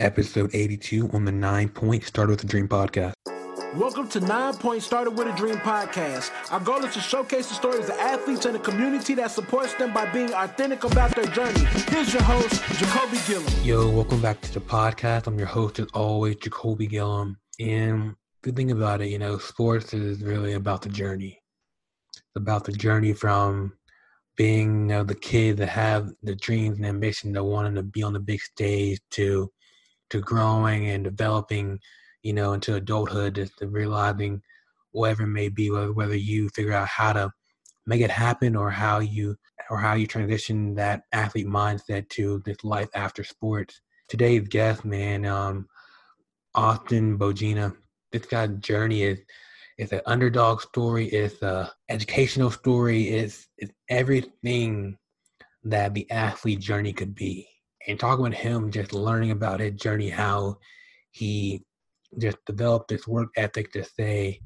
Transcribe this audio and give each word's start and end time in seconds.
episode 0.00 0.50
82 0.54 1.10
on 1.12 1.24
the 1.24 1.32
Nine 1.32 1.68
Point 1.68 2.04
Started 2.04 2.30
with 2.30 2.44
a 2.44 2.46
Dream 2.46 2.66
podcast. 2.66 3.12
Welcome 3.76 4.08
to 4.08 4.20
Nine 4.20 4.54
Point 4.54 4.82
Started 4.82 5.12
with 5.12 5.28
a 5.28 5.36
Dream 5.36 5.56
podcast. 5.56 6.30
Our 6.50 6.58
goal 6.58 6.84
is 6.84 6.94
to 6.94 7.00
showcase 7.00 7.48
the 7.48 7.54
stories 7.54 7.88
of 7.88 7.98
athletes 7.98 8.44
and 8.46 8.54
the 8.54 8.58
community 8.58 9.14
that 9.14 9.30
supports 9.30 9.74
them 9.74 9.92
by 9.92 10.10
being 10.10 10.32
authentic 10.32 10.82
about 10.82 11.14
their 11.14 11.26
journey. 11.26 11.64
Here's 11.88 12.12
your 12.12 12.22
host, 12.22 12.62
Jacoby 12.78 13.18
Gillum. 13.28 13.52
Yo, 13.62 13.88
welcome 13.90 14.20
back 14.20 14.40
to 14.40 14.52
the 14.52 14.60
podcast. 14.60 15.26
I'm 15.26 15.38
your 15.38 15.46
host, 15.46 15.78
as 15.78 15.86
always, 15.94 16.36
Jacoby 16.36 16.88
Gillum. 16.88 17.36
And 17.60 18.16
the 18.42 18.52
thing 18.52 18.70
about 18.70 19.02
it, 19.02 19.08
you 19.08 19.18
know, 19.18 19.38
sports 19.38 19.94
is 19.94 20.22
really 20.22 20.54
about 20.54 20.82
the 20.82 20.88
journey. 20.88 21.40
It's 22.12 22.36
about 22.36 22.64
the 22.64 22.72
journey 22.72 23.12
from 23.12 23.74
being 24.36 24.88
you 24.88 24.96
know, 24.96 25.04
the 25.04 25.14
kid 25.14 25.58
that 25.58 25.68
have 25.68 26.10
the 26.22 26.34
dreams 26.34 26.78
and 26.78 26.86
ambition 26.86 27.34
to 27.34 27.44
wanting 27.44 27.74
to 27.74 27.82
be 27.82 28.02
on 28.02 28.14
the 28.14 28.20
big 28.20 28.40
stage 28.40 28.98
to 29.10 29.52
to 30.10 30.20
growing 30.20 30.88
and 30.90 31.04
developing 31.04 31.78
you 32.22 32.32
know, 32.32 32.52
into 32.52 32.74
adulthood, 32.74 33.50
to 33.58 33.68
realizing 33.68 34.42
whatever 34.92 35.22
it 35.22 35.28
may 35.28 35.48
be, 35.48 35.70
whether, 35.70 35.92
whether 35.92 36.16
you 36.16 36.48
figure 36.50 36.72
out 36.72 36.88
how 36.88 37.12
to 37.12 37.30
make 37.86 38.00
it 38.00 38.10
happen 38.10 38.54
or 38.54 38.70
how 38.70 38.98
you 38.98 39.36
or 39.70 39.78
how 39.78 39.94
you 39.94 40.06
transition 40.06 40.74
that 40.74 41.02
athlete 41.12 41.46
mindset 41.46 42.08
to 42.08 42.42
this 42.44 42.62
life 42.64 42.88
after 42.94 43.22
sports. 43.22 43.80
Today's 44.08 44.48
guest, 44.48 44.84
man, 44.84 45.24
um, 45.24 45.68
Austin 46.54 47.16
Bogina. 47.18 47.74
This 48.10 48.26
guy's 48.26 48.50
journey 48.58 49.04
is 49.04 49.20
it's 49.78 49.92
an 49.92 50.00
underdog 50.06 50.60
story. 50.60 51.06
It's 51.06 51.40
a 51.42 51.72
educational 51.88 52.50
story. 52.50 53.08
It's 53.08 53.46
it's 53.56 53.72
everything 53.88 54.98
that 55.64 55.94
the 55.94 56.10
athlete 56.10 56.60
journey 56.60 56.92
could 56.92 57.14
be. 57.14 57.48
And 57.86 57.98
talking 57.98 58.24
with 58.24 58.34
him, 58.34 58.70
just 58.70 58.92
learning 58.92 59.30
about 59.30 59.60
his 59.60 59.72
journey, 59.72 60.10
how 60.10 60.58
he 61.10 61.64
just 62.18 62.38
developed 62.46 62.88
this 62.88 63.06
work 63.06 63.30
ethic 63.36 63.72
to 63.72 63.84
say, 63.84 64.40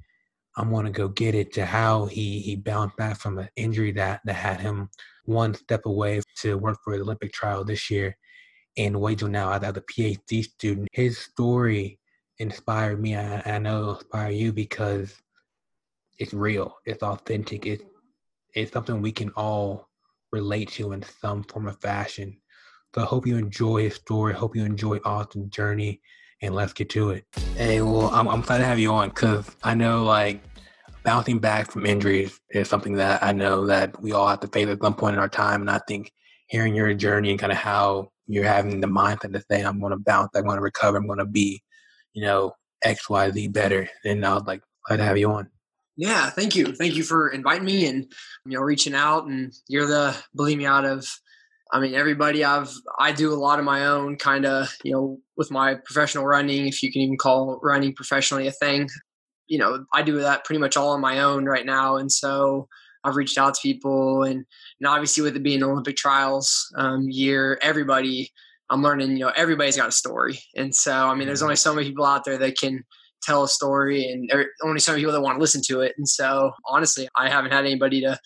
I'm 0.57 0.71
going 0.71 0.85
to 0.85 0.93
go 0.93 1.09
get 1.09 1.35
it, 1.35 1.53
to 1.55 1.67
how 1.67 2.07
he, 2.07 2.41
he 2.41 2.55
bounced 2.55 2.97
back 2.97 3.19
from 3.19 3.39
an 3.39 3.49
injury 3.57 3.91
that, 3.93 4.21
that 4.25 4.35
had 4.35 4.61
him 4.61 4.89
one 5.25 5.55
step 5.55 5.87
away 5.87 6.21
to 6.39 6.59
work 6.59 6.79
for 6.85 6.97
the 6.97 7.03
Olympic 7.03 7.33
trial 7.33 7.65
this 7.65 7.91
year 7.91 8.17
and 8.77 9.01
wait 9.01 9.19
till 9.19 9.29
now 9.29 9.51
as 9.51 9.63
a 9.63 9.73
PhD 9.81 10.45
student. 10.45 10.89
His 10.93 11.19
story 11.19 11.99
inspired 12.39 13.01
me. 13.01 13.17
I, 13.17 13.43
I 13.45 13.59
know 13.59 13.79
it'll 13.81 13.95
inspire 13.97 14.31
you 14.31 14.53
because 14.53 15.15
it's 16.19 16.35
real, 16.35 16.77
it's 16.85 17.03
authentic, 17.03 17.67
it's, 17.67 17.85
it's 18.55 18.73
something 18.73 19.03
we 19.03 19.13
can 19.13 19.31
all 19.31 19.89
relate 20.31 20.69
to 20.71 20.93
in 20.93 21.03
some 21.21 21.43
form 21.45 21.67
of 21.67 21.81
fashion. 21.81 22.37
So 22.95 23.03
I 23.03 23.07
hope 23.07 23.27
you 23.27 23.37
enjoy 23.37 23.83
his 23.83 23.97
story. 23.97 24.35
I 24.35 24.37
hope 24.37 24.55
you 24.55 24.65
enjoy 24.65 24.99
Austin's 25.05 25.51
journey 25.51 26.01
and 26.41 26.55
let's 26.55 26.73
get 26.73 26.91
to 26.91 27.11
it. 27.11 27.25
Hey, 27.57 27.81
well, 27.83 28.07
I'm, 28.11 28.29
I'm 28.29 28.41
glad 28.41 28.59
to 28.59 28.65
have 28.65 28.79
you 28.79 28.93
on 28.93 29.09
because 29.09 29.51
I 29.65 29.75
know 29.75 30.05
like 30.05 30.41
bouncing 31.03 31.41
back 31.41 31.73
from 31.73 31.87
injuries 31.87 32.39
is 32.51 32.69
something 32.69 32.95
that 32.95 33.21
I 33.21 33.33
know 33.33 33.67
that 33.67 34.01
we 34.01 34.13
all 34.13 34.29
have 34.29 34.39
to 34.41 34.47
face 34.47 34.69
at 34.69 34.81
some 34.81 34.95
point 34.95 35.15
in 35.15 35.21
our 35.21 35.29
time. 35.29 35.61
And 35.61 35.71
I 35.71 35.81
think 35.89 36.13
hearing 36.47 36.77
your 36.77 36.95
journey 36.95 37.31
and 37.31 37.41
kind 37.41 37.51
of 37.51 37.59
how 37.59 38.13
you're 38.29 38.45
having 38.45 38.81
the 38.81 38.87
mindset 38.87 39.33
to 39.33 39.43
say, 39.51 39.63
I'm 39.63 39.81
going 39.81 39.91
to 39.91 39.99
bounce, 39.99 40.31
I'm 40.37 40.45
going 40.45 40.57
to 40.57 40.63
recover, 40.63 40.97
I'm 40.97 41.09
going 41.09 41.19
to 41.19 41.25
be, 41.25 41.65
you 42.13 42.23
know, 42.23 42.53
X, 42.85 43.11
Y, 43.11 43.29
Z 43.33 43.49
better. 43.49 43.89
And 44.05 44.25
I 44.25 44.35
was 44.35 44.45
like, 44.45 44.63
glad 44.87 44.99
to 44.99 45.05
have 45.05 45.19
you 45.19 45.33
on. 45.33 45.51
Yeah, 45.97 46.31
thank 46.31 46.55
you. 46.55 46.75
Thank 46.75 46.95
you 46.95 47.03
for 47.03 47.29
inviting 47.29 47.65
me 47.65 47.87
and, 47.87 48.13
you 48.47 48.57
know, 48.57 48.61
reaching 48.61 48.95
out. 48.95 49.27
And 49.27 49.53
you're 49.67 49.87
the, 49.87 50.17
believe 50.35 50.59
me, 50.59 50.67
out 50.67 50.85
of 50.85 51.09
I 51.75 51.81
mean, 51.81 51.95
everybody 51.95 52.45
I've 52.45 52.71
I 53.01 53.11
do 53.11 53.33
a 53.33 53.35
lot 53.35 53.59
of 53.59 53.65
my 53.65 53.85
own 53.87 54.17
kind 54.17 54.47
of 54.47 54.75
you 54.85 54.93
know 54.93 55.19
with 55.37 55.51
my 55.51 55.75
professional 55.85 56.25
running, 56.25 56.69
if 56.69 56.83
you 56.85 56.93
can 56.93 57.03
even 57.03 57.19
call 57.19 57.59
running 57.63 57.93
professionally 57.95 58.47
a 58.47 58.53
thing. 58.53 58.89
You 59.49 59.59
know, 59.59 59.85
I 59.93 60.03
do 60.03 60.21
that 60.21 60.45
pretty 60.45 60.61
much 60.61 60.77
all 60.77 60.91
on 60.91 61.01
my 61.01 61.21
own 61.21 61.47
right 61.47 61.67
now, 61.67 61.97
and 61.97 62.11
so 62.11 62.69
I've 63.03 63.17
reached 63.17 63.37
out 63.39 63.55
to 63.55 63.61
people, 63.61 64.23
and 64.23 64.45
and 64.81 64.87
obviously 64.87 65.25
with 65.25 65.37
it 65.37 65.43
being 65.43 65.65
Olympic 65.65 65.97
trials 65.97 66.73
um, 66.77 67.09
year, 67.11 67.59
everybody 67.61 68.31
I'm 68.71 68.83
learning. 68.83 69.17
You 69.17 69.25
know, 69.27 69.33
everybody's 69.37 69.77
got 69.77 69.89
a 69.89 69.93
story, 69.93 70.39
and 70.55 70.73
so 70.73 70.93
I 70.93 71.15
mean, 71.17 71.27
there's 71.27 71.41
mm-hmm. 71.41 71.47
only 71.47 71.57
so 71.57 71.75
many 71.75 71.89
people 71.89 72.07
out 72.07 72.25
there 72.25 72.39
that 72.39 72.57
can 72.57 72.85
tell 73.25 73.43
a 73.43 73.49
story, 73.49 74.09
and 74.09 74.29
there 74.31 74.43
are 74.43 74.47
only 74.63 74.79
so 74.79 74.93
many 74.93 75.03
people 75.03 75.13
that 75.13 75.23
want 75.23 75.39
to 75.39 75.41
listen 75.41 75.61
to 75.67 75.81
it. 75.81 75.95
And 75.99 76.09
so, 76.09 76.53
honestly, 76.69 77.09
I 77.17 77.29
haven't 77.29 77.51
had 77.51 77.65
anybody 77.67 78.01
to 78.03 78.17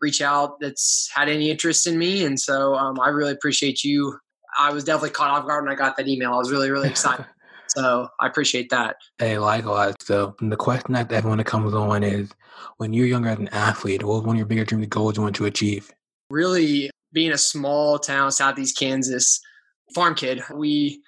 reach 0.00 0.20
out 0.20 0.60
that's 0.60 1.10
had 1.14 1.28
any 1.28 1.50
interest 1.50 1.86
in 1.86 1.98
me. 1.98 2.24
And 2.24 2.38
so 2.38 2.74
um, 2.74 3.00
I 3.00 3.08
really 3.08 3.32
appreciate 3.32 3.84
you. 3.84 4.18
I 4.58 4.72
was 4.72 4.84
definitely 4.84 5.10
caught 5.10 5.30
off 5.30 5.46
guard 5.46 5.64
when 5.64 5.72
I 5.72 5.76
got 5.76 5.96
that 5.96 6.08
email. 6.08 6.32
I 6.32 6.36
was 6.36 6.50
really, 6.50 6.70
really 6.70 6.88
excited. 6.88 7.26
so 7.68 8.08
I 8.20 8.26
appreciate 8.26 8.70
that. 8.70 8.96
Hey, 9.18 9.38
likewise. 9.38 9.94
So 10.00 10.34
the 10.40 10.56
question 10.56 10.94
that 10.94 11.12
everyone 11.12 11.38
that 11.38 11.44
comes 11.44 11.74
on 11.74 12.02
is 12.02 12.30
when 12.78 12.92
you're 12.92 13.06
younger 13.06 13.28
as 13.28 13.38
an 13.38 13.48
athlete, 13.48 14.02
what 14.02 14.16
was 14.16 14.24
one 14.24 14.36
of 14.36 14.38
your 14.38 14.46
bigger 14.46 14.64
dreams 14.64 14.86
goals 14.88 15.16
you 15.16 15.22
want 15.22 15.36
to 15.36 15.46
achieve? 15.46 15.92
Really 16.30 16.90
being 17.12 17.32
a 17.32 17.38
small 17.38 17.98
town, 17.98 18.30
Southeast 18.32 18.78
Kansas 18.78 19.40
farm 19.94 20.14
kid, 20.14 20.42
we 20.54 21.02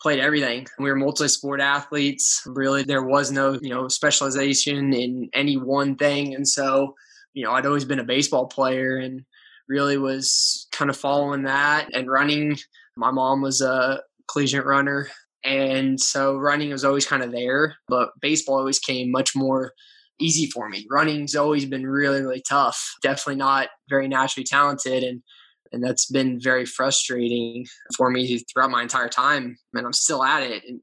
played 0.00 0.20
everything. 0.20 0.66
We 0.78 0.90
were 0.90 0.96
multi-sport 0.96 1.60
athletes. 1.60 2.42
Really, 2.46 2.82
there 2.82 3.02
was 3.02 3.30
no, 3.30 3.58
you 3.60 3.70
know, 3.70 3.88
specialization 3.88 4.92
in 4.92 5.28
any 5.32 5.56
one 5.56 5.96
thing. 5.96 6.34
And 6.34 6.46
so 6.46 6.94
you 7.38 7.44
know, 7.44 7.52
I'd 7.52 7.66
always 7.66 7.84
been 7.84 8.00
a 8.00 8.04
baseball 8.04 8.48
player 8.48 8.96
and 8.96 9.24
really 9.68 9.96
was 9.96 10.66
kind 10.72 10.90
of 10.90 10.96
following 10.96 11.44
that 11.44 11.88
and 11.94 12.10
running. 12.10 12.58
My 12.96 13.12
mom 13.12 13.42
was 13.42 13.60
a 13.60 14.02
collegiate 14.28 14.64
runner. 14.64 15.08
And 15.44 16.00
so 16.00 16.36
running 16.36 16.70
was 16.70 16.84
always 16.84 17.06
kind 17.06 17.22
of 17.22 17.30
there, 17.30 17.76
but 17.86 18.10
baseball 18.20 18.58
always 18.58 18.80
came 18.80 19.12
much 19.12 19.36
more 19.36 19.72
easy 20.18 20.50
for 20.50 20.68
me. 20.68 20.84
Running's 20.90 21.36
always 21.36 21.64
been 21.64 21.86
really, 21.86 22.22
really 22.22 22.42
tough. 22.48 22.94
Definitely 23.02 23.36
not 23.36 23.68
very 23.88 24.08
naturally 24.08 24.44
talented. 24.44 25.04
And 25.04 25.22
and 25.70 25.84
that's 25.84 26.10
been 26.10 26.40
very 26.40 26.64
frustrating 26.64 27.66
for 27.96 28.10
me 28.10 28.38
throughout 28.38 28.70
my 28.70 28.82
entire 28.82 29.08
time. 29.08 29.58
And 29.74 29.86
I'm 29.86 29.92
still 29.92 30.24
at 30.24 30.42
it. 30.42 30.64
And 30.66 30.80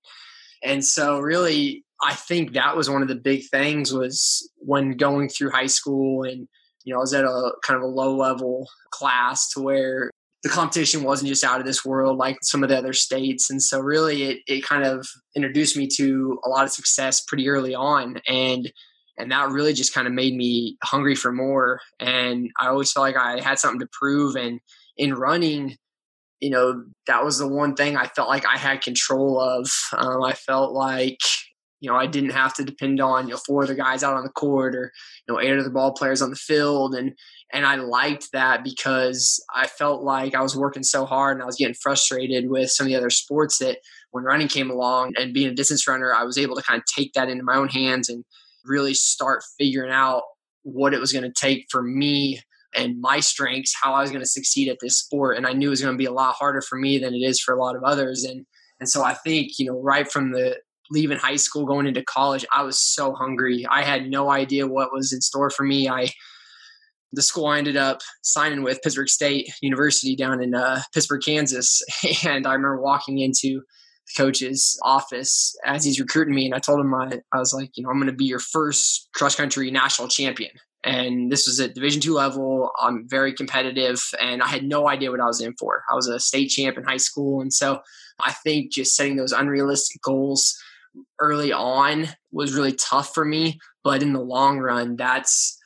and 0.63 0.85
so 0.85 1.19
really 1.19 1.83
I 2.03 2.13
think 2.13 2.53
that 2.53 2.75
was 2.75 2.89
one 2.89 3.01
of 3.01 3.07
the 3.07 3.16
big 3.16 3.44
things 3.50 3.94
was 3.94 4.50
when 4.57 4.97
going 4.97 5.29
through 5.29 5.51
high 5.51 5.67
school 5.67 6.23
and 6.23 6.47
you 6.83 6.94
know 6.94 7.00
I 7.00 7.01
was 7.01 7.13
at 7.13 7.25
a 7.25 7.51
kind 7.63 7.78
of 7.78 7.83
a 7.83 7.88
low 7.88 8.16
level 8.16 8.67
class 8.91 9.50
to 9.51 9.61
where 9.61 10.11
the 10.44 10.50
competition 10.50 11.03
wasn't 11.03 11.29
just 11.29 11.44
out 11.44 11.59
of 11.59 11.66
this 11.66 11.83
world 11.83 12.17
like 12.17 12.38
some 12.44 12.61
of 12.61 12.69
the 12.69 12.78
other 12.78 12.94
states. 12.94 13.50
And 13.50 13.61
so 13.61 13.79
really 13.79 14.23
it 14.23 14.39
it 14.47 14.63
kind 14.63 14.83
of 14.83 15.07
introduced 15.35 15.78
me 15.78 15.88
to 15.95 16.39
a 16.45 16.50
lot 16.50 16.66
of 16.66 16.72
success 16.72 17.22
pretty 17.22 17.50
early 17.50 17.73
on. 17.73 18.22
And 18.27 18.72
and 19.17 19.31
that 19.31 19.50
really 19.50 19.73
just 19.73 19.94
kind 19.94 20.07
of 20.07 20.13
made 20.13 20.35
me 20.35 20.77
hungry 20.83 21.16
for 21.16 21.31
more. 21.31 21.79
And 22.00 22.51
I 22.59 22.67
always 22.67 22.91
felt 22.91 23.06
like 23.06 23.17
I 23.17 23.41
had 23.41 23.57
something 23.57 23.79
to 23.79 23.89
prove. 23.91 24.35
And 24.35 24.59
in 24.97 25.13
running 25.13 25.77
you 26.41 26.50
know 26.50 26.83
that 27.07 27.23
was 27.23 27.39
the 27.39 27.47
one 27.47 27.75
thing 27.75 27.97
I 27.97 28.07
felt 28.07 28.29
like 28.29 28.45
I 28.45 28.57
had 28.57 28.81
control 28.81 29.39
of. 29.39 29.69
Um, 29.94 30.22
I 30.22 30.33
felt 30.33 30.73
like 30.73 31.17
you 31.85 31.91
know, 31.91 31.97
I 31.97 32.07
didn't 32.07 32.31
have 32.31 32.56
to 32.56 32.63
depend 32.63 33.00
on, 33.00 33.28
you 33.28 33.35
know, 33.35 33.40
four 33.46 33.63
other 33.63 33.75
guys 33.75 34.01
out 34.01 34.16
on 34.16 34.23
the 34.23 34.31
court 34.31 34.75
or, 34.75 34.91
you 35.28 35.34
know, 35.34 35.40
eight 35.40 35.56
other 35.56 35.69
ball 35.69 35.94
players 35.94 36.19
on 36.19 36.31
the 36.31 36.35
field. 36.35 36.96
And, 36.96 37.13
and 37.53 37.63
I 37.63 37.75
liked 37.75 38.31
that 38.34 38.63
because 38.63 39.40
I 39.53 39.68
felt 39.68 40.01
like 40.01 40.34
I 40.34 40.41
was 40.41 40.57
working 40.57 40.81
so 40.81 41.06
hard 41.06 41.38
and 41.38 41.44
I 41.44 41.45
was 41.45 41.57
getting 41.57 41.75
frustrated 41.75 42.50
with 42.50 42.72
some 42.72 42.88
of 42.88 42.90
the 42.90 42.95
other 42.95 43.12
sports 43.12 43.59
that 43.59 43.78
when 44.09 44.24
running 44.24 44.47
came 44.47 44.72
along 44.72 45.13
and 45.16 45.31
being 45.31 45.50
a 45.50 45.53
distance 45.53 45.88
runner, 45.88 46.12
I 46.12 46.24
was 46.24 46.40
able 46.40 46.56
to 46.56 46.63
kind 46.63 46.79
of 46.79 46.85
take 46.88 47.13
that 47.13 47.29
into 47.29 47.44
my 47.44 47.56
own 47.56 47.69
hands 47.69 48.09
and 48.09 48.25
really 48.63 48.95
start 48.95 49.44
figuring 49.59 49.91
out 49.91 50.24
what 50.63 50.95
it 50.95 51.00
was 51.00 51.13
going 51.13 51.24
to 51.24 51.40
take 51.40 51.68
for 51.69 51.84
me 51.84 52.41
and 52.75 53.00
my 53.00 53.19
strengths, 53.19 53.75
how 53.79 53.94
I 53.94 54.01
was 54.01 54.09
going 54.09 54.24
to 54.24 54.28
succeed 54.28 54.69
at 54.69 54.78
this 54.81 54.97
sport. 54.97 55.38
And 55.38 55.45
I 55.45 55.53
knew 55.53 55.68
it 55.68 55.69
was 55.69 55.84
going 55.84 55.94
to 55.94 56.00
be 56.00 56.06
a 56.06 56.12
lot 56.12 56.34
harder 56.34 56.62
for 56.62 56.79
me 56.79 56.97
than 56.97 57.13
it 57.13 57.19
is 57.19 57.40
for 57.40 57.53
a 57.53 57.62
lot 57.62 57.75
of 57.75 57.84
others. 57.84 58.24
And 58.24 58.44
and 58.79 58.90
so 58.90 59.03
I 59.03 59.13
think, 59.13 59.59
you 59.59 59.68
know, 59.68 59.79
right 59.79 60.12
from 60.12 60.31
the 60.31 60.57
leaving 60.91 61.17
high 61.17 61.35
school, 61.35 61.65
going 61.65 61.87
into 61.87 62.03
college, 62.03 62.45
I 62.53 62.63
was 62.63 62.79
so 62.79 63.13
hungry. 63.13 63.65
I 63.69 63.83
had 63.83 64.09
no 64.09 64.31
idea 64.31 64.67
what 64.67 64.93
was 64.93 65.11
in 65.13 65.21
store 65.21 65.49
for 65.49 65.63
me. 65.63 65.89
I 65.89 66.09
the 67.15 67.21
school 67.21 67.47
I 67.47 67.57
ended 67.57 67.77
up 67.77 68.01
signing 68.21 68.61
with, 68.61 68.81
Pittsburg 68.81 69.09
State 69.09 69.49
University 69.61 70.15
down 70.15 70.43
in 70.43 70.53
uh, 70.53 70.81
Pittsburg, 70.93 71.21
Kansas, 71.25 71.81
and 72.25 72.45
I 72.45 72.53
remember 72.53 72.81
walking 72.81 73.19
into 73.19 73.61
the 74.07 74.23
coach's 74.23 74.77
office 74.83 75.55
as 75.65 75.83
he's 75.83 75.99
recruiting 75.99 76.35
me, 76.35 76.45
and 76.45 76.53
I 76.53 76.59
told 76.59 76.79
him 76.79 76.93
I, 76.93 77.21
I 77.33 77.39
was 77.39 77.53
like, 77.53 77.71
you 77.75 77.83
know, 77.83 77.89
I'm 77.89 77.97
going 77.97 78.07
to 78.07 78.13
be 78.13 78.25
your 78.25 78.39
first 78.39 79.09
cross 79.15 79.35
country 79.35 79.71
national 79.71 80.07
champion. 80.09 80.51
And 80.83 81.31
this 81.31 81.47
was 81.47 81.59
at 81.59 81.73
Division 81.73 81.99
two 81.99 82.13
level. 82.13 82.69
I'm 82.79 83.07
very 83.09 83.33
competitive, 83.33 84.03
and 84.21 84.43
I 84.43 84.47
had 84.47 84.63
no 84.63 84.87
idea 84.87 85.09
what 85.09 85.21
I 85.21 85.25
was 85.25 85.41
in 85.41 85.55
for. 85.57 85.83
I 85.91 85.95
was 85.95 86.07
a 86.07 86.19
state 86.19 86.49
champ 86.49 86.77
in 86.77 86.83
high 86.83 86.97
school, 86.97 87.41
and 87.41 87.51
so 87.51 87.79
I 88.19 88.33
think 88.33 88.71
just 88.71 88.95
setting 88.95 89.15
those 89.15 89.31
unrealistic 89.31 90.01
goals 90.03 90.55
early 91.19 91.51
on 91.51 92.07
was 92.31 92.53
really 92.53 92.74
tough 92.74 93.13
for 93.13 93.25
me. 93.25 93.59
But 93.83 94.01
in 94.01 94.13
the 94.13 94.21
long 94.21 94.59
run, 94.59 94.95
that's 94.95 95.57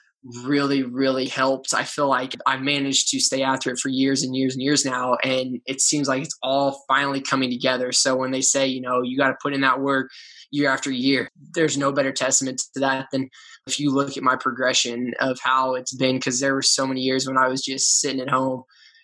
really, 0.43 0.83
really 0.83 1.27
helped. 1.27 1.73
I 1.73 1.83
feel 1.83 2.09
like 2.09 2.35
I've 2.45 2.61
managed 2.61 3.09
to 3.09 3.19
stay 3.19 3.41
after 3.41 3.71
it 3.71 3.79
for 3.79 3.87
years 3.89 4.21
and 4.21 4.35
years 4.35 4.53
and 4.53 4.61
years 4.61 4.85
now. 4.85 5.15
And 5.23 5.61
it 5.65 5.79
seems 5.81 6.07
like 6.07 6.23
it's 6.23 6.37
all 6.43 6.83
finally 6.87 7.21
coming 7.21 7.49
together. 7.49 7.91
So 7.91 8.15
when 8.15 8.31
they 8.31 8.41
say, 8.41 8.67
you 8.67 8.81
know, 8.81 9.01
you 9.01 9.17
got 9.17 9.29
to 9.29 9.37
put 9.41 9.53
in 9.53 9.61
that 9.61 9.79
work 9.79 10.09
year 10.51 10.69
after 10.69 10.91
year, 10.91 11.29
there's 11.53 11.77
no 11.77 11.91
better 11.93 12.11
testament 12.11 12.61
to 12.73 12.79
that 12.81 13.07
than 13.11 13.29
if 13.65 13.79
you 13.79 13.91
look 13.91 14.17
at 14.17 14.23
my 14.23 14.35
progression 14.35 15.13
of 15.21 15.39
how 15.41 15.75
it's 15.75 15.95
been. 15.95 16.17
Because 16.17 16.39
there 16.39 16.53
were 16.53 16.61
so 16.61 16.85
many 16.85 17.01
years 17.01 17.25
when 17.25 17.37
I 17.37 17.47
was 17.47 17.63
just 17.63 18.01
sitting 18.01 18.19
at 18.19 18.29
home, 18.29 18.63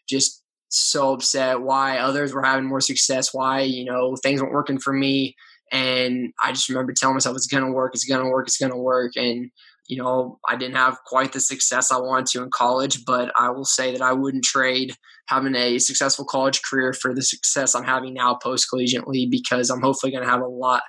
just 0.09 0.43
so 0.67 1.13
upset 1.13 1.61
why 1.61 1.97
others 1.97 2.33
were 2.33 2.43
having 2.43 2.65
more 2.65 2.81
success, 2.81 3.33
why, 3.33 3.61
you 3.61 3.85
know, 3.85 4.17
things 4.21 4.41
weren't 4.41 4.53
working 4.53 4.79
for 4.79 4.91
me. 4.91 5.35
And 5.71 6.33
I 6.43 6.51
just 6.51 6.69
remember 6.69 6.93
telling 6.93 7.15
myself, 7.15 7.35
it's 7.35 7.47
going 7.47 7.65
to 7.65 7.71
work, 7.71 7.93
it's 7.95 8.05
going 8.05 8.23
to 8.23 8.29
work, 8.29 8.47
it's 8.47 8.57
going 8.57 8.71
to 8.71 8.77
work. 8.77 9.13
And 9.15 9.51
you 9.87 9.97
know, 9.97 10.39
I 10.47 10.55
didn't 10.55 10.75
have 10.75 10.97
quite 11.05 11.33
the 11.33 11.39
success 11.39 11.91
I 11.91 11.97
wanted 11.97 12.27
to 12.27 12.43
in 12.43 12.49
college, 12.49 13.05
but 13.05 13.31
I 13.37 13.49
will 13.49 13.65
say 13.65 13.91
that 13.91 14.01
I 14.01 14.13
wouldn't 14.13 14.43
trade 14.43 14.95
having 15.27 15.55
a 15.55 15.79
successful 15.79 16.25
college 16.25 16.61
career 16.63 16.93
for 16.93 17.13
the 17.13 17.21
success 17.21 17.75
I'm 17.75 17.83
having 17.83 18.13
now 18.13 18.35
post 18.35 18.67
collegiately 18.71 19.29
because 19.29 19.69
I'm 19.69 19.81
hopefully 19.81 20.11
going 20.11 20.23
to 20.23 20.29
have 20.29 20.41
a 20.41 20.47
lot 20.47 20.83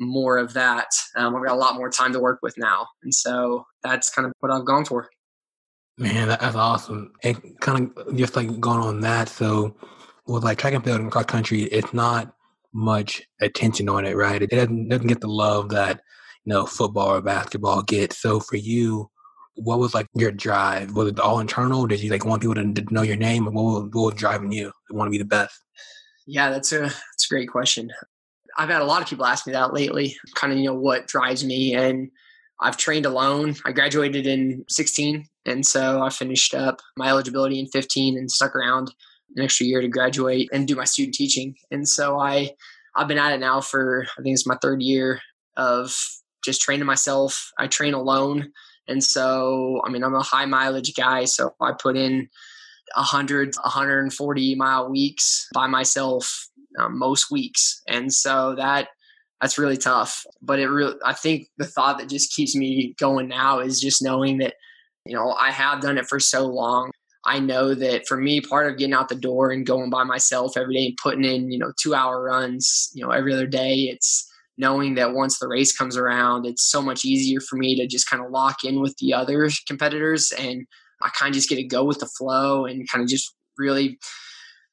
more 0.00 0.38
of 0.38 0.54
that. 0.54 0.88
Um, 1.16 1.34
I've 1.34 1.44
got 1.44 1.54
a 1.54 1.58
lot 1.58 1.74
more 1.74 1.90
time 1.90 2.12
to 2.12 2.20
work 2.20 2.38
with 2.42 2.56
now. 2.56 2.86
And 3.02 3.12
so 3.12 3.66
that's 3.82 4.10
kind 4.10 4.26
of 4.26 4.32
what 4.40 4.52
I've 4.52 4.64
gone 4.64 4.84
for. 4.84 5.08
Man, 5.96 6.28
that's 6.28 6.54
awesome. 6.54 7.12
And 7.24 7.58
kind 7.60 7.90
of 7.96 8.16
just 8.16 8.36
like 8.36 8.60
going 8.60 8.78
on 8.78 9.00
that. 9.00 9.28
So 9.28 9.74
with 10.26 10.44
like 10.44 10.58
track 10.58 10.74
and 10.74 10.84
field 10.84 11.00
and 11.00 11.10
cross 11.10 11.24
country, 11.24 11.62
it's 11.62 11.92
not 11.92 12.32
much 12.72 13.22
attention 13.40 13.88
on 13.88 14.04
it, 14.04 14.16
right? 14.16 14.42
It 14.42 14.50
doesn't, 14.50 14.88
doesn't 14.88 15.06
get 15.06 15.20
the 15.20 15.28
love 15.28 15.70
that 15.70 16.00
you 16.48 16.54
know, 16.54 16.64
football 16.64 17.14
or 17.14 17.20
basketball 17.20 17.82
get. 17.82 18.14
So 18.14 18.40
for 18.40 18.56
you, 18.56 19.10
what 19.56 19.78
was 19.78 19.92
like 19.92 20.06
your 20.14 20.30
drive? 20.30 20.94
Was 20.94 21.08
it 21.08 21.20
all 21.20 21.40
internal? 21.40 21.86
Did 21.86 22.00
you 22.00 22.10
like 22.10 22.24
want 22.24 22.40
people 22.40 22.54
to, 22.54 22.72
to 22.72 22.94
know 22.94 23.02
your 23.02 23.16
name? 23.16 23.44
What 23.44 23.52
was, 23.54 23.90
what 23.92 24.12
was 24.12 24.14
driving 24.14 24.50
you 24.50 24.72
to 24.88 24.96
want 24.96 25.08
to 25.08 25.10
be 25.10 25.18
the 25.18 25.26
best? 25.26 25.62
Yeah, 26.26 26.50
that's 26.50 26.72
a 26.72 26.80
that's 26.80 27.26
a 27.30 27.34
great 27.34 27.50
question. 27.50 27.90
I've 28.56 28.70
had 28.70 28.80
a 28.80 28.86
lot 28.86 29.02
of 29.02 29.08
people 29.08 29.26
ask 29.26 29.46
me 29.46 29.52
that 29.52 29.74
lately. 29.74 30.16
Kind 30.36 30.54
of, 30.54 30.58
you 30.58 30.66
know, 30.66 30.74
what 30.74 31.06
drives 31.06 31.44
me, 31.44 31.74
and 31.74 32.10
I've 32.60 32.78
trained 32.78 33.04
alone. 33.04 33.56
I 33.66 33.72
graduated 33.72 34.26
in 34.26 34.64
16, 34.70 35.26
and 35.44 35.66
so 35.66 36.02
I 36.02 36.08
finished 36.08 36.54
up 36.54 36.80
my 36.96 37.08
eligibility 37.08 37.58
in 37.58 37.66
15 37.66 38.16
and 38.16 38.30
stuck 38.30 38.56
around 38.56 38.92
an 39.36 39.44
extra 39.44 39.66
year 39.66 39.80
to 39.80 39.88
graduate 39.88 40.48
and 40.52 40.66
do 40.66 40.76
my 40.76 40.84
student 40.84 41.14
teaching. 41.14 41.54
And 41.70 41.88
so 41.88 42.18
I 42.18 42.50
I've 42.96 43.08
been 43.08 43.18
at 43.18 43.32
it 43.32 43.40
now 43.40 43.60
for 43.60 44.06
I 44.18 44.22
think 44.22 44.34
it's 44.34 44.46
my 44.46 44.58
third 44.60 44.82
year 44.82 45.20
of 45.56 45.94
just 46.44 46.60
training 46.60 46.86
myself. 46.86 47.52
I 47.58 47.66
train 47.66 47.94
alone. 47.94 48.52
And 48.86 49.04
so, 49.04 49.82
I 49.84 49.90
mean, 49.90 50.02
I'm 50.02 50.14
a 50.14 50.22
high 50.22 50.46
mileage 50.46 50.94
guy. 50.96 51.24
So 51.26 51.54
I 51.60 51.72
put 51.78 51.96
in 51.96 52.28
100, 52.94 53.54
140 53.54 54.54
mile 54.54 54.90
weeks 54.90 55.46
by 55.52 55.66
myself 55.66 56.48
um, 56.78 56.98
most 56.98 57.30
weeks. 57.30 57.82
And 57.86 58.12
so 58.12 58.54
that, 58.56 58.88
that's 59.40 59.58
really 59.58 59.76
tough. 59.76 60.24
But 60.40 60.58
it 60.58 60.68
really, 60.68 60.96
I 61.04 61.12
think 61.12 61.48
the 61.58 61.66
thought 61.66 61.98
that 61.98 62.08
just 62.08 62.34
keeps 62.34 62.56
me 62.56 62.94
going 62.98 63.28
now 63.28 63.60
is 63.60 63.80
just 63.80 64.02
knowing 64.02 64.38
that, 64.38 64.54
you 65.04 65.14
know, 65.14 65.32
I 65.32 65.50
have 65.50 65.80
done 65.80 65.98
it 65.98 66.08
for 66.08 66.18
so 66.18 66.46
long. 66.46 66.90
I 67.28 67.38
know 67.38 67.74
that 67.74 68.06
for 68.08 68.16
me, 68.16 68.40
part 68.40 68.70
of 68.70 68.78
getting 68.78 68.94
out 68.94 69.08
the 69.08 69.14
door 69.14 69.50
and 69.50 69.66
going 69.66 69.90
by 69.90 70.04
myself 70.04 70.56
every 70.56 70.74
day 70.74 70.86
and 70.86 70.98
putting 71.02 71.24
in, 71.24 71.52
you 71.52 71.58
know, 71.58 71.72
two 71.80 71.94
hour 71.94 72.22
runs, 72.22 72.90
you 72.94 73.04
know, 73.04 73.10
every 73.10 73.32
other 73.32 73.46
day, 73.46 73.90
it's, 73.92 74.28
knowing 74.58 74.96
that 74.96 75.14
once 75.14 75.38
the 75.38 75.48
race 75.48 75.74
comes 75.74 75.96
around, 75.96 76.44
it's 76.44 76.68
so 76.68 76.82
much 76.82 77.04
easier 77.04 77.40
for 77.40 77.56
me 77.56 77.76
to 77.76 77.86
just 77.86 78.10
kind 78.10 78.22
of 78.22 78.30
lock 78.32 78.64
in 78.64 78.80
with 78.80 78.96
the 78.98 79.14
other 79.14 79.48
competitors 79.66 80.32
and 80.32 80.66
I 81.00 81.10
kind 81.10 81.30
of 81.30 81.34
just 81.34 81.48
get 81.48 81.56
to 81.56 81.62
go 81.62 81.84
with 81.84 82.00
the 82.00 82.10
flow 82.18 82.66
and 82.66 82.88
kind 82.90 83.02
of 83.02 83.08
just 83.08 83.32
really 83.56 83.98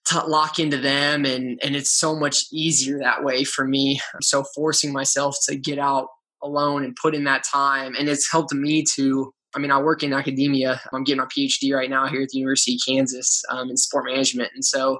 t- 0.08 0.20
lock 0.28 0.58
into 0.58 0.78
them. 0.78 1.24
And, 1.24 1.60
and 1.64 1.76
it's 1.76 1.92
so 1.92 2.16
much 2.16 2.46
easier 2.52 2.98
that 2.98 3.24
way 3.24 3.44
for 3.44 3.68
me. 3.68 4.02
So 4.22 4.44
forcing 4.56 4.92
myself 4.92 5.38
to 5.48 5.56
get 5.56 5.78
out 5.78 6.08
alone 6.42 6.84
and 6.84 6.98
put 7.00 7.14
in 7.14 7.26
that 7.26 7.44
time. 7.44 7.94
And 7.96 8.10
it's 8.10 8.32
helped 8.32 8.54
me 8.54 8.84
to, 8.96 9.32
I 9.56 9.60
mean, 9.60 9.72
I 9.72 9.80
work 9.80 10.04
in 10.04 10.14
academia. 10.14 10.82
I'm 10.92 11.04
getting 11.04 11.22
my 11.22 11.26
PhD 11.26 11.74
right 11.74 11.90
now 11.90 12.08
here 12.08 12.22
at 12.22 12.30
the 12.30 12.40
University 12.40 12.76
of 12.76 12.82
Kansas 12.86 13.42
um, 13.50 13.70
in 13.70 13.78
sport 13.78 14.06
management. 14.06 14.52
And 14.54 14.66
so 14.66 15.00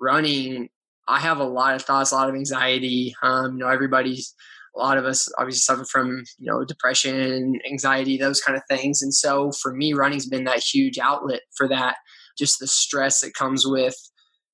running 0.00 0.68
I 1.08 1.20
have 1.20 1.38
a 1.38 1.44
lot 1.44 1.74
of 1.74 1.82
thoughts, 1.82 2.10
a 2.10 2.16
lot 2.16 2.28
of 2.28 2.34
anxiety. 2.34 3.14
Um, 3.22 3.52
you 3.52 3.58
know, 3.58 3.68
everybody's 3.68 4.34
a 4.74 4.78
lot 4.78 4.98
of 4.98 5.04
us 5.04 5.32
obviously 5.38 5.60
suffer 5.60 5.84
from 5.84 6.24
you 6.38 6.50
know 6.50 6.64
depression, 6.64 7.60
anxiety, 7.68 8.16
those 8.16 8.40
kind 8.40 8.56
of 8.56 8.62
things. 8.68 9.02
And 9.02 9.14
so 9.14 9.52
for 9.52 9.72
me, 9.72 9.92
running's 9.92 10.28
been 10.28 10.44
that 10.44 10.62
huge 10.62 10.98
outlet 10.98 11.42
for 11.56 11.68
that. 11.68 11.96
Just 12.36 12.58
the 12.58 12.66
stress 12.66 13.20
that 13.20 13.34
comes 13.34 13.66
with 13.66 13.96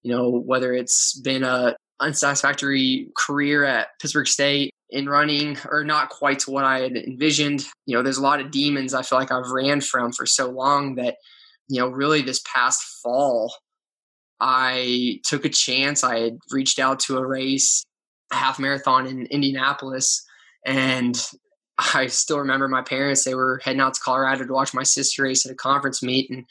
you 0.02 0.14
know 0.14 0.42
whether 0.44 0.72
it's 0.72 1.18
been 1.20 1.42
a 1.42 1.74
unsatisfactory 2.00 3.08
career 3.16 3.64
at 3.64 3.88
Pittsburg 4.00 4.26
State 4.26 4.74
in 4.92 5.08
running 5.08 5.56
or 5.70 5.82
not 5.82 6.10
quite 6.10 6.38
to 6.40 6.50
what 6.50 6.64
I 6.64 6.80
had 6.80 6.96
envisioned. 6.96 7.64
You 7.86 7.96
know, 7.96 8.02
there's 8.02 8.18
a 8.18 8.22
lot 8.22 8.40
of 8.40 8.50
demons 8.50 8.92
I 8.94 9.02
feel 9.02 9.18
like 9.18 9.32
I've 9.32 9.50
ran 9.50 9.80
from 9.80 10.12
for 10.12 10.26
so 10.26 10.50
long 10.50 10.96
that, 10.96 11.16
you 11.68 11.80
know, 11.80 11.88
really 11.88 12.20
this 12.20 12.42
past 12.44 12.82
fall, 13.02 13.52
I 14.38 15.20
took 15.24 15.44
a 15.44 15.48
chance. 15.48 16.04
I 16.04 16.18
had 16.18 16.38
reached 16.50 16.78
out 16.78 17.00
to 17.00 17.16
a 17.16 17.26
race, 17.26 17.84
a 18.30 18.36
half 18.36 18.58
marathon 18.58 19.06
in 19.06 19.26
Indianapolis, 19.26 20.22
and 20.66 21.16
I 21.94 22.08
still 22.08 22.38
remember 22.38 22.68
my 22.68 22.82
parents. 22.82 23.24
They 23.24 23.34
were 23.34 23.60
heading 23.64 23.80
out 23.80 23.94
to 23.94 24.00
Colorado 24.00 24.44
to 24.44 24.52
watch 24.52 24.74
my 24.74 24.82
sister 24.82 25.22
race 25.22 25.46
at 25.46 25.52
a 25.52 25.56
conference 25.56 26.02
meet, 26.02 26.30
and 26.30 26.44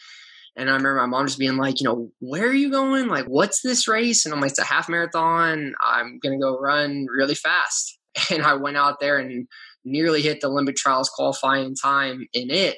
and 0.57 0.69
I 0.69 0.73
remember 0.73 0.95
my 0.95 1.05
mom 1.05 1.27
just 1.27 1.39
being 1.39 1.55
like, 1.55 1.79
you 1.79 1.85
know, 1.85 2.11
where 2.19 2.47
are 2.47 2.53
you 2.53 2.71
going? 2.71 3.07
Like, 3.07 3.25
what's 3.25 3.61
this 3.61 3.88
race? 3.88 4.25
And 4.25 4.33
I'm 4.33 4.41
like, 4.41 4.49
it's 4.49 4.59
a 4.59 4.65
half 4.65 4.89
marathon. 4.89 5.73
I'm 5.81 6.19
gonna 6.21 6.39
go 6.39 6.59
run 6.59 7.05
really 7.09 7.35
fast. 7.35 7.99
And 8.30 8.44
I 8.44 8.56
went 8.56 8.78
out 8.78 9.00
there 9.00 9.18
and 9.18 9.48
nearly 9.86 10.22
hit 10.22 10.42
the 10.42 10.48
Olympic 10.48 10.75
trials 10.75 11.10
qualifying 11.10 11.75
time 11.75 12.28
in 12.34 12.50
it. 12.50 12.78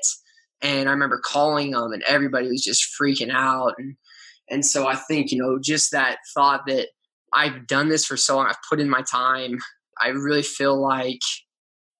And 0.61 0.87
I 0.87 0.91
remember 0.91 1.19
calling 1.23 1.71
them, 1.71 1.91
and 1.91 2.03
everybody 2.03 2.47
was 2.47 2.63
just 2.63 2.87
freaking 2.99 3.31
out. 3.31 3.73
And 3.77 3.95
and 4.49 4.65
so 4.65 4.87
I 4.87 4.95
think, 4.95 5.31
you 5.31 5.41
know, 5.41 5.57
just 5.61 5.91
that 5.91 6.17
thought 6.33 6.61
that 6.67 6.89
I've 7.33 7.65
done 7.67 7.89
this 7.89 8.05
for 8.05 8.17
so 8.17 8.35
long, 8.35 8.47
I've 8.47 8.57
put 8.69 8.79
in 8.79 8.89
my 8.89 9.01
time. 9.01 9.59
I 10.01 10.09
really 10.09 10.43
feel 10.43 10.79
like 10.79 11.21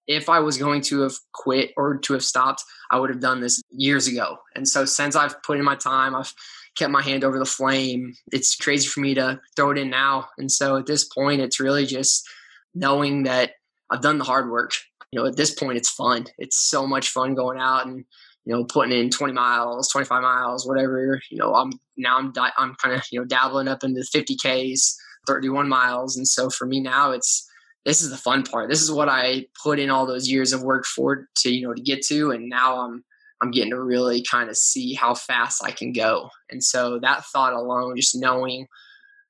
if 0.07 0.29
I 0.29 0.39
was 0.39 0.57
going 0.57 0.81
to 0.81 1.01
have 1.01 1.13
quit 1.33 1.71
or 1.77 1.97
to 1.97 2.13
have 2.13 2.23
stopped, 2.23 2.63
I 2.91 2.99
would 2.99 3.09
have 3.09 3.21
done 3.21 3.39
this 3.39 3.61
years 3.71 4.07
ago. 4.07 4.37
And 4.55 4.67
so 4.67 4.85
since 4.85 5.15
I've 5.15 5.41
put 5.43 5.57
in 5.57 5.65
my 5.65 5.75
time, 5.75 6.15
I've 6.15 6.33
kept 6.77 6.91
my 6.91 7.01
hand 7.01 7.23
over 7.23 7.39
the 7.39 7.45
flame. 7.45 8.13
It's 8.31 8.55
crazy 8.55 8.87
for 8.87 8.99
me 8.99 9.13
to 9.15 9.39
throw 9.55 9.71
it 9.71 9.77
in 9.77 9.89
now. 9.89 10.27
And 10.37 10.51
so 10.51 10.75
at 10.77 10.85
this 10.85 11.05
point, 11.05 11.41
it's 11.41 11.59
really 11.59 11.85
just 11.85 12.27
knowing 12.73 13.23
that 13.23 13.51
I've 13.89 14.01
done 14.01 14.17
the 14.17 14.23
hard 14.23 14.49
work. 14.49 14.73
You 15.11 15.19
know, 15.19 15.27
at 15.27 15.37
this 15.37 15.53
point, 15.53 15.77
it's 15.77 15.89
fun. 15.89 16.25
It's 16.37 16.57
so 16.57 16.87
much 16.87 17.09
fun 17.09 17.35
going 17.35 17.59
out 17.59 17.85
and 17.85 18.05
you 18.45 18.53
know, 18.53 18.65
putting 18.65 18.97
in 18.97 19.09
20 19.09 19.33
miles, 19.33 19.89
25 19.89 20.21
miles, 20.21 20.67
whatever, 20.67 21.21
you 21.31 21.37
know, 21.37 21.55
I'm 21.55 21.71
now 21.95 22.17
I'm, 22.17 22.31
di- 22.31 22.51
I'm 22.57 22.75
kind 22.75 22.95
of, 22.95 23.03
you 23.11 23.19
know, 23.19 23.25
dabbling 23.25 23.67
up 23.67 23.83
into 23.83 24.03
50 24.03 24.35
Ks, 24.35 24.97
31 25.27 25.69
miles. 25.69 26.17
And 26.17 26.27
so 26.27 26.49
for 26.49 26.65
me 26.65 26.81
now 26.81 27.11
it's, 27.11 27.49
this 27.85 28.01
is 28.01 28.09
the 28.09 28.17
fun 28.17 28.43
part. 28.43 28.69
This 28.69 28.81
is 28.81 28.91
what 28.91 29.09
I 29.09 29.45
put 29.61 29.79
in 29.79 29.89
all 29.89 30.05
those 30.05 30.29
years 30.29 30.53
of 30.53 30.63
work 30.63 30.85
for 30.85 31.27
to, 31.37 31.53
you 31.53 31.67
know, 31.67 31.73
to 31.73 31.81
get 31.81 32.01
to. 32.07 32.31
And 32.31 32.49
now 32.49 32.81
I'm, 32.81 33.03
I'm 33.41 33.51
getting 33.51 33.71
to 33.71 33.81
really 33.81 34.23
kind 34.23 34.49
of 34.49 34.57
see 34.57 34.93
how 34.93 35.15
fast 35.15 35.63
I 35.63 35.71
can 35.71 35.91
go. 35.91 36.29
And 36.49 36.63
so 36.63 36.99
that 36.99 37.25
thought 37.25 37.53
alone, 37.53 37.95
just 37.97 38.15
knowing 38.15 38.67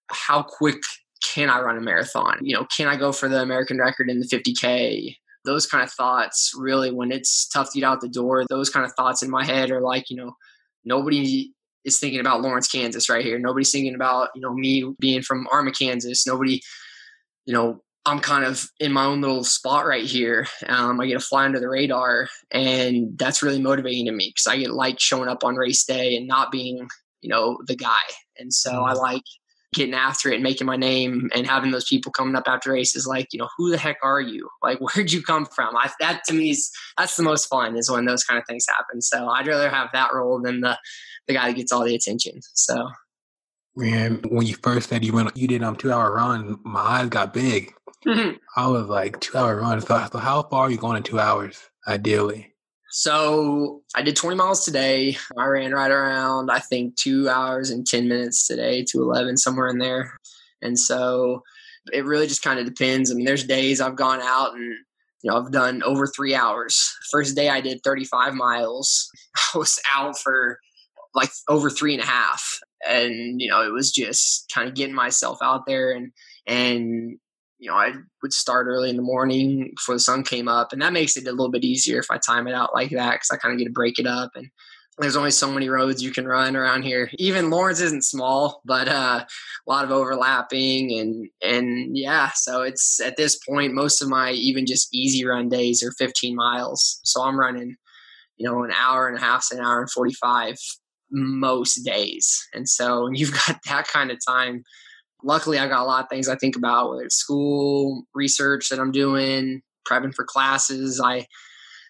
how 0.09 0.43
quick 0.43 0.81
can 1.33 1.49
I 1.49 1.61
run 1.61 1.77
a 1.77 1.81
marathon? 1.81 2.39
You 2.41 2.55
know, 2.55 2.67
can 2.75 2.87
I 2.87 2.95
go 2.95 3.11
for 3.11 3.29
the 3.29 3.41
American 3.41 3.79
record 3.79 4.09
in 4.09 4.19
the 4.19 4.27
50K? 4.27 5.15
those 5.45 5.65
kind 5.65 5.83
of 5.83 5.91
thoughts 5.91 6.53
really 6.55 6.91
when 6.91 7.11
it's 7.11 7.47
tough 7.47 7.71
to 7.71 7.79
get 7.79 7.85
out 7.85 8.01
the 8.01 8.07
door 8.07 8.45
those 8.49 8.69
kind 8.69 8.85
of 8.85 8.93
thoughts 8.93 9.21
in 9.21 9.29
my 9.29 9.45
head 9.45 9.71
are 9.71 9.81
like 9.81 10.09
you 10.09 10.17
know 10.17 10.35
nobody 10.85 11.51
is 11.85 11.99
thinking 11.99 12.19
about 12.19 12.41
lawrence 12.41 12.67
kansas 12.67 13.09
right 13.09 13.25
here 13.25 13.37
nobody's 13.37 13.71
thinking 13.71 13.95
about 13.95 14.29
you 14.35 14.41
know 14.41 14.53
me 14.53 14.93
being 14.99 15.21
from 15.21 15.47
arma 15.51 15.71
kansas 15.71 16.25
nobody 16.25 16.61
you 17.45 17.53
know 17.53 17.81
i'm 18.05 18.19
kind 18.19 18.45
of 18.45 18.69
in 18.79 18.91
my 18.91 19.05
own 19.05 19.21
little 19.21 19.43
spot 19.43 19.85
right 19.85 20.05
here 20.05 20.47
um, 20.67 20.99
i 20.99 21.05
get 21.05 21.19
to 21.19 21.19
fly 21.19 21.45
under 21.45 21.59
the 21.59 21.69
radar 21.69 22.27
and 22.51 23.17
that's 23.17 23.43
really 23.43 23.61
motivating 23.61 24.05
to 24.05 24.11
me 24.11 24.29
because 24.29 24.47
i 24.47 24.57
get 24.57 24.71
like 24.71 24.99
showing 24.99 25.29
up 25.29 25.43
on 25.43 25.55
race 25.55 25.83
day 25.83 26.15
and 26.15 26.27
not 26.27 26.51
being 26.51 26.87
you 27.21 27.29
know 27.29 27.57
the 27.67 27.75
guy 27.75 28.01
and 28.37 28.53
so 28.53 28.83
i 28.83 28.91
mm-hmm. 28.91 28.99
like 28.99 29.23
getting 29.73 29.93
after 29.93 30.29
it 30.29 30.35
and 30.35 30.43
making 30.43 30.67
my 30.67 30.75
name 30.75 31.29
and 31.35 31.47
having 31.47 31.71
those 31.71 31.87
people 31.87 32.11
coming 32.11 32.35
up 32.35 32.43
after 32.47 32.71
races 32.71 33.05
like 33.07 33.27
you 33.31 33.39
know 33.39 33.49
who 33.57 33.69
the 33.69 33.77
heck 33.77 33.97
are 34.03 34.21
you? 34.21 34.49
Like 34.61 34.79
where'd 34.95 35.11
you 35.11 35.21
come 35.21 35.45
from? 35.45 35.75
I, 35.75 35.91
that 35.99 36.21
to 36.27 36.33
me 36.33 36.51
is 36.51 36.71
that's 36.97 37.17
the 37.17 37.23
most 37.23 37.47
fun 37.47 37.75
is 37.77 37.89
when 37.89 38.05
those 38.05 38.23
kind 38.23 38.39
of 38.39 38.45
things 38.47 38.65
happen. 38.67 39.01
So 39.01 39.27
i'd 39.29 39.47
rather 39.47 39.69
have 39.69 39.89
that 39.93 40.13
role 40.13 40.41
than 40.41 40.61
the 40.61 40.77
the 41.27 41.33
guy 41.33 41.47
that 41.47 41.55
gets 41.57 41.71
all 41.71 41.83
the 41.83 41.95
attention. 41.95 42.39
So. 42.53 42.89
Man 43.75 44.21
when 44.29 44.45
you 44.45 44.55
first 44.61 44.89
said 44.89 45.03
you 45.03 45.13
went 45.13 45.35
you 45.35 45.47
did 45.47 45.63
um 45.63 45.75
two 45.75 45.91
hour 45.91 46.13
run 46.13 46.59
my 46.63 46.79
eyes 46.79 47.09
got 47.09 47.33
big. 47.33 47.73
I 48.05 48.67
was 48.67 48.87
like 48.87 49.19
two 49.19 49.37
hour 49.37 49.59
run 49.59 49.81
so, 49.81 50.07
so 50.11 50.19
how 50.19 50.43
far 50.43 50.65
are 50.65 50.71
you 50.71 50.77
going 50.77 50.97
in 50.97 51.03
two 51.03 51.19
hours 51.19 51.59
ideally 51.87 52.52
So 52.95 53.81
I 53.95 54.03
did 54.03 54.15
20 54.15 54.35
miles 54.35 54.63
today. 54.63 55.17
I 55.35 55.45
ran 55.47 55.71
right 55.71 55.89
around, 55.89 56.51
I 56.51 56.59
think, 56.59 56.95
two 56.95 57.27
hours 57.27 57.71
and 57.71 57.87
10 57.87 58.07
minutes 58.07 58.45
today, 58.45 58.85
to 58.89 59.01
11, 59.01 59.37
somewhere 59.37 59.67
in 59.67 59.79
there. 59.79 60.15
And 60.61 60.77
so 60.77 61.41
it 61.91 62.05
really 62.05 62.27
just 62.27 62.43
kind 62.43 62.59
of 62.59 62.67
depends. 62.67 63.09
I 63.09 63.15
mean, 63.15 63.25
there's 63.25 63.45
days 63.45 63.81
I've 63.81 63.95
gone 63.95 64.21
out 64.21 64.53
and, 64.53 64.75
you 65.23 65.31
know, 65.31 65.37
I've 65.37 65.51
done 65.51 65.81
over 65.81 66.05
three 66.05 66.35
hours. 66.35 66.95
First 67.11 67.35
day 67.35 67.49
I 67.49 67.61
did 67.61 67.81
35 67.83 68.35
miles. 68.35 69.09
I 69.55 69.57
was 69.57 69.79
out 69.91 70.19
for 70.19 70.59
like 71.15 71.31
over 71.49 71.71
three 71.71 71.95
and 71.95 72.03
a 72.03 72.05
half. 72.05 72.47
And, 72.87 73.41
you 73.41 73.49
know, 73.49 73.65
it 73.65 73.73
was 73.73 73.91
just 73.91 74.51
kind 74.53 74.69
of 74.69 74.75
getting 74.75 74.93
myself 74.93 75.39
out 75.41 75.65
there 75.65 75.93
and, 75.93 76.11
and 76.45 77.17
you 77.63 77.69
know, 77.69 77.77
I 77.77 77.93
would 78.21 78.33
start 78.33 78.67
early 78.67 78.89
in 78.89 78.97
the 78.97 79.01
morning 79.01 79.71
before 79.73 79.95
the 79.95 79.99
sun 79.99 80.23
came 80.23 80.49
up, 80.49 80.73
and 80.73 80.81
that 80.81 80.91
makes 80.91 81.15
it 81.15 81.27
a 81.27 81.31
little 81.31 81.49
bit 81.49 81.63
easier 81.63 81.97
if 81.97 82.11
I 82.11 82.17
time 82.17 82.45
it 82.45 82.53
out 82.53 82.73
like 82.73 82.89
that 82.89 83.13
because 83.13 83.29
I 83.31 83.37
kind 83.37 83.53
of 83.53 83.57
get 83.57 83.65
to 83.65 83.71
break 83.71 83.99
it 83.99 84.05
up. 84.05 84.31
And 84.35 84.49
there's 84.97 85.15
only 85.15 85.31
so 85.31 85.49
many 85.49 85.69
roads 85.69 86.03
you 86.03 86.11
can 86.11 86.27
run 86.27 86.57
around 86.57 86.83
here. 86.83 87.09
Even 87.13 87.49
Lawrence 87.49 87.79
isn't 87.79 88.03
small, 88.03 88.59
but 88.65 88.89
uh, 88.89 89.23
a 89.25 89.71
lot 89.71 89.85
of 89.85 89.91
overlapping 89.91 90.91
and 90.99 91.29
and 91.41 91.97
yeah. 91.97 92.31
So 92.35 92.63
it's 92.63 92.99
at 92.99 93.15
this 93.15 93.39
point, 93.47 93.73
most 93.73 94.01
of 94.01 94.09
my 94.09 94.31
even 94.31 94.65
just 94.65 94.93
easy 94.93 95.25
run 95.25 95.47
days 95.47 95.81
are 95.83 95.93
15 95.93 96.35
miles. 96.35 96.99
So 97.05 97.23
I'm 97.23 97.39
running, 97.39 97.77
you 98.35 98.45
know, 98.45 98.65
an 98.65 98.71
hour 98.71 99.07
and 99.07 99.17
a 99.17 99.21
half 99.21 99.47
an 99.53 99.61
hour 99.61 99.79
and 99.79 99.89
45 99.89 100.57
most 101.11 101.85
days. 101.85 102.45
And 102.53 102.67
so 102.67 103.09
you've 103.13 103.33
got 103.47 103.59
that 103.69 103.87
kind 103.87 104.11
of 104.11 104.17
time 104.27 104.63
luckily 105.23 105.57
I 105.57 105.67
got 105.67 105.81
a 105.81 105.85
lot 105.85 106.03
of 106.03 106.09
things 106.09 106.27
I 106.27 106.35
think 106.35 106.55
about, 106.55 106.89
whether 106.89 107.03
it's 107.03 107.15
school, 107.15 108.03
research 108.13 108.69
that 108.69 108.79
I'm 108.79 108.91
doing, 108.91 109.61
prepping 109.89 110.13
for 110.13 110.25
classes. 110.25 111.01
I 111.03 111.25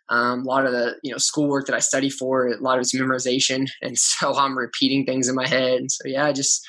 um, 0.10 0.42
a 0.42 0.44
lot 0.44 0.66
of 0.66 0.74
the 0.74 0.96
you 1.04 1.12
know 1.12 1.18
schoolwork 1.18 1.66
that 1.68 1.76
I 1.76 1.80
study 1.80 2.10
for, 2.10 2.48
a 2.48 2.58
lot 2.58 2.78
of 2.78 2.82
it's 2.82 2.96
memorization, 2.96 3.70
and 3.82 3.98
so 3.98 4.36
I'm 4.36 4.58
repeating 4.58 5.06
things 5.06 5.28
in 5.28 5.36
my 5.36 5.48
head. 5.48 5.80
And 5.80 5.92
so 5.92 6.08
yeah, 6.08 6.26
I 6.26 6.34
just 6.34 6.66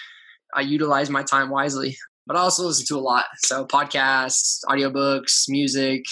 I 0.55 0.61
utilize 0.61 1.11
my 1.11 1.23
time 1.23 1.51
wisely, 1.51 1.97
but 2.27 2.37
I 2.37 2.41
also 2.41 2.65
listen 2.67 2.87
to 2.87 2.97
a 2.97 3.03
lot. 3.03 3.25
So 3.39 3.67
podcasts, 3.67 4.61
audiobooks, 4.69 5.45
music. 5.49 6.05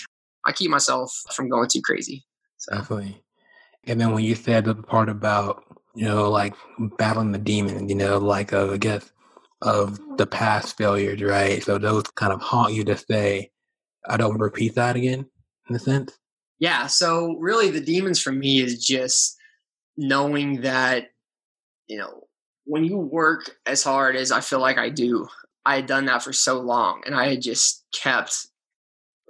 I 0.45 0.51
keep 0.51 0.71
myself 0.71 1.13
from 1.35 1.49
going 1.49 1.69
too 1.73 1.83
crazy. 1.85 2.25
So. 2.59 2.75
Definitely. 2.75 3.23
And 3.85 4.01
then 4.01 4.13
when 4.13 4.25
you 4.25 4.35
said 4.35 4.65
the 4.65 4.75
part 4.75 5.09
about 5.09 5.65
you 5.95 6.07
know 6.07 6.29
like 6.29 6.55
battling 6.99 7.33
the 7.33 7.39
demon, 7.39 7.89
you 7.89 7.95
know 7.95 8.19
like 8.19 8.53
uh, 8.53 8.73
I 8.73 8.77
guess 8.79 9.12
of 9.63 9.99
the 10.17 10.27
past 10.27 10.77
failures, 10.77 11.23
right? 11.23 11.63
So 11.63 11.79
those 11.79 12.03
kind 12.17 12.33
of 12.33 12.41
haunt 12.41 12.75
you 12.75 12.85
to 12.85 12.97
say, 12.97 13.51
I 14.09 14.17
don't 14.17 14.39
repeat 14.39 14.75
that 14.75 14.97
again, 14.97 15.27
in 15.69 15.77
a 15.77 15.79
sense. 15.79 16.19
Yeah. 16.59 16.87
So 16.87 17.37
really, 17.39 17.71
the 17.71 17.81
demons 17.81 18.21
for 18.21 18.33
me 18.33 18.61
is 18.61 18.85
just 18.85 19.37
knowing 19.97 20.63
that, 20.63 21.09
you 21.87 21.99
know, 21.99 22.25
when 22.65 22.85
you 22.85 22.97
work 22.97 23.57
as 23.67 23.83
hard 23.83 24.17
as 24.17 24.31
I 24.33 24.41
feel 24.41 24.61
like 24.61 24.79
I 24.79 24.89
do, 24.89 25.29
I 25.65 25.77
had 25.77 25.87
done 25.87 26.07
that 26.07 26.23
for 26.23 26.33
so 26.33 26.61
long 26.61 27.03
and 27.07 27.15
I 27.15 27.29
had 27.29 27.43
just 27.43 27.85
kept, 27.93 28.47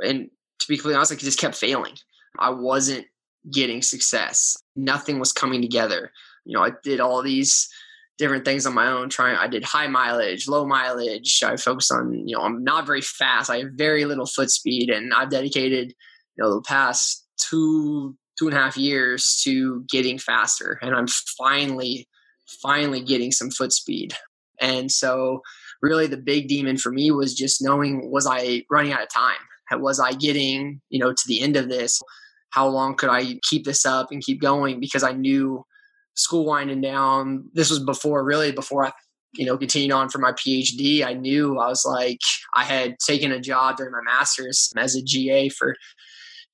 and 0.03 0.31
to 0.59 0.69
be 0.69 0.77
completely 0.77 0.97
honest, 0.97 1.13
I 1.13 1.17
just 1.17 1.39
kept 1.39 1.57
failing. 1.57 1.95
I 2.39 2.51
wasn't 2.51 3.07
getting 3.53 3.83
success. 3.83 4.57
Nothing 4.77 5.19
was 5.19 5.33
coming 5.33 5.61
together. 5.61 6.13
You 6.45 6.57
know, 6.57 6.65
I 6.65 6.71
did 6.83 7.01
all 7.01 7.23
these 7.23 7.69
different 8.19 8.45
things 8.45 8.67
on 8.67 8.75
my 8.75 8.87
own 8.87 9.09
trying 9.09 9.37
i 9.37 9.47
did 9.47 9.65
high 9.65 9.87
mileage 9.87 10.47
low 10.47 10.67
mileage. 10.67 11.43
I 11.45 11.57
focused 11.57 11.93
on 11.93 12.27
you 12.29 12.37
know 12.37 12.43
i'm 12.43 12.63
not 12.63 12.87
very 12.87 13.01
fast. 13.01 13.51
I 13.51 13.59
have 13.59 13.73
very 13.75 14.05
little 14.05 14.27
foot 14.27 14.51
speed 14.51 14.91
and 14.91 15.13
i've 15.15 15.31
dedicated 15.31 15.95
you 16.37 16.45
know 16.45 16.55
the 16.55 16.63
past 16.63 17.27
two 17.39 18.17
two 18.39 18.49
and 18.49 18.57
a 18.57 18.61
half 18.61 18.77
years 18.77 19.41
to 19.45 19.85
getting 19.91 20.19
faster 20.19 20.79
and 20.83 20.95
i'm 20.95 21.07
finally 21.07 22.09
finally 22.61 23.01
getting 23.01 23.33
some 23.33 23.51
foot 23.51 23.73
speed. 23.73 24.15
And 24.61 24.91
so 24.91 25.43
really 25.81 26.07
the 26.07 26.17
big 26.17 26.49
demon 26.49 26.77
for 26.77 26.93
me 26.93 27.11
was 27.11 27.35
just 27.35 27.63
knowing 27.63 28.11
was 28.11 28.27
i 28.27 28.65
running 28.71 28.93
out 28.93 29.03
of 29.03 29.09
time? 29.09 29.37
Was 29.81 29.99
i 29.99 30.13
getting 30.13 30.81
you 30.91 30.99
know 30.99 31.13
to 31.13 31.23
the 31.27 31.41
end 31.41 31.57
of 31.57 31.69
this? 31.69 32.01
How 32.51 32.69
long 32.69 32.95
could 32.95 33.09
i 33.09 33.39
keep 33.43 33.65
this 33.65 33.87
up 33.87 34.09
and 34.11 34.23
keep 34.23 34.41
going? 34.41 34.81
Because 34.81 35.03
i 35.03 35.13
knew 35.13 35.65
school 36.15 36.45
winding 36.45 36.81
down. 36.81 37.49
This 37.53 37.71
was 37.71 37.81
before, 37.81 38.25
really, 38.25 38.53
before 38.53 38.87
I, 38.87 38.93
you 39.35 39.47
know, 39.47 39.57
continued 39.57 39.93
on 39.93 40.09
for 40.09 40.19
my 40.19 40.33
PhD. 40.33 41.05
I 41.05 41.15
knew 41.15 41.59
I 41.59 41.69
was 41.69 41.85
like, 41.85 42.21
I 42.55 42.65
had 42.65 42.97
taken 42.99 43.33
a 43.33 43.41
job 43.41 43.77
during 43.77 43.93
my 43.93 44.03
master's 44.05 44.71
as 44.77 44.95
a 44.95 45.03
GA 45.03 45.49
for 45.49 45.75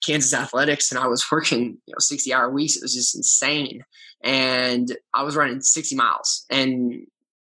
Kansas 0.06 0.32
Athletics, 0.32 0.90
and 0.90 1.00
I 1.00 1.06
was 1.06 1.24
working, 1.32 1.78
you 1.86 1.92
know, 1.92 1.98
60 1.98 2.32
hour 2.32 2.50
weeks. 2.50 2.76
It 2.76 2.82
was 2.82 2.94
just 2.94 3.16
insane. 3.16 3.82
And 4.22 4.96
I 5.14 5.22
was 5.22 5.36
running 5.36 5.60
60 5.60 5.94
miles. 5.94 6.44
And, 6.50 6.92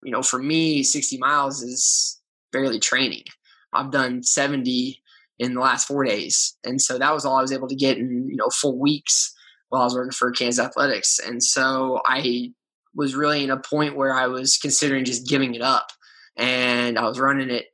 you 0.02 0.12
know, 0.12 0.22
for 0.22 0.38
me, 0.38 0.82
60 0.82 1.18
miles 1.18 1.62
is 1.62 2.20
barely 2.52 2.78
training. 2.78 3.24
I've 3.72 3.90
done 3.90 4.22
70 4.22 5.00
in 5.38 5.54
the 5.54 5.60
last 5.60 5.86
four 5.86 6.04
days. 6.04 6.56
And 6.64 6.80
so 6.80 6.98
that 6.98 7.12
was 7.12 7.24
all 7.24 7.36
I 7.36 7.42
was 7.42 7.52
able 7.52 7.68
to 7.68 7.74
get 7.74 7.98
in, 7.98 8.28
you 8.28 8.36
know, 8.36 8.48
full 8.50 8.78
weeks 8.78 9.34
while 9.74 9.82
I 9.82 9.86
was 9.86 9.94
working 9.94 10.12
for 10.12 10.30
Kansas 10.30 10.64
Athletics. 10.64 11.18
And 11.18 11.42
so 11.42 12.00
I 12.06 12.52
was 12.94 13.16
really 13.16 13.42
in 13.42 13.50
a 13.50 13.58
point 13.58 13.96
where 13.96 14.14
I 14.14 14.28
was 14.28 14.56
considering 14.56 15.04
just 15.04 15.28
giving 15.28 15.54
it 15.54 15.62
up. 15.62 15.88
And 16.36 16.96
I 16.96 17.08
was 17.08 17.18
running 17.18 17.50
it 17.50 17.66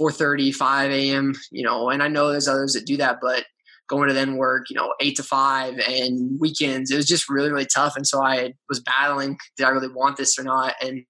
4:30, 0.00 0.52
5 0.52 0.90
a.m. 0.90 1.34
You 1.52 1.64
know, 1.64 1.90
and 1.90 2.02
I 2.02 2.08
know 2.08 2.30
there's 2.30 2.48
others 2.48 2.72
that 2.72 2.86
do 2.86 2.96
that, 2.96 3.18
but 3.22 3.44
going 3.88 4.08
to 4.08 4.14
then 4.14 4.36
work, 4.36 4.66
you 4.68 4.76
know, 4.76 4.94
eight 5.00 5.16
to 5.16 5.22
five 5.22 5.78
and 5.78 6.40
weekends, 6.40 6.90
it 6.90 6.96
was 6.96 7.06
just 7.06 7.28
really, 7.28 7.50
really 7.50 7.66
tough. 7.72 7.96
And 7.96 8.06
so 8.06 8.22
I 8.22 8.54
was 8.68 8.80
battling, 8.80 9.36
did 9.56 9.66
I 9.66 9.70
really 9.70 9.88
want 9.88 10.16
this 10.16 10.38
or 10.38 10.42
not? 10.42 10.74
And 10.82 11.04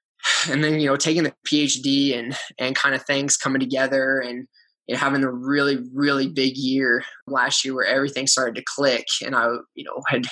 and 0.50 0.64
then, 0.64 0.80
you 0.80 0.86
know, 0.86 0.96
taking 0.96 1.24
the 1.24 1.34
PhD 1.46 2.18
and 2.18 2.36
and 2.58 2.74
kind 2.74 2.94
of 2.94 3.04
things 3.04 3.36
coming 3.36 3.60
together 3.60 4.18
and 4.18 4.46
you 4.86 4.94
know, 4.94 4.98
having 5.00 5.24
a 5.24 5.30
really, 5.30 5.78
really 5.92 6.28
big 6.28 6.56
year 6.56 7.04
last 7.26 7.64
year 7.64 7.74
where 7.74 7.86
everything 7.86 8.26
started 8.26 8.54
to 8.56 8.64
click 8.66 9.06
and 9.24 9.36
I, 9.36 9.48
you 9.74 9.84
know, 9.84 10.02
had 10.08 10.26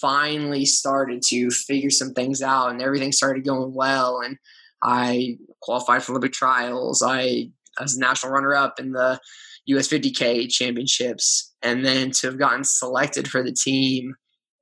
finally 0.00 0.64
started 0.64 1.22
to 1.28 1.50
figure 1.50 1.90
some 1.90 2.12
things 2.12 2.42
out 2.42 2.70
and 2.70 2.82
everything 2.82 3.12
started 3.12 3.44
going 3.44 3.74
well. 3.74 4.20
And 4.20 4.36
I 4.82 5.38
qualified 5.62 6.02
for 6.02 6.12
Olympic 6.12 6.32
trials. 6.32 7.02
I, 7.02 7.50
I 7.78 7.82
was 7.82 7.96
a 7.96 8.00
national 8.00 8.32
runner 8.32 8.54
up 8.54 8.80
in 8.80 8.92
the 8.92 9.20
US 9.66 9.88
50K 9.88 10.48
championships. 10.48 11.54
And 11.62 11.84
then 11.84 12.10
to 12.12 12.28
have 12.28 12.38
gotten 12.38 12.64
selected 12.64 13.28
for 13.28 13.42
the 13.42 13.52
team. 13.52 14.14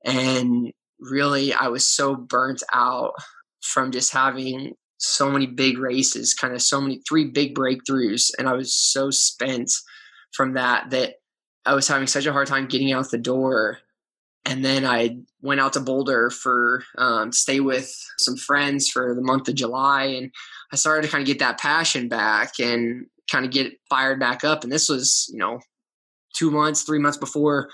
And 0.03 0.71
really, 0.99 1.53
I 1.53 1.67
was 1.67 1.85
so 1.85 2.15
burnt 2.15 2.63
out 2.73 3.13
from 3.61 3.91
just 3.91 4.11
having 4.13 4.73
so 4.97 5.29
many 5.29 5.47
big 5.47 5.77
races, 5.77 6.33
kind 6.33 6.53
of 6.53 6.61
so 6.61 6.79
many 6.79 7.01
three 7.07 7.25
big 7.25 7.55
breakthroughs, 7.55 8.31
and 8.37 8.47
I 8.47 8.53
was 8.53 8.73
so 8.73 9.11
spent 9.11 9.71
from 10.33 10.53
that 10.53 10.89
that 10.91 11.15
I 11.65 11.73
was 11.73 11.87
having 11.87 12.07
such 12.07 12.25
a 12.25 12.33
hard 12.33 12.47
time 12.47 12.67
getting 12.67 12.91
out 12.91 13.11
the 13.11 13.17
door. 13.17 13.79
And 14.47 14.63
then 14.63 14.85
I 14.85 15.17
went 15.41 15.59
out 15.59 15.73
to 15.73 15.79
Boulder 15.79 16.29
for 16.29 16.83
um, 16.99 17.31
stay 17.31 17.59
with 17.59 17.91
some 18.19 18.37
friends 18.37 18.87
for 18.87 19.15
the 19.15 19.21
month 19.21 19.47
of 19.47 19.55
July, 19.55 20.03
and 20.03 20.31
I 20.71 20.75
started 20.75 21.03
to 21.03 21.11
kind 21.11 21.21
of 21.21 21.27
get 21.27 21.39
that 21.39 21.59
passion 21.59 22.07
back 22.07 22.59
and 22.59 23.07
kind 23.31 23.43
of 23.45 23.51
get 23.51 23.73
fired 23.89 24.19
back 24.19 24.43
up. 24.43 24.63
And 24.63 24.71
this 24.71 24.87
was, 24.87 25.27
you 25.31 25.39
know, 25.39 25.59
two 26.35 26.51
months, 26.51 26.83
three 26.83 26.99
months 26.99 27.17
before 27.17 27.69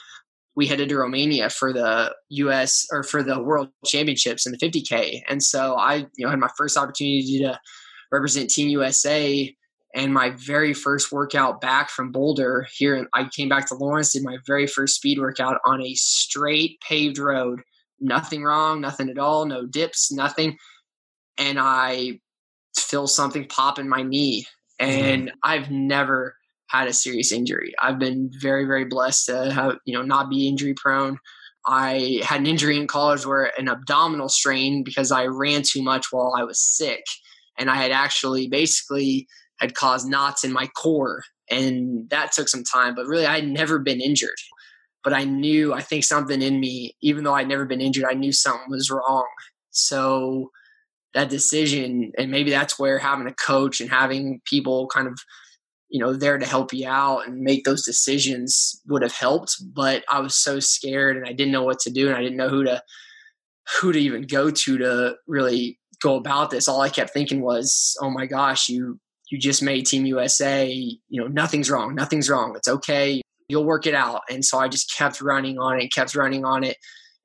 we 0.55 0.67
headed 0.67 0.89
to 0.89 0.97
Romania 0.97 1.49
for 1.49 1.71
the 1.71 2.13
US 2.29 2.85
or 2.91 3.03
for 3.03 3.23
the 3.23 3.41
World 3.41 3.69
Championships 3.85 4.45
in 4.45 4.51
the 4.51 4.57
50K. 4.57 5.21
And 5.29 5.41
so 5.41 5.75
I, 5.75 6.07
you 6.17 6.25
know, 6.25 6.29
had 6.29 6.39
my 6.39 6.49
first 6.57 6.77
opportunity 6.77 7.39
to 7.39 7.59
represent 8.11 8.49
Team 8.49 8.69
USA 8.69 9.53
and 9.93 10.13
my 10.13 10.31
very 10.31 10.73
first 10.73 11.11
workout 11.11 11.59
back 11.59 11.89
from 11.89 12.11
Boulder 12.11 12.67
here 12.73 13.07
I 13.13 13.29
came 13.35 13.49
back 13.49 13.67
to 13.67 13.75
Lawrence 13.75 14.13
did 14.13 14.23
my 14.23 14.37
very 14.47 14.67
first 14.67 14.95
speed 14.95 15.19
workout 15.19 15.59
on 15.65 15.81
a 15.81 15.93
straight 15.95 16.79
paved 16.81 17.17
road. 17.17 17.61
Nothing 17.99 18.43
wrong, 18.43 18.81
nothing 18.81 19.09
at 19.09 19.17
all, 19.17 19.45
no 19.45 19.65
dips, 19.65 20.11
nothing. 20.11 20.57
And 21.37 21.59
I 21.59 22.19
feel 22.77 23.07
something 23.07 23.47
pop 23.47 23.79
in 23.79 23.87
my 23.87 24.01
knee 24.01 24.45
and 24.81 25.27
mm-hmm. 25.27 25.37
I've 25.43 25.71
never 25.71 26.35
had 26.71 26.87
a 26.87 26.93
serious 26.93 27.31
injury. 27.31 27.73
I've 27.81 27.99
been 27.99 28.31
very, 28.39 28.65
very 28.65 28.85
blessed 28.85 29.25
to 29.27 29.51
have, 29.51 29.77
you 29.85 29.93
know, 29.93 30.03
not 30.03 30.29
be 30.29 30.47
injury 30.47 30.73
prone. 30.73 31.19
I 31.65 32.21
had 32.23 32.39
an 32.39 32.47
injury 32.47 32.77
in 32.77 32.87
college 32.87 33.25
where 33.25 33.51
an 33.57 33.67
abdominal 33.67 34.29
strain 34.29 34.83
because 34.83 35.11
I 35.11 35.25
ran 35.25 35.63
too 35.63 35.83
much 35.83 36.07
while 36.11 36.33
I 36.35 36.43
was 36.43 36.59
sick. 36.59 37.03
And 37.57 37.69
I 37.69 37.75
had 37.75 37.91
actually 37.91 38.47
basically 38.47 39.27
had 39.59 39.75
caused 39.75 40.07
knots 40.07 40.43
in 40.43 40.51
my 40.53 40.67
core. 40.67 41.23
And 41.49 42.09
that 42.09 42.31
took 42.31 42.47
some 42.47 42.63
time, 42.63 42.95
but 42.95 43.05
really 43.05 43.25
I 43.25 43.35
had 43.35 43.47
never 43.47 43.77
been 43.77 43.99
injured. 43.99 44.39
But 45.03 45.13
I 45.13 45.25
knew, 45.25 45.73
I 45.73 45.81
think 45.81 46.05
something 46.05 46.41
in 46.41 46.59
me, 46.59 46.95
even 47.01 47.23
though 47.23 47.33
I'd 47.33 47.49
never 47.49 47.65
been 47.65 47.81
injured, 47.81 48.05
I 48.09 48.13
knew 48.13 48.31
something 48.31 48.69
was 48.69 48.89
wrong. 48.89 49.27
So 49.71 50.51
that 51.13 51.29
decision, 51.29 52.13
and 52.17 52.31
maybe 52.31 52.49
that's 52.49 52.79
where 52.79 52.97
having 52.97 53.27
a 53.27 53.33
coach 53.33 53.81
and 53.81 53.89
having 53.89 54.41
people 54.45 54.87
kind 54.87 55.07
of 55.07 55.19
you 55.91 55.99
know, 55.99 56.13
there 56.13 56.37
to 56.37 56.45
help 56.45 56.73
you 56.73 56.87
out 56.87 57.27
and 57.27 57.41
make 57.41 57.65
those 57.65 57.83
decisions 57.83 58.81
would 58.87 59.01
have 59.01 59.13
helped. 59.13 59.57
But 59.73 60.03
I 60.09 60.21
was 60.21 60.35
so 60.35 60.59
scared 60.59 61.17
and 61.17 61.27
I 61.27 61.33
didn't 61.33 61.51
know 61.51 61.63
what 61.63 61.79
to 61.81 61.91
do 61.91 62.07
and 62.07 62.15
I 62.15 62.21
didn't 62.21 62.37
know 62.37 62.49
who 62.49 62.63
to 62.63 62.81
who 63.79 63.91
to 63.91 63.99
even 63.99 64.23
go 64.23 64.49
to 64.49 64.77
to 64.77 65.15
really 65.27 65.77
go 66.01 66.15
about 66.15 66.49
this. 66.49 66.67
All 66.67 66.81
I 66.81 66.89
kept 66.89 67.11
thinking 67.11 67.41
was, 67.41 67.95
oh 68.01 68.09
my 68.09 68.25
gosh, 68.25 68.69
you 68.69 68.99
you 69.29 69.37
just 69.37 69.61
made 69.61 69.85
Team 69.85 70.05
USA. 70.05 70.71
You 70.71 71.21
know, 71.21 71.27
nothing's 71.27 71.69
wrong. 71.69 71.93
Nothing's 71.93 72.29
wrong. 72.29 72.53
It's 72.55 72.67
okay. 72.69 73.21
You'll 73.49 73.65
work 73.65 73.85
it 73.85 73.93
out. 73.93 74.21
And 74.29 74.45
so 74.45 74.59
I 74.59 74.69
just 74.69 74.93
kept 74.95 75.21
running 75.21 75.59
on 75.59 75.79
it, 75.79 75.93
kept 75.93 76.15
running 76.15 76.45
on 76.45 76.63
it. 76.63 76.77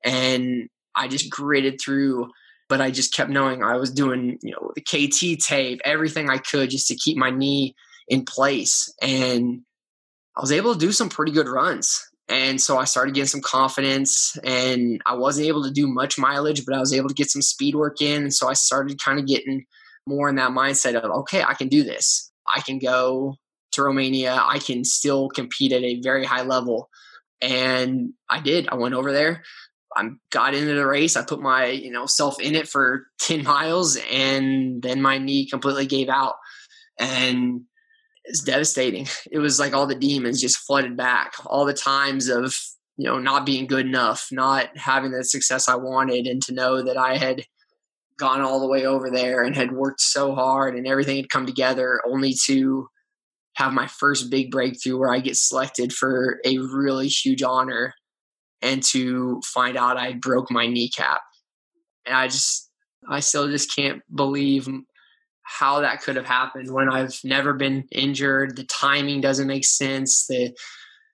And 0.03 0.67
I 0.93 1.07
just 1.07 1.29
gritted 1.29 1.79
through 1.81 2.29
but 2.69 2.81
I 2.81 2.91
just 2.91 3.13
kept 3.13 3.29
knowing 3.29 3.63
I 3.63 3.77
was 3.77 3.91
doing, 3.91 4.37
you 4.41 4.51
know, 4.51 4.71
the 4.75 4.81
KT 4.81 5.41
tape, 5.41 5.79
everything 5.85 6.29
I 6.29 6.37
could 6.37 6.69
just 6.69 6.87
to 6.87 6.95
keep 6.95 7.17
my 7.17 7.29
knee 7.29 7.75
in 8.07 8.25
place. 8.25 8.93
And 9.01 9.61
I 10.35 10.41
was 10.41 10.51
able 10.51 10.73
to 10.73 10.79
do 10.79 10.91
some 10.91 11.09
pretty 11.09 11.31
good 11.31 11.47
runs. 11.47 12.03
And 12.29 12.59
so 12.59 12.77
I 12.77 12.83
started 12.83 13.15
getting 13.15 13.27
some 13.27 13.41
confidence 13.41 14.37
and 14.43 15.01
I 15.05 15.15
wasn't 15.15 15.47
able 15.47 15.63
to 15.63 15.71
do 15.71 15.87
much 15.87 16.17
mileage, 16.17 16.65
but 16.65 16.75
I 16.75 16.79
was 16.79 16.93
able 16.93 17.07
to 17.07 17.15
get 17.15 17.31
some 17.31 17.41
speed 17.41 17.75
work 17.75 18.01
in. 18.01 18.23
And 18.23 18.33
so 18.33 18.49
I 18.49 18.53
started 18.53 19.01
kind 19.03 19.17
of 19.17 19.25
getting 19.25 19.65
more 20.05 20.27
in 20.27 20.35
that 20.35 20.51
mindset 20.51 20.95
of, 20.95 21.09
okay, 21.09 21.41
I 21.43 21.53
can 21.53 21.69
do 21.69 21.83
this. 21.83 22.31
I 22.53 22.61
can 22.61 22.79
go 22.79 23.35
to 23.71 23.83
Romania. 23.83 24.41
I 24.41 24.59
can 24.59 24.83
still 24.83 25.29
compete 25.29 25.71
at 25.71 25.83
a 25.83 26.01
very 26.01 26.25
high 26.25 26.43
level. 26.43 26.89
And 27.41 28.13
I 28.29 28.41
did. 28.41 28.67
I 28.67 28.75
went 28.75 28.95
over 28.95 29.13
there. 29.13 29.43
I 29.95 30.09
got 30.31 30.53
into 30.53 30.73
the 30.73 30.85
race. 30.85 31.15
I 31.15 31.23
put 31.23 31.39
my, 31.39 31.67
you 31.67 31.91
know, 31.91 32.05
self 32.05 32.41
in 32.41 32.55
it 32.55 32.67
for 32.67 33.07
10 33.21 33.43
miles 33.43 33.97
and 34.11 34.81
then 34.81 35.01
my 35.01 35.17
knee 35.17 35.47
completely 35.49 35.85
gave 35.85 36.09
out. 36.09 36.35
And 36.99 37.61
it's 38.27 38.41
devastating. 38.41 39.07
It 39.31 39.39
was 39.39 39.59
like 39.59 39.73
all 39.73 39.87
the 39.87 39.95
demons 39.95 40.41
just 40.41 40.59
flooded 40.59 40.95
back. 40.95 41.33
All 41.45 41.65
the 41.65 41.73
times 41.73 42.29
of, 42.29 42.55
you 42.97 43.05
know, 43.05 43.19
not 43.19 43.45
being 43.45 43.67
good 43.67 43.85
enough, 43.85 44.27
not 44.31 44.75
having 44.77 45.11
the 45.11 45.23
success 45.23 45.67
I 45.67 45.75
wanted, 45.75 46.27
and 46.27 46.41
to 46.43 46.53
know 46.53 46.81
that 46.81 46.97
I 46.97 47.17
had 47.17 47.43
gone 48.17 48.41
all 48.41 48.59
the 48.59 48.67
way 48.67 48.85
over 48.85 49.11
there 49.11 49.43
and 49.43 49.55
had 49.55 49.71
worked 49.71 50.01
so 50.01 50.33
hard 50.33 50.75
and 50.75 50.87
everything 50.87 51.17
had 51.17 51.29
come 51.29 51.45
together 51.45 52.01
only 52.07 52.33
to 52.45 52.87
have 53.55 53.73
my 53.73 53.87
first 53.87 54.31
big 54.31 54.49
breakthrough 54.51 54.97
where 54.97 55.13
I 55.13 55.19
get 55.19 55.35
selected 55.35 55.93
for 55.93 56.39
a 56.45 56.57
really 56.57 57.07
huge 57.07 57.43
honor 57.43 57.93
and 58.61 58.81
to 58.91 59.39
find 59.45 59.77
out 59.77 59.97
I 59.97 60.13
broke 60.13 60.49
my 60.49 60.65
kneecap. 60.65 61.21
And 62.05 62.15
I 62.15 62.27
just, 62.27 62.71
I 63.09 63.19
still 63.19 63.47
just 63.47 63.75
can't 63.75 64.01
believe 64.13 64.67
how 65.47 65.79
that 65.79 66.01
could 66.01 66.17
have 66.17 66.25
happened 66.25 66.71
when 66.71 66.89
I've 66.89 67.17
never 67.23 67.53
been 67.53 67.85
injured. 67.91 68.57
The 68.57 68.65
timing 68.65 69.21
doesn't 69.21 69.47
make 69.47 69.65
sense. 69.65 70.27
That 70.27 70.53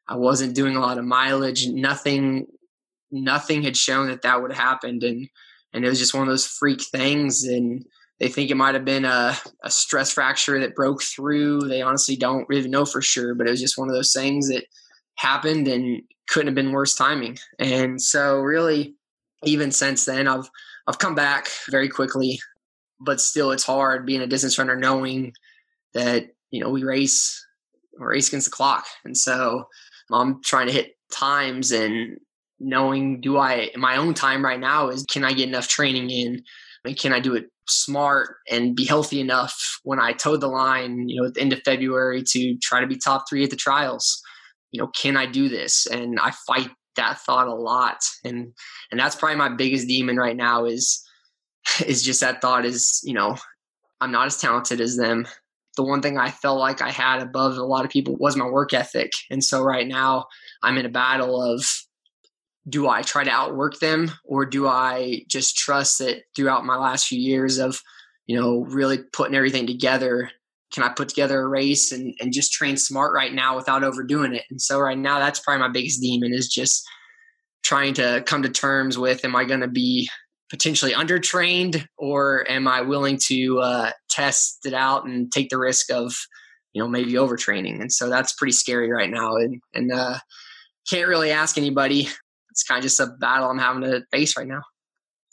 I 0.07 0.15
wasn't 0.15 0.55
doing 0.55 0.75
a 0.75 0.79
lot 0.79 0.97
of 0.97 1.05
mileage. 1.05 1.67
Nothing, 1.67 2.47
nothing 3.11 3.61
had 3.61 3.77
shown 3.77 4.07
that 4.07 4.23
that 4.23 4.41
would 4.41 4.51
have 4.51 4.59
happened. 4.59 5.03
And, 5.03 5.29
and 5.71 5.85
it 5.85 5.89
was 5.89 5.99
just 5.99 6.13
one 6.13 6.23
of 6.23 6.29
those 6.29 6.47
freak 6.47 6.81
things. 6.81 7.43
And 7.43 7.85
they 8.19 8.27
think 8.27 8.49
it 8.49 8.57
might 8.57 8.73
have 8.73 8.85
been 8.85 9.05
a, 9.05 9.37
a 9.63 9.69
stress 9.69 10.11
fracture 10.11 10.59
that 10.59 10.75
broke 10.75 11.03
through. 11.03 11.61
They 11.61 11.83
honestly 11.83 12.15
don't 12.15 12.49
really 12.49 12.69
know 12.69 12.85
for 12.85 13.01
sure, 13.01 13.35
but 13.35 13.47
it 13.47 13.51
was 13.51 13.61
just 13.61 13.77
one 13.77 13.87
of 13.87 13.95
those 13.95 14.13
things 14.13 14.49
that 14.49 14.65
happened 15.15 15.67
and 15.67 16.01
couldn't 16.27 16.47
have 16.47 16.55
been 16.55 16.71
worse 16.71 16.95
timing. 16.95 17.37
And 17.59 18.01
so 18.01 18.39
really 18.39 18.95
even 19.43 19.71
since 19.71 20.05
then 20.05 20.27
I've 20.27 20.49
I've 20.87 20.99
come 20.99 21.15
back 21.15 21.47
very 21.69 21.87
quickly, 21.87 22.39
but 23.03 23.22
still 23.22 23.51
it's 23.51 23.63
hard 23.63 24.05
being 24.05 24.22
a 24.22 24.27
distance 24.27 24.57
runner 24.57 24.75
knowing 24.75 25.33
that, 25.93 26.27
you 26.51 26.62
know, 26.62 26.69
we 26.69 26.83
race 26.83 27.45
we 28.00 28.05
race 28.05 28.27
against 28.27 28.48
the 28.48 28.55
clock. 28.55 28.86
And 29.05 29.15
so 29.15 29.65
I'm 30.12 30.41
trying 30.43 30.67
to 30.67 30.74
hit 30.74 30.95
times 31.12 31.72
and 31.72 32.17
knowing 32.60 33.22
do 33.22 33.38
I 33.38 33.72
in 33.74 33.81
my 33.81 33.98
own 33.98 34.13
time 34.13 34.43
right 34.43 34.60
now 34.60 34.89
is 34.89 35.05
can 35.10 35.24
I 35.24 35.33
get 35.33 35.48
enough 35.48 35.67
training 35.67 36.10
in 36.10 36.43
and 36.86 36.98
can 36.98 37.13
I 37.13 37.19
do 37.19 37.36
it 37.36 37.45
smart 37.67 38.36
and 38.50 38.75
be 38.75 38.86
healthy 38.86 39.19
enough 39.19 39.79
when 39.83 40.00
I 40.00 40.13
toed 40.13 40.41
the 40.41 40.48
line, 40.48 41.07
you 41.07 41.22
know, 41.22 41.27
at 41.27 41.36
the 41.36 41.41
end 41.41 41.53
of 41.53 41.62
February 41.63 42.24
to 42.29 42.57
try 42.62 42.81
to 42.81 42.88
be 42.88 42.98
top 42.98 43.25
three 43.29 43.43
at 43.43 43.50
the 43.50 43.55
trials 43.55 44.22
you 44.74 44.81
know, 44.81 44.88
can 44.88 45.15
I 45.15 45.25
do 45.25 45.48
this? 45.48 45.86
And 45.86 46.19
I 46.19 46.31
fight 46.45 46.69
that 46.98 47.19
thought 47.19 47.47
a 47.47 47.54
lot. 47.54 47.99
And 48.25 48.54
and 48.91 48.99
that's 48.99 49.15
probably 49.15 49.38
my 49.38 49.49
biggest 49.49 49.88
demon 49.88 50.17
right 50.17 50.36
now 50.36 50.65
is 50.65 51.01
is 51.86 52.03
just 52.03 52.21
that 52.21 52.41
thought 52.41 52.65
is, 52.65 53.01
you 53.03 53.13
know, 53.13 53.36
I'm 54.01 54.12
not 54.12 54.27
as 54.27 54.38
talented 54.38 54.81
as 54.81 54.97
them. 54.97 55.27
The 55.75 55.83
one 55.83 56.01
thing 56.01 56.17
I 56.17 56.29
felt 56.29 56.59
like 56.59 56.81
I 56.81 56.91
had 56.91 57.21
above 57.21 57.57
a 57.57 57.63
lot 57.63 57.86
of 57.86 57.91
people 57.91 58.15
was 58.17 58.36
my 58.36 58.45
work 58.45 58.73
ethic. 58.73 59.12
And 59.31 59.43
so 59.43 59.63
right 59.63 59.88
now 59.88 60.25
I'm 60.62 60.77
in 60.77 60.86
a 60.86 60.89
battle 60.89 61.41
of 61.41 61.65
do 62.69 62.88
I 62.88 63.01
try 63.01 63.23
to 63.23 63.31
outwork 63.31 63.79
them 63.79 64.12
or 64.23 64.45
do 64.45 64.67
I 64.67 65.23
just 65.27 65.57
trust 65.57 65.99
that 65.99 66.23
throughout 66.36 66.65
my 66.65 66.77
last 66.77 67.07
few 67.07 67.19
years 67.19 67.57
of, 67.57 67.81
you 68.27 68.39
know, 68.39 68.65
really 68.69 68.99
putting 69.12 69.36
everything 69.36 69.67
together 69.67 70.29
can 70.73 70.83
I 70.83 70.89
put 70.89 71.07
together 71.07 71.39
a 71.39 71.47
race 71.47 71.91
and, 71.91 72.15
and 72.19 72.33
just 72.33 72.51
train 72.51 72.77
smart 72.77 73.13
right 73.13 73.31
now 73.31 73.55
without 73.55 73.83
overdoing 73.83 74.33
it? 74.33 74.43
And 74.49 74.59
so 74.59 74.79
right 74.79 74.97
now 74.97 75.19
that's 75.19 75.39
probably 75.39 75.62
my 75.62 75.71
biggest 75.71 76.01
demon 76.01 76.33
is 76.33 76.47
just 76.47 76.83
trying 77.63 77.93
to 77.93 78.23
come 78.25 78.41
to 78.41 78.49
terms 78.49 78.97
with 78.97 79.23
am 79.23 79.36
I 79.36 79.45
going 79.45 79.59
to 79.59 79.67
be 79.67 80.09
potentially 80.53 80.93
undertrained 80.93 81.83
or 81.97 82.45
am 82.47 82.67
I 82.67 82.81
willing 82.81 83.17
to 83.25 83.59
uh, 83.59 83.91
test 84.07 84.59
it 84.67 84.75
out 84.75 85.03
and 85.03 85.31
take 85.31 85.49
the 85.49 85.57
risk 85.57 85.89
of 85.89 86.13
you 86.73 86.81
know 86.81 86.87
maybe 86.87 87.13
overtraining? 87.13 87.81
And 87.81 87.91
so 87.91 88.07
that's 88.07 88.33
pretty 88.33 88.51
scary 88.51 88.91
right 88.91 89.09
now 89.09 89.35
and 89.35 89.59
and 89.73 89.91
uh, 89.91 90.19
can't 90.87 91.07
really 91.07 91.31
ask 91.31 91.57
anybody. 91.57 92.07
It's 92.51 92.63
kind 92.63 92.77
of 92.77 92.83
just 92.83 92.99
a 92.99 93.07
battle 93.07 93.49
I'm 93.49 93.57
having 93.57 93.81
to 93.81 94.03
face 94.11 94.37
right 94.37 94.47
now. 94.47 94.61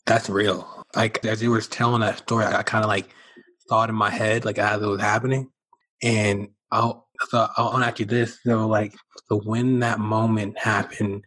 That's 0.06 0.30
real. 0.30 0.86
Like 0.96 1.22
as 1.26 1.42
you 1.42 1.50
were 1.50 1.60
telling 1.60 2.00
that 2.00 2.16
story, 2.16 2.46
I 2.46 2.62
kind 2.62 2.82
of 2.82 2.88
like 2.88 3.10
thought 3.68 3.90
in 3.90 3.94
my 3.94 4.08
head 4.08 4.46
like 4.46 4.56
as 4.56 4.80
it 4.80 4.86
was 4.86 5.02
happening, 5.02 5.50
and 6.02 6.48
I'll 6.72 7.08
so 7.28 7.46
I'll 7.58 7.76
ask 7.84 8.00
you 8.00 8.06
this 8.06 8.38
so 8.42 8.66
like 8.66 8.94
so 9.28 9.40
when 9.40 9.80
that 9.80 9.98
moment 10.00 10.58
happened 10.58 11.24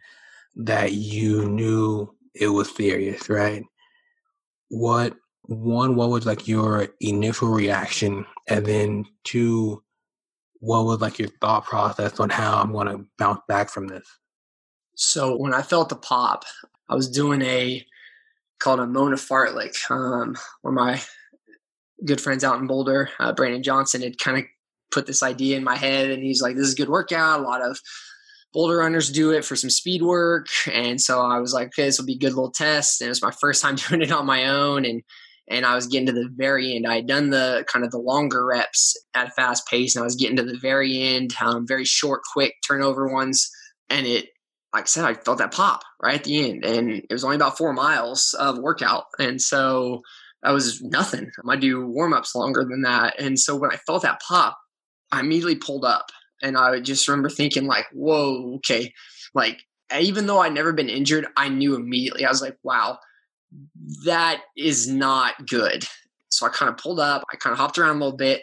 that 0.56 0.94
you 0.94 1.48
knew 1.48 2.12
it 2.34 2.48
was 2.48 2.74
serious, 2.74 3.28
right? 3.28 3.62
What 4.68 5.14
one 5.42 5.94
what 5.94 6.10
was 6.10 6.26
like 6.26 6.48
your 6.48 6.88
initial 7.00 7.48
reaction, 7.48 8.26
and 8.48 8.64
then 8.64 9.04
two, 9.24 9.82
what 10.60 10.84
was 10.84 11.00
like 11.00 11.18
your 11.18 11.28
thought 11.40 11.64
process 11.64 12.18
on 12.18 12.30
how 12.30 12.60
I'm 12.60 12.72
going 12.72 12.86
to 12.86 13.04
bounce 13.18 13.40
back 13.48 13.68
from 13.68 13.88
this? 13.88 14.06
So 14.96 15.36
when 15.36 15.52
I 15.54 15.62
felt 15.62 15.88
the 15.88 15.96
pop, 15.96 16.44
I 16.88 16.94
was 16.94 17.10
doing 17.10 17.42
a 17.42 17.84
called 18.58 18.80
a 18.80 18.86
Mona 18.86 19.16
Fartlek, 19.16 19.90
um, 19.90 20.36
where 20.62 20.72
my 20.72 21.00
good 22.04 22.20
friends 22.20 22.44
out 22.44 22.58
in 22.60 22.66
Boulder, 22.66 23.10
uh, 23.18 23.32
Brandon 23.32 23.62
Johnson, 23.62 24.02
had 24.02 24.18
kind 24.18 24.38
of 24.38 24.44
put 24.90 25.06
this 25.06 25.22
idea 25.22 25.56
in 25.56 25.64
my 25.64 25.76
head, 25.76 26.10
and 26.10 26.22
he's 26.22 26.40
like, 26.40 26.56
"This 26.56 26.68
is 26.68 26.74
a 26.74 26.76
good 26.76 26.88
workout. 26.88 27.40
A 27.40 27.42
lot 27.42 27.60
of 27.60 27.78
Boulder 28.54 28.78
runners 28.78 29.10
do 29.10 29.32
it 29.32 29.44
for 29.44 29.56
some 29.56 29.70
speed 29.70 30.02
work." 30.02 30.46
And 30.72 31.00
so 31.00 31.20
I 31.20 31.40
was 31.40 31.52
like, 31.52 31.68
"Okay, 31.68 31.84
this 31.84 31.98
will 31.98 32.06
be 32.06 32.14
a 32.14 32.18
good 32.18 32.34
little 32.34 32.50
test." 32.50 33.00
And 33.00 33.06
it 33.06 33.10
was 33.10 33.22
my 33.22 33.32
first 33.32 33.62
time 33.62 33.74
doing 33.88 34.02
it 34.02 34.12
on 34.12 34.26
my 34.26 34.46
own, 34.46 34.84
and 34.84 35.02
and 35.48 35.66
I 35.66 35.74
was 35.74 35.86
getting 35.86 36.06
to 36.06 36.12
the 36.12 36.30
very 36.34 36.74
end. 36.74 36.86
I 36.86 36.96
had 36.96 37.06
done 37.06 37.30
the 37.30 37.66
kind 37.70 37.84
of 37.84 37.90
the 37.90 37.98
longer 37.98 38.46
reps 38.46 38.96
at 39.14 39.28
a 39.28 39.30
fast 39.32 39.66
pace, 39.68 39.94
and 39.94 40.02
I 40.02 40.06
was 40.06 40.16
getting 40.16 40.36
to 40.36 40.42
the 40.42 40.58
very 40.58 40.98
end, 40.98 41.34
um, 41.40 41.66
very 41.66 41.84
short, 41.84 42.22
quick 42.32 42.54
turnover 42.66 43.12
ones, 43.12 43.50
and 43.90 44.06
it. 44.06 44.28
Like 44.72 44.84
I 44.84 44.86
said, 44.86 45.04
I 45.04 45.14
felt 45.14 45.38
that 45.38 45.52
pop 45.52 45.82
right 46.02 46.16
at 46.16 46.24
the 46.24 46.50
end, 46.50 46.64
and 46.64 46.90
it 46.90 47.12
was 47.12 47.22
only 47.22 47.36
about 47.36 47.56
four 47.56 47.72
miles 47.72 48.34
of 48.40 48.58
workout, 48.58 49.04
and 49.20 49.40
so 49.40 50.02
I 50.44 50.52
was 50.52 50.82
nothing. 50.82 51.30
I 51.38 51.40
might 51.42 51.60
do 51.60 51.86
warm 51.86 52.12
ups 52.12 52.34
longer 52.34 52.64
than 52.64 52.82
that. 52.82 53.18
And 53.18 53.38
so 53.38 53.56
when 53.56 53.72
I 53.72 53.76
felt 53.76 54.02
that 54.02 54.20
pop, 54.20 54.58
I 55.10 55.20
immediately 55.20 55.56
pulled 55.56 55.84
up 55.84 56.06
and 56.44 56.58
I 56.58 56.78
just 56.78 57.08
remember 57.08 57.30
thinking 57.30 57.66
like, 57.66 57.86
whoa, 57.92 58.56
okay. 58.56 58.92
Like 59.34 59.62
even 59.98 60.26
though 60.26 60.40
I'd 60.40 60.52
never 60.52 60.72
been 60.72 60.90
injured, 60.90 61.26
I 61.36 61.48
knew 61.48 61.74
immediately. 61.74 62.24
I 62.24 62.30
was 62.30 62.42
like, 62.42 62.58
wow, 62.62 62.98
that 64.04 64.42
is 64.56 64.88
not 64.88 65.46
good. 65.48 65.84
So 66.28 66.46
I 66.46 66.50
kind 66.50 66.68
of 66.68 66.76
pulled 66.76 67.00
up, 67.00 67.24
I 67.32 67.36
kind 67.36 67.52
of 67.52 67.58
hopped 67.58 67.78
around 67.78 67.96
a 67.96 68.04
little 68.04 68.16
bit. 68.16 68.42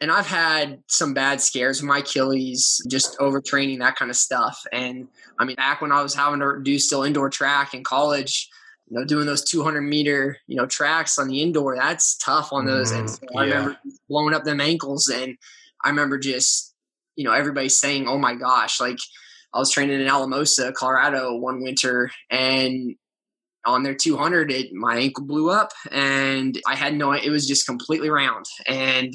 And 0.00 0.10
I've 0.10 0.26
had 0.26 0.82
some 0.88 1.14
bad 1.14 1.40
scares 1.40 1.80
with 1.80 1.88
my 1.88 1.98
Achilles, 1.98 2.80
just 2.88 3.16
overtraining, 3.18 3.78
that 3.80 3.94
kind 3.96 4.10
of 4.10 4.16
stuff. 4.16 4.64
And 4.72 5.06
I 5.38 5.44
mean, 5.44 5.56
back 5.56 5.80
when 5.80 5.92
I 5.92 6.02
was 6.02 6.14
having 6.14 6.40
to 6.40 6.58
do 6.60 6.78
still 6.78 7.04
indoor 7.04 7.30
track 7.30 7.72
in 7.74 7.84
college, 7.84 8.48
you 8.88 8.98
know, 8.98 9.04
doing 9.04 9.26
those 9.26 9.44
200 9.44 9.80
meter, 9.80 10.38
you 10.48 10.56
know, 10.56 10.66
tracks 10.66 11.18
on 11.18 11.28
the 11.28 11.40
indoor, 11.40 11.76
that's 11.76 12.16
tough 12.16 12.52
on 12.52 12.66
those. 12.66 12.92
Mm, 12.92 12.98
and 12.98 13.10
so 13.10 13.18
yeah. 13.30 13.38
I 13.38 13.44
remember 13.44 13.76
blowing 14.08 14.34
up 14.34 14.42
them 14.42 14.60
ankles. 14.60 15.08
And 15.08 15.36
I 15.84 15.90
remember 15.90 16.18
just, 16.18 16.71
you 17.16 17.24
know, 17.24 17.32
everybody's 17.32 17.78
saying, 17.78 18.08
oh 18.08 18.18
my 18.18 18.34
gosh, 18.34 18.80
like 18.80 18.98
I 19.54 19.58
was 19.58 19.70
training 19.70 20.00
in 20.00 20.08
Alamosa, 20.08 20.72
Colorado 20.72 21.36
one 21.36 21.62
winter 21.62 22.10
and 22.30 22.96
on 23.64 23.82
their 23.82 23.94
200, 23.94 24.50
it, 24.50 24.72
my 24.72 24.96
ankle 24.96 25.24
blew 25.24 25.50
up 25.50 25.70
and 25.90 26.58
I 26.66 26.74
had 26.74 26.94
no, 26.94 27.12
it 27.12 27.30
was 27.30 27.46
just 27.46 27.66
completely 27.66 28.10
round. 28.10 28.44
And 28.66 29.14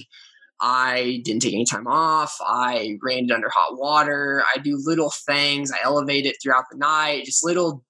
I 0.61 1.21
didn't 1.23 1.41
take 1.41 1.53
any 1.53 1.65
time 1.65 1.87
off. 1.87 2.35
I 2.41 2.97
ran 3.03 3.25
it 3.25 3.31
under 3.31 3.49
hot 3.49 3.77
water. 3.77 4.43
I 4.53 4.59
do 4.59 4.79
little 4.83 5.11
things. 5.25 5.71
I 5.71 5.77
elevate 5.83 6.25
it 6.25 6.37
throughout 6.41 6.65
the 6.71 6.77
night, 6.77 7.25
just 7.25 7.45
little 7.45 7.83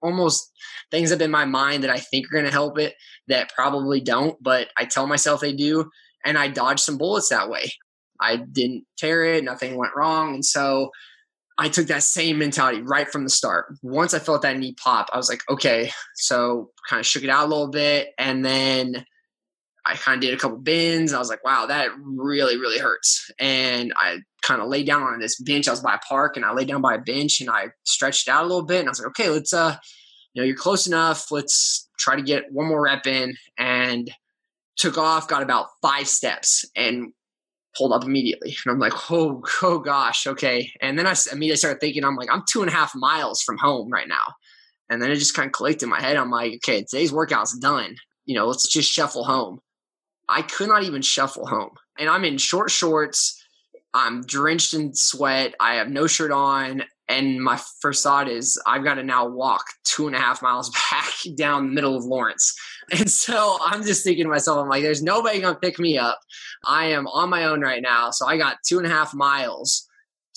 almost 0.00 0.52
things 0.90 1.10
up 1.10 1.20
in 1.20 1.30
my 1.30 1.44
mind 1.44 1.82
that 1.82 1.90
I 1.90 1.98
think 1.98 2.26
are 2.26 2.32
going 2.32 2.44
to 2.44 2.50
help 2.50 2.78
it 2.78 2.94
that 3.26 3.52
probably 3.54 4.00
don't, 4.00 4.40
but 4.42 4.68
I 4.76 4.84
tell 4.84 5.06
myself 5.06 5.40
they 5.40 5.52
do. 5.52 5.90
And 6.24 6.38
I 6.38 6.48
dodged 6.48 6.80
some 6.80 6.98
bullets 6.98 7.28
that 7.28 7.50
way. 7.50 7.70
I 8.20 8.36
didn't 8.36 8.84
tear 8.96 9.24
it, 9.24 9.44
nothing 9.44 9.76
went 9.76 9.94
wrong. 9.96 10.34
And 10.34 10.44
so 10.44 10.90
I 11.58 11.68
took 11.68 11.88
that 11.88 12.04
same 12.04 12.38
mentality 12.38 12.82
right 12.82 13.08
from 13.08 13.24
the 13.24 13.30
start. 13.30 13.74
Once 13.82 14.14
I 14.14 14.20
felt 14.20 14.42
that 14.42 14.56
knee 14.58 14.74
pop, 14.74 15.08
I 15.12 15.16
was 15.16 15.28
like, 15.28 15.42
okay, 15.50 15.90
so 16.14 16.70
kind 16.88 17.00
of 17.00 17.06
shook 17.06 17.24
it 17.24 17.30
out 17.30 17.46
a 17.46 17.48
little 17.48 17.68
bit. 17.68 18.10
And 18.16 18.44
then 18.44 19.04
I 19.84 19.94
kind 19.94 20.16
of 20.16 20.20
did 20.20 20.34
a 20.34 20.36
couple 20.36 20.58
bends. 20.58 21.12
I 21.12 21.18
was 21.18 21.28
like, 21.28 21.42
wow, 21.44 21.66
that 21.66 21.88
really, 22.00 22.56
really 22.56 22.78
hurts. 22.78 23.28
And 23.40 23.92
I 23.96 24.18
kind 24.42 24.62
of 24.62 24.68
laid 24.68 24.86
down 24.86 25.02
on 25.02 25.18
this 25.18 25.40
bench. 25.40 25.66
I 25.66 25.72
was 25.72 25.80
by 25.80 25.94
a 25.94 25.98
park 25.98 26.36
and 26.36 26.44
I 26.44 26.52
laid 26.52 26.68
down 26.68 26.80
by 26.80 26.94
a 26.94 27.00
bench 27.00 27.40
and 27.40 27.50
I 27.50 27.68
stretched 27.82 28.28
out 28.28 28.44
a 28.44 28.46
little 28.46 28.66
bit. 28.66 28.80
And 28.80 28.88
I 28.88 28.90
was 28.90 29.00
like, 29.00 29.08
okay, 29.08 29.30
let's, 29.30 29.52
uh, 29.52 29.76
you 30.34 30.42
know, 30.42 30.46
you're 30.46 30.56
close 30.56 30.86
enough. 30.86 31.32
Let's 31.32 31.88
try 31.98 32.14
to 32.14 32.22
get 32.22 32.52
one 32.52 32.68
more 32.68 32.82
rep 32.82 33.06
in. 33.06 33.34
And 33.56 34.10
took 34.76 34.96
off, 34.96 35.26
got 35.26 35.42
about 35.42 35.66
five 35.82 36.06
steps 36.06 36.64
and 36.76 37.12
pulled 37.78 37.92
up 37.92 38.04
immediately. 38.04 38.56
And 38.64 38.72
I'm 38.72 38.80
like, 38.80 39.10
oh, 39.10 39.42
oh 39.62 39.78
gosh, 39.78 40.26
okay. 40.26 40.70
And 40.82 40.98
then 40.98 41.06
I 41.06 41.14
immediately 41.32 41.56
started 41.56 41.80
thinking, 41.80 42.04
I'm 42.04 42.16
like, 42.16 42.30
I'm 42.30 42.42
two 42.50 42.60
and 42.60 42.68
a 42.68 42.74
half 42.74 42.92
miles 42.94 43.40
from 43.42 43.56
home 43.56 43.90
right 43.90 44.08
now. 44.08 44.34
And 44.90 45.00
then 45.00 45.10
it 45.10 45.16
just 45.16 45.34
kind 45.34 45.46
of 45.46 45.52
clicked 45.52 45.82
in 45.82 45.88
my 45.88 46.00
head. 46.00 46.16
I'm 46.16 46.30
like, 46.30 46.54
okay, 46.56 46.84
today's 46.84 47.12
workout's 47.12 47.56
done. 47.58 47.96
You 48.26 48.34
know, 48.34 48.46
let's 48.46 48.68
just 48.68 48.90
shuffle 48.90 49.24
home. 49.24 49.60
I 50.28 50.42
could 50.42 50.68
not 50.68 50.82
even 50.82 51.02
shuffle 51.02 51.46
home. 51.46 51.70
And 51.98 52.08
I'm 52.08 52.24
in 52.24 52.38
short 52.38 52.70
shorts. 52.70 53.42
I'm 53.94 54.22
drenched 54.22 54.74
in 54.74 54.94
sweat. 54.94 55.54
I 55.60 55.76
have 55.76 55.88
no 55.88 56.06
shirt 56.06 56.32
on. 56.32 56.82
And 57.08 57.42
my 57.42 57.58
first 57.80 58.02
thought 58.02 58.28
is, 58.28 58.60
I've 58.66 58.84
got 58.84 58.94
to 58.94 59.02
now 59.02 59.26
walk 59.26 59.64
two 59.84 60.06
and 60.06 60.14
a 60.14 60.20
half 60.20 60.42
miles 60.42 60.70
back 60.90 61.12
down 61.36 61.66
the 61.66 61.72
middle 61.72 61.96
of 61.96 62.04
Lawrence. 62.04 62.54
And 62.90 63.10
so 63.10 63.58
I'm 63.62 63.82
just 63.82 64.04
thinking 64.04 64.24
to 64.24 64.30
myself, 64.30 64.58
I'm 64.58 64.68
like, 64.68 64.82
there's 64.82 65.02
nobody 65.02 65.40
going 65.40 65.54
to 65.54 65.60
pick 65.60 65.78
me 65.78 65.98
up. 65.98 66.18
I 66.64 66.86
am 66.86 67.06
on 67.08 67.30
my 67.30 67.44
own 67.44 67.60
right 67.60 67.82
now. 67.82 68.10
So 68.10 68.26
I 68.26 68.36
got 68.36 68.58
two 68.66 68.78
and 68.78 68.86
a 68.86 68.90
half 68.90 69.14
miles 69.14 69.86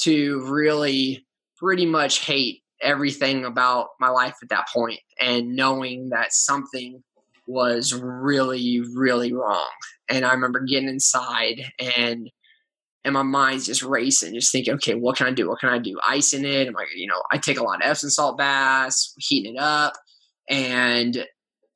to 0.01 0.45
really 0.49 1.25
pretty 1.57 1.85
much 1.85 2.25
hate 2.25 2.63
everything 2.81 3.45
about 3.45 3.89
my 3.99 4.09
life 4.09 4.35
at 4.41 4.49
that 4.49 4.67
point 4.73 4.99
and 5.19 5.55
knowing 5.55 6.09
that 6.09 6.33
something 6.33 7.03
was 7.47 7.93
really, 7.93 8.81
really 8.95 9.33
wrong. 9.33 9.69
And 10.09 10.25
I 10.25 10.33
remember 10.33 10.61
getting 10.61 10.89
inside 10.89 11.71
and 11.79 12.29
and 13.03 13.13
my 13.13 13.23
mind's 13.23 13.65
just 13.65 13.81
racing, 13.81 14.33
just 14.33 14.51
thinking, 14.51 14.75
okay, 14.75 14.93
what 14.93 15.17
can 15.17 15.27
I 15.27 15.31
do? 15.31 15.49
What 15.49 15.59
can 15.59 15.69
I 15.69 15.79
do? 15.79 15.99
Icing 16.07 16.45
it. 16.45 16.67
I'm 16.67 16.73
like, 16.73 16.87
you 16.95 17.07
know, 17.07 17.21
I 17.31 17.37
take 17.37 17.59
a 17.59 17.63
lot 17.63 17.83
of 17.83 17.89
Epsom 17.89 18.09
salt 18.09 18.37
baths, 18.37 19.13
heating 19.17 19.55
it 19.55 19.61
up. 19.61 19.93
And 20.49 21.25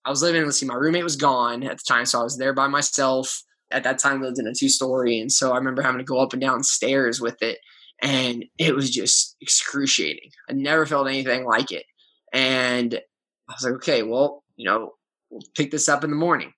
I 0.05 0.09
was 0.09 0.21
living, 0.21 0.43
let's 0.43 0.59
see, 0.59 0.67
my 0.67 0.75
roommate 0.75 1.03
was 1.03 1.15
gone 1.15 1.63
at 1.63 1.77
the 1.77 1.83
time. 1.87 2.05
So 2.05 2.19
I 2.19 2.23
was 2.23 2.37
there 2.37 2.53
by 2.53 2.67
myself. 2.67 3.41
At 3.71 3.83
that 3.83 3.97
time, 3.97 4.21
lived 4.21 4.37
in 4.37 4.45
a 4.45 4.53
two 4.53 4.69
story. 4.69 5.19
And 5.19 5.31
so 5.31 5.51
I 5.51 5.57
remember 5.57 5.81
having 5.81 5.97
to 5.97 6.03
go 6.03 6.19
up 6.19 6.33
and 6.33 6.41
down 6.41 6.63
stairs 6.63 7.19
with 7.19 7.41
it. 7.41 7.57
And 8.01 8.45
it 8.59 8.75
was 8.75 8.91
just 8.91 9.35
excruciating. 9.41 10.29
I 10.47 10.53
never 10.53 10.85
felt 10.85 11.07
anything 11.07 11.45
like 11.45 11.71
it. 11.71 11.85
And 12.31 12.93
I 13.49 13.53
was 13.53 13.63
like, 13.63 13.73
okay, 13.75 14.03
well, 14.03 14.43
you 14.55 14.65
know, 14.65 14.91
we'll 15.31 15.41
pick 15.57 15.71
this 15.71 15.89
up 15.89 16.03
in 16.03 16.11
the 16.11 16.15
morning. 16.15 16.53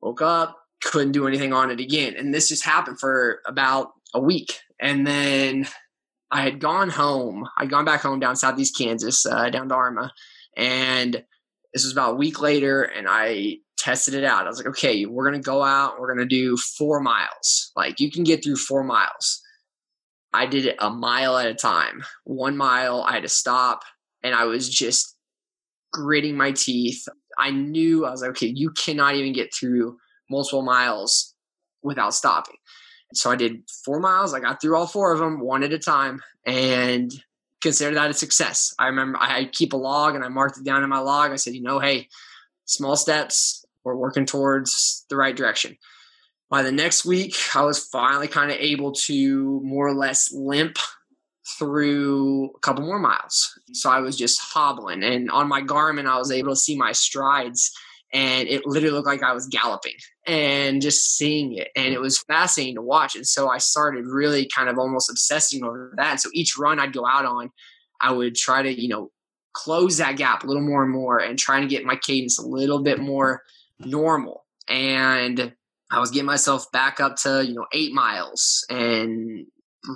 Woke 0.00 0.22
up, 0.22 0.56
couldn't 0.84 1.12
do 1.12 1.26
anything 1.26 1.52
on 1.52 1.70
it 1.70 1.80
again. 1.80 2.14
And 2.16 2.32
this 2.32 2.48
just 2.48 2.64
happened 2.64 3.00
for 3.00 3.40
about 3.46 3.88
a 4.14 4.20
week. 4.20 4.60
And 4.80 5.06
then 5.06 5.66
I 6.30 6.42
had 6.42 6.60
gone 6.60 6.90
home. 6.90 7.48
I'd 7.56 7.70
gone 7.70 7.84
back 7.84 8.02
home 8.02 8.20
down 8.20 8.36
southeast 8.36 8.76
Kansas, 8.76 9.24
uh, 9.26 9.50
down 9.50 9.68
to 9.68 9.74
Arma. 9.74 10.12
And 10.56 11.22
this 11.72 11.84
was 11.84 11.92
about 11.92 12.14
a 12.14 12.16
week 12.16 12.40
later, 12.40 12.82
and 12.82 13.06
I 13.08 13.58
tested 13.78 14.14
it 14.14 14.24
out. 14.24 14.46
I 14.46 14.48
was 14.48 14.58
like, 14.58 14.68
okay, 14.68 15.04
we're 15.04 15.28
going 15.28 15.40
to 15.40 15.44
go 15.44 15.62
out. 15.62 16.00
We're 16.00 16.14
going 16.14 16.26
to 16.26 16.34
do 16.34 16.56
four 16.56 17.00
miles. 17.00 17.70
Like, 17.76 18.00
you 18.00 18.10
can 18.10 18.24
get 18.24 18.42
through 18.42 18.56
four 18.56 18.82
miles. 18.82 19.42
I 20.32 20.46
did 20.46 20.66
it 20.66 20.76
a 20.80 20.90
mile 20.90 21.36
at 21.36 21.46
a 21.46 21.54
time. 21.54 22.04
One 22.24 22.56
mile, 22.56 23.02
I 23.02 23.12
had 23.12 23.22
to 23.22 23.28
stop, 23.28 23.82
and 24.22 24.34
I 24.34 24.44
was 24.44 24.68
just 24.68 25.16
gritting 25.92 26.36
my 26.36 26.52
teeth. 26.52 27.06
I 27.38 27.50
knew 27.50 28.06
I 28.06 28.10
was 28.10 28.22
like, 28.22 28.30
okay, 28.30 28.52
you 28.54 28.70
cannot 28.70 29.14
even 29.14 29.32
get 29.32 29.54
through 29.54 29.98
multiple 30.30 30.62
miles 30.62 31.34
without 31.82 32.14
stopping. 32.14 32.56
So 33.12 33.30
I 33.30 33.36
did 33.36 33.62
four 33.84 34.00
miles. 34.00 34.34
I 34.34 34.40
got 34.40 34.60
through 34.60 34.76
all 34.76 34.86
four 34.86 35.12
of 35.12 35.18
them 35.18 35.40
one 35.40 35.62
at 35.62 35.72
a 35.72 35.78
time 35.78 36.22
and 36.44 37.12
consider 37.60 37.94
that 37.94 38.10
a 38.10 38.14
success. 38.14 38.74
I 38.78 38.86
remember 38.86 39.18
I 39.20 39.46
keep 39.46 39.72
a 39.72 39.76
log 39.76 40.14
and 40.14 40.24
I 40.24 40.28
marked 40.28 40.58
it 40.58 40.64
down 40.64 40.82
in 40.82 40.90
my 40.90 40.98
log. 40.98 41.30
I 41.30 41.36
said, 41.36 41.54
you 41.54 41.62
know, 41.62 41.78
hey, 41.78 42.08
small 42.64 42.96
steps. 42.96 43.64
We're 43.84 43.96
working 43.96 44.26
towards 44.26 45.06
the 45.08 45.16
right 45.16 45.36
direction. 45.36 45.76
By 46.48 46.62
the 46.62 46.72
next 46.72 47.04
week, 47.04 47.36
I 47.54 47.62
was 47.62 47.86
finally 47.86 48.28
kind 48.28 48.50
of 48.50 48.56
able 48.58 48.92
to 48.92 49.60
more 49.64 49.86
or 49.86 49.94
less 49.94 50.32
limp 50.32 50.78
through 51.58 52.50
a 52.56 52.58
couple 52.60 52.84
more 52.84 52.98
miles. 52.98 53.58
So 53.72 53.90
I 53.90 54.00
was 54.00 54.16
just 54.16 54.40
hobbling. 54.40 55.02
And 55.02 55.30
on 55.30 55.48
my 55.48 55.62
Garmin, 55.62 56.06
I 56.06 56.18
was 56.18 56.30
able 56.30 56.52
to 56.52 56.56
see 56.56 56.76
my 56.76 56.92
strides 56.92 57.72
and 58.16 58.48
it 58.48 58.64
literally 58.64 58.94
looked 58.94 59.06
like 59.06 59.22
I 59.22 59.34
was 59.34 59.46
galloping 59.46 59.92
and 60.26 60.80
just 60.80 61.18
seeing 61.18 61.54
it. 61.54 61.68
And 61.76 61.92
it 61.92 62.00
was 62.00 62.18
fascinating 62.18 62.76
to 62.76 62.82
watch. 62.82 63.14
And 63.14 63.26
so 63.26 63.50
I 63.50 63.58
started 63.58 64.06
really 64.06 64.48
kind 64.48 64.70
of 64.70 64.78
almost 64.78 65.10
obsessing 65.10 65.62
over 65.62 65.92
that. 65.98 66.12
And 66.12 66.20
so 66.20 66.30
each 66.32 66.56
run 66.56 66.80
I'd 66.80 66.94
go 66.94 67.06
out 67.06 67.26
on, 67.26 67.50
I 68.00 68.12
would 68.12 68.34
try 68.34 68.62
to, 68.62 68.72
you 68.72 68.88
know, 68.88 69.10
close 69.52 69.98
that 69.98 70.16
gap 70.16 70.44
a 70.44 70.46
little 70.46 70.62
more 70.62 70.82
and 70.82 70.92
more 70.92 71.18
and 71.18 71.38
trying 71.38 71.60
to 71.60 71.68
get 71.68 71.84
my 71.84 71.94
cadence 71.94 72.38
a 72.38 72.46
little 72.46 72.82
bit 72.82 72.98
more 72.98 73.42
normal. 73.80 74.46
And 74.66 75.52
I 75.90 76.00
was 76.00 76.10
getting 76.10 76.24
myself 76.24 76.72
back 76.72 77.00
up 77.00 77.16
to, 77.16 77.44
you 77.46 77.52
know, 77.52 77.66
eight 77.74 77.92
miles 77.92 78.64
and 78.70 79.44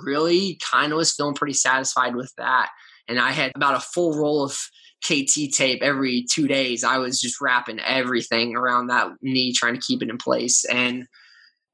really 0.03 0.59
kind 0.71 0.91
of 0.91 0.97
was 0.97 1.11
feeling 1.11 1.33
pretty 1.33 1.55
satisfied 1.55 2.15
with 2.15 2.31
that. 2.37 2.69
And 3.07 3.19
I 3.19 3.31
had 3.31 3.51
about 3.55 3.77
a 3.77 3.79
full 3.79 4.15
roll 4.15 4.43
of 4.43 4.55
KT 5.03 5.53
tape 5.53 5.81
every 5.81 6.25
two 6.29 6.47
days. 6.47 6.83
I 6.83 6.97
was 6.97 7.19
just 7.19 7.41
wrapping 7.41 7.79
everything 7.79 8.55
around 8.55 8.87
that 8.87 9.09
knee, 9.21 9.53
trying 9.53 9.75
to 9.75 9.81
keep 9.81 10.01
it 10.01 10.09
in 10.09 10.17
place. 10.17 10.63
And, 10.65 11.07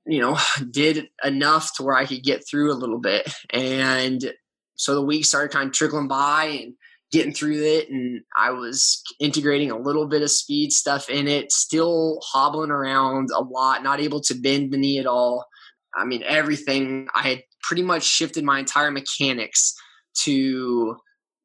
you 0.05 0.19
know, 0.19 0.37
did 0.71 1.07
enough 1.23 1.75
to 1.75 1.83
where 1.83 1.95
I 1.95 2.05
could 2.05 2.23
get 2.23 2.47
through 2.47 2.71
a 2.71 2.75
little 2.75 2.99
bit. 2.99 3.31
And 3.49 4.33
so 4.75 4.95
the 4.95 5.01
week 5.01 5.25
started 5.25 5.51
kind 5.51 5.67
of 5.67 5.73
trickling 5.73 6.07
by 6.07 6.45
and 6.45 6.73
getting 7.11 7.33
through 7.33 7.63
it. 7.63 7.89
And 7.89 8.21
I 8.37 8.51
was 8.51 9.01
integrating 9.19 9.71
a 9.71 9.79
little 9.79 10.07
bit 10.07 10.21
of 10.21 10.31
speed 10.31 10.71
stuff 10.71 11.09
in 11.09 11.27
it, 11.27 11.51
still 11.51 12.19
hobbling 12.23 12.71
around 12.71 13.29
a 13.33 13.41
lot, 13.41 13.83
not 13.83 13.99
able 13.99 14.21
to 14.21 14.35
bend 14.35 14.71
the 14.71 14.77
knee 14.77 14.99
at 14.99 15.05
all. 15.05 15.45
I 15.95 16.05
mean, 16.05 16.23
everything, 16.23 17.07
I 17.15 17.21
had 17.21 17.43
pretty 17.63 17.81
much 17.81 18.03
shifted 18.03 18.43
my 18.43 18.59
entire 18.59 18.91
mechanics 18.91 19.73
to 20.23 20.95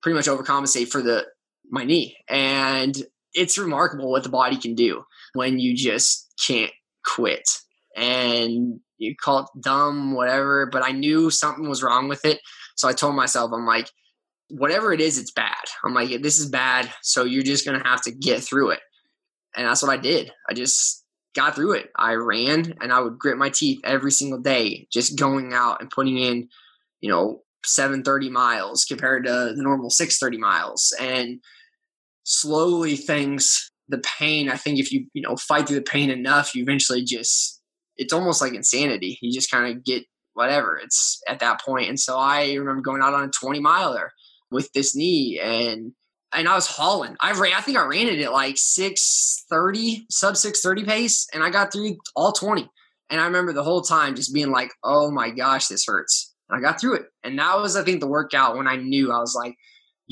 pretty 0.03 0.17
much 0.17 0.27
overcompensate 0.27 0.89
for 0.89 1.01
the 1.01 1.25
my 1.73 1.85
knee. 1.85 2.17
And 2.29 2.95
it's 3.35 3.59
remarkable 3.59 4.11
what 4.11 4.23
the 4.23 4.29
body 4.29 4.57
can 4.57 4.75
do 4.75 5.05
when 5.33 5.59
you 5.59 5.75
just 5.75 6.33
can't 6.47 6.71
quit. 7.05 7.49
And 7.97 8.81
you 8.99 9.17
call 9.17 9.41
it 9.41 9.47
dumb, 9.61 10.15
whatever, 10.15 10.67
but 10.67 10.85
I 10.85 10.93
knew 10.93 11.31
something 11.31 11.69
was 11.69 11.83
wrong 11.83 12.09
with 12.09 12.25
it. 12.25 12.41
So 12.77 12.89
I 12.89 12.93
told 12.93 13.17
myself, 13.17 13.51
I'm 13.53 13.67
like, 13.67 13.91
whatever 14.49 14.93
it 14.93 15.01
is, 15.01 15.19
it's 15.19 15.33
bad. 15.33 15.65
I'm 15.85 15.95
like, 15.95 16.23
this 16.23 16.39
is 16.39 16.49
bad. 16.49 16.91
So 17.03 17.25
you're 17.25 17.43
just 17.43 17.65
going 17.65 17.81
to 17.81 17.89
have 17.89 18.03
to 18.03 18.13
get 18.13 18.43
through 18.43 18.71
it. 18.71 18.81
And 19.57 19.67
that's 19.67 19.83
what 19.83 19.91
I 19.91 19.97
did. 19.97 20.31
I 20.49 20.55
just 20.55 21.05
got 21.35 21.55
through 21.55 21.73
it. 21.73 21.91
I 21.97 22.13
ran 22.13 22.75
and 22.81 22.93
I 22.93 23.01
would 23.01 23.19
grit 23.19 23.39
my 23.39 23.51
teeth 23.51 23.81
every 23.85 24.13
single 24.13 24.41
day, 24.41 24.87
just 24.93 25.19
going 25.19 25.53
out 25.53 25.81
and 25.81 25.91
putting 25.91 26.19
in, 26.19 26.49
you 27.01 27.11
know, 27.11 27.43
730 27.65 28.31
miles 28.31 28.85
compared 28.85 29.25
to 29.25 29.53
the 29.55 29.63
normal 29.63 29.91
630 29.91 30.39
miles. 30.39 30.95
And 31.01 31.41
slowly 32.25 32.97
things 32.97 33.71
the 33.89 33.99
pain. 33.99 34.49
I 34.49 34.57
think 34.57 34.79
if 34.79 34.93
you 34.93 35.07
you 35.13 35.23
know 35.23 35.37
fight 35.37 35.67
through 35.67 35.77
the 35.77 35.83
pain 35.83 36.11
enough 36.11 36.55
you 36.55 36.63
eventually 36.63 37.05
just 37.05 37.61
it's 37.97 38.13
almost 38.13 38.41
like 38.41 38.55
insanity. 38.55 39.19
You 39.21 39.33
just 39.33 39.51
kind 39.51 39.71
of 39.77 39.85
get 39.85 40.05
whatever. 40.35 40.77
It's 40.77 41.21
at 41.29 41.41
that 41.41 41.61
point. 41.61 41.89
And 41.89 42.01
so 42.01 42.17
i 42.17 42.53
remember 42.55 42.81
going 42.81 43.03
out 43.03 43.15
on 43.15 43.25
a 43.25 43.31
20 43.31 43.61
miler 43.61 44.11
with 44.51 44.73
this 44.73 44.97
knee 44.97 45.41
and 45.43 45.93
and 46.35 46.49
i 46.49 46.55
was 46.55 46.67
hauling. 46.67 47.17
I 47.21 47.33
ran 47.33 47.53
i 47.55 47.61
think 47.61 47.79
i 47.79 47.85
ran 47.85 48.09
it 48.09 48.21
at 48.21 48.33
like 48.33 48.57
630 48.57 50.07
sub 50.11 50.37
630 50.37 50.91
pace 50.91 51.27
and 51.33 51.43
i 51.43 51.51
got 51.51 51.73
through 51.73 51.97
all 52.17 52.33
20 52.33 52.69
and 53.11 53.21
i 53.21 53.25
remember 53.25 53.53
the 53.53 53.65
whole 53.65 53.83
time 53.83 54.15
just 54.15 54.33
being 54.33 54.51
like 54.51 54.73
oh 54.85 55.11
my 55.11 55.31
gosh 55.31 55.69
this 55.69 55.85
hurts. 55.87 56.35
And 56.49 56.59
i 56.59 56.61
got 56.61 56.81
through 56.81 56.97
it. 56.97 57.07
And 57.25 57.39
that 57.39 57.59
was 57.59 57.77
i 57.77 57.83
think 57.83 58.01
the 58.01 58.07
workout 58.07 58.57
when 58.57 58.67
i 58.67 58.77
knew. 58.77 59.13
I 59.13 59.19
was 59.19 59.35
like 59.35 59.57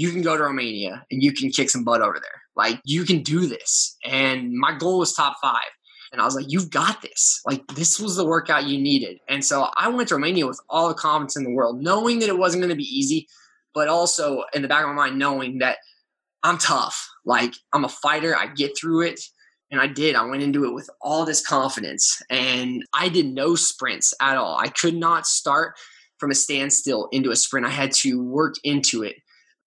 you 0.00 0.10
can 0.10 0.22
go 0.22 0.34
to 0.34 0.44
Romania 0.44 1.04
and 1.10 1.22
you 1.22 1.30
can 1.30 1.50
kick 1.50 1.68
some 1.68 1.84
butt 1.84 2.00
over 2.00 2.18
there. 2.18 2.40
Like 2.56 2.80
you 2.84 3.04
can 3.04 3.22
do 3.22 3.46
this. 3.46 3.98
And 4.02 4.54
my 4.54 4.74
goal 4.78 5.00
was 5.00 5.12
top 5.12 5.36
five. 5.42 5.70
And 6.10 6.22
I 6.22 6.24
was 6.24 6.34
like, 6.34 6.46
you've 6.48 6.70
got 6.70 7.02
this. 7.02 7.40
Like, 7.46 7.64
this 7.68 8.00
was 8.00 8.16
the 8.16 8.24
workout 8.24 8.66
you 8.66 8.80
needed. 8.80 9.18
And 9.28 9.44
so 9.44 9.68
I 9.76 9.88
went 9.88 10.08
to 10.08 10.14
Romania 10.14 10.46
with 10.46 10.58
all 10.68 10.88
the 10.88 10.94
confidence 10.94 11.36
in 11.36 11.44
the 11.44 11.52
world, 11.52 11.82
knowing 11.82 12.18
that 12.18 12.30
it 12.30 12.38
wasn't 12.38 12.62
going 12.62 12.70
to 12.70 12.76
be 12.76 12.82
easy, 12.82 13.28
but 13.74 13.88
also 13.88 14.42
in 14.54 14.62
the 14.62 14.68
back 14.68 14.82
of 14.82 14.88
my 14.88 14.94
mind, 14.94 15.18
knowing 15.18 15.58
that 15.58 15.76
I'm 16.42 16.58
tough. 16.58 17.08
Like, 17.24 17.52
I'm 17.72 17.84
a 17.84 17.88
fighter. 17.88 18.34
I 18.34 18.46
get 18.46 18.76
through 18.76 19.02
it. 19.02 19.20
And 19.70 19.80
I 19.80 19.86
did. 19.86 20.16
I 20.16 20.24
went 20.24 20.42
into 20.42 20.64
it 20.64 20.74
with 20.74 20.90
all 21.00 21.24
this 21.24 21.46
confidence. 21.46 22.20
And 22.28 22.84
I 22.92 23.08
did 23.08 23.26
no 23.26 23.54
sprints 23.54 24.14
at 24.20 24.36
all. 24.36 24.56
I 24.58 24.68
could 24.68 24.96
not 24.96 25.26
start 25.26 25.74
from 26.18 26.32
a 26.32 26.34
standstill 26.34 27.08
into 27.12 27.30
a 27.30 27.36
sprint. 27.36 27.66
I 27.66 27.70
had 27.70 27.92
to 27.92 28.20
work 28.20 28.54
into 28.64 29.04
it. 29.04 29.16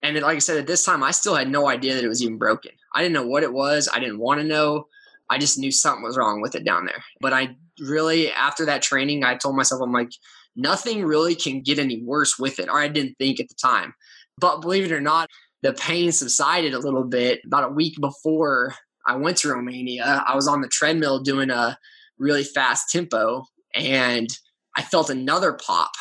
And 0.04 0.20
like 0.20 0.36
I 0.36 0.40
said, 0.40 0.58
at 0.58 0.68
this 0.68 0.84
time, 0.84 1.02
I 1.02 1.12
still 1.12 1.34
had 1.34 1.50
no 1.50 1.68
idea 1.70 1.96
that 1.96 2.04
it 2.04 2.10
was 2.10 2.22
even 2.22 2.38
broken. 2.38 2.72
I 2.94 3.02
didn't 3.02 3.14
know 3.14 3.26
what 3.26 3.44
it 3.44 3.54
was. 3.54 3.90
I 3.92 4.00
didn't 4.00 4.20
want 4.20 4.42
to 4.42 4.48
know. 4.48 4.88
I 5.30 5.38
just 5.38 5.58
knew 5.58 5.72
something 5.72 6.04
was 6.04 6.18
wrong 6.18 6.42
with 6.42 6.56
it 6.56 6.66
down 6.66 6.86
there. 6.86 7.04
But 7.22 7.32
I 7.34 7.56
really, 7.80 8.30
after 8.32 8.66
that 8.66 8.82
training, 8.82 9.24
I 9.24 9.36
told 9.36 9.56
myself, 9.56 9.82
I'm 9.82 9.94
like, 9.94 10.12
nothing 10.56 11.04
really 11.06 11.36
can 11.36 11.62
get 11.62 11.80
any 11.80 12.04
worse 12.04 12.38
with 12.38 12.60
it. 12.60 12.70
Or 12.70 12.80
I 12.80 12.90
didn't 12.90 13.16
think 13.18 13.40
at 13.40 13.48
the 13.48 13.56
time. 13.56 13.94
But 14.38 14.62
believe 14.62 14.84
it 14.84 14.92
or 14.92 15.02
not, 15.02 15.30
the 15.62 15.74
pain 15.74 16.12
subsided 16.12 16.74
a 16.74 16.80
little 16.80 17.06
bit 17.06 17.40
about 17.46 17.64
a 17.64 17.74
week 17.74 17.96
before 18.02 18.76
I 19.08 19.16
went 19.16 19.38
to 19.38 19.50
Romania. 19.50 20.24
I 20.28 20.36
was 20.36 20.48
on 20.48 20.62
the 20.62 20.68
treadmill 20.68 21.22
doing 21.22 21.50
a 21.50 21.78
really 22.18 22.44
fast 22.44 22.92
tempo 22.92 23.46
and 23.74 24.28
I 24.76 24.82
felt 24.82 25.10
another 25.10 25.54
pop. 25.54 25.92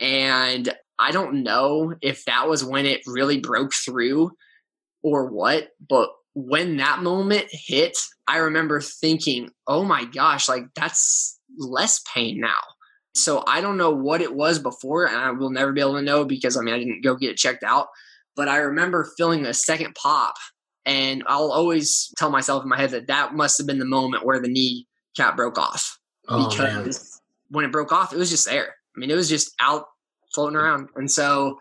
And 0.00 0.74
I 0.98 1.10
don't 1.10 1.42
know 1.42 1.94
if 2.00 2.24
that 2.24 2.48
was 2.48 2.64
when 2.64 2.86
it 2.86 3.02
really 3.06 3.40
broke 3.40 3.74
through 3.74 4.32
or 5.02 5.28
what, 5.28 5.68
but 5.88 6.10
when 6.34 6.76
that 6.78 7.02
moment 7.02 7.46
hit, 7.50 7.96
I 8.26 8.38
remember 8.38 8.80
thinking, 8.80 9.50
oh 9.66 9.84
my 9.84 10.04
gosh, 10.04 10.48
like 10.48 10.64
that's 10.74 11.38
less 11.58 12.02
pain 12.12 12.40
now. 12.40 12.58
So 13.14 13.44
I 13.46 13.60
don't 13.60 13.76
know 13.76 13.90
what 13.90 14.20
it 14.20 14.34
was 14.34 14.58
before, 14.58 15.06
and 15.06 15.16
I 15.16 15.30
will 15.30 15.50
never 15.50 15.72
be 15.72 15.80
able 15.80 15.94
to 15.94 16.02
know 16.02 16.24
because 16.24 16.56
I 16.56 16.62
mean, 16.62 16.74
I 16.74 16.78
didn't 16.78 17.04
go 17.04 17.14
get 17.14 17.30
it 17.30 17.36
checked 17.36 17.62
out. 17.62 17.88
But 18.36 18.48
I 18.48 18.56
remember 18.56 19.08
feeling 19.16 19.46
a 19.46 19.54
second 19.54 19.94
pop, 19.94 20.34
and 20.84 21.22
I'll 21.28 21.52
always 21.52 22.12
tell 22.18 22.30
myself 22.30 22.64
in 22.64 22.68
my 22.68 22.76
head 22.76 22.90
that 22.90 23.06
that 23.06 23.34
must 23.34 23.58
have 23.58 23.66
been 23.68 23.78
the 23.78 23.84
moment 23.84 24.26
where 24.26 24.40
the 24.40 24.48
knee 24.48 24.88
cap 25.16 25.36
broke 25.36 25.58
off. 25.58 25.98
Oh, 26.28 26.48
because 26.48 26.98
man. 26.98 27.20
when 27.50 27.64
it 27.64 27.72
broke 27.72 27.92
off, 27.92 28.12
it 28.12 28.18
was 28.18 28.30
just 28.30 28.46
there. 28.46 28.74
I 28.96 28.98
mean, 28.98 29.10
it 29.10 29.16
was 29.16 29.28
just 29.28 29.52
out 29.60 29.84
floating 30.34 30.56
around. 30.56 30.88
And 30.96 31.10
so 31.10 31.60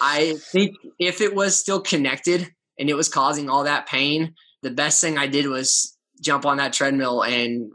I 0.00 0.36
think 0.52 0.76
if 0.98 1.20
it 1.20 1.34
was 1.34 1.56
still 1.56 1.80
connected, 1.80 2.50
and 2.78 2.90
it 2.90 2.94
was 2.94 3.08
causing 3.08 3.48
all 3.48 3.64
that 3.64 3.86
pain, 3.86 4.34
the 4.62 4.70
best 4.70 5.00
thing 5.00 5.18
I 5.18 5.26
did 5.26 5.46
was 5.46 5.96
jump 6.20 6.46
on 6.46 6.56
that 6.56 6.72
treadmill 6.72 7.22
and 7.22 7.70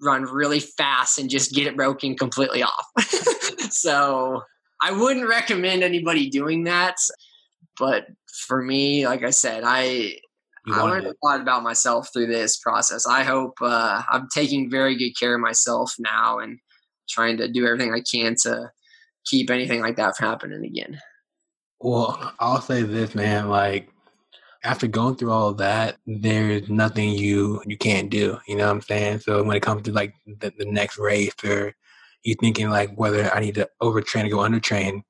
run 0.00 0.22
really 0.24 0.60
fast 0.60 1.18
and 1.18 1.30
just 1.30 1.52
get 1.52 1.66
it 1.66 1.76
broken 1.76 2.16
completely 2.16 2.62
off. 2.62 2.86
so 3.70 4.42
I 4.82 4.92
wouldn't 4.92 5.28
recommend 5.28 5.82
anybody 5.82 6.28
doing 6.28 6.64
that. 6.64 6.96
But 7.78 8.06
for 8.46 8.62
me, 8.62 9.06
like 9.06 9.22
I 9.22 9.30
said, 9.30 9.62
I 9.64 10.16
I 10.68 10.80
learned 10.80 11.06
a 11.06 11.14
lot 11.24 11.40
about 11.40 11.64
myself 11.64 12.10
through 12.12 12.28
this 12.28 12.56
process. 12.56 13.04
I 13.04 13.24
hope 13.24 13.54
uh, 13.60 14.02
I'm 14.08 14.28
taking 14.32 14.70
very 14.70 14.96
good 14.96 15.12
care 15.18 15.34
of 15.34 15.40
myself 15.40 15.92
now 15.98 16.38
and 16.38 16.58
trying 17.08 17.36
to 17.38 17.48
do 17.48 17.66
everything 17.66 17.92
I 17.92 18.00
can 18.00 18.36
to 18.42 18.70
keep 19.24 19.50
anything 19.50 19.80
like 19.80 19.96
that 19.96 20.16
from 20.16 20.28
happening 20.28 20.64
again. 20.64 21.00
Well, 21.80 22.32
I'll 22.38 22.60
say 22.60 22.82
this, 22.82 23.14
man. 23.14 23.48
Like 23.48 23.92
after 24.64 24.86
going 24.86 25.16
through 25.16 25.32
all 25.32 25.48
of 25.48 25.58
that, 25.58 25.96
there's 26.06 26.68
nothing 26.68 27.10
you 27.10 27.60
you 27.66 27.76
can't 27.76 28.10
do. 28.10 28.38
You 28.46 28.56
know 28.56 28.66
what 28.66 28.74
I'm 28.74 28.80
saying? 28.82 29.20
So 29.20 29.42
when 29.42 29.56
it 29.56 29.62
comes 29.62 29.82
to 29.82 29.92
like 29.92 30.14
the, 30.26 30.52
the 30.56 30.64
next 30.64 30.98
race, 30.98 31.34
or 31.44 31.74
you 32.22 32.34
thinking 32.36 32.70
like 32.70 32.94
whether 32.94 33.32
I 33.34 33.40
need 33.40 33.56
to 33.56 33.68
overtrain 33.82 34.26
or 34.26 34.30
go 34.30 34.38
undertrain, 34.38 35.02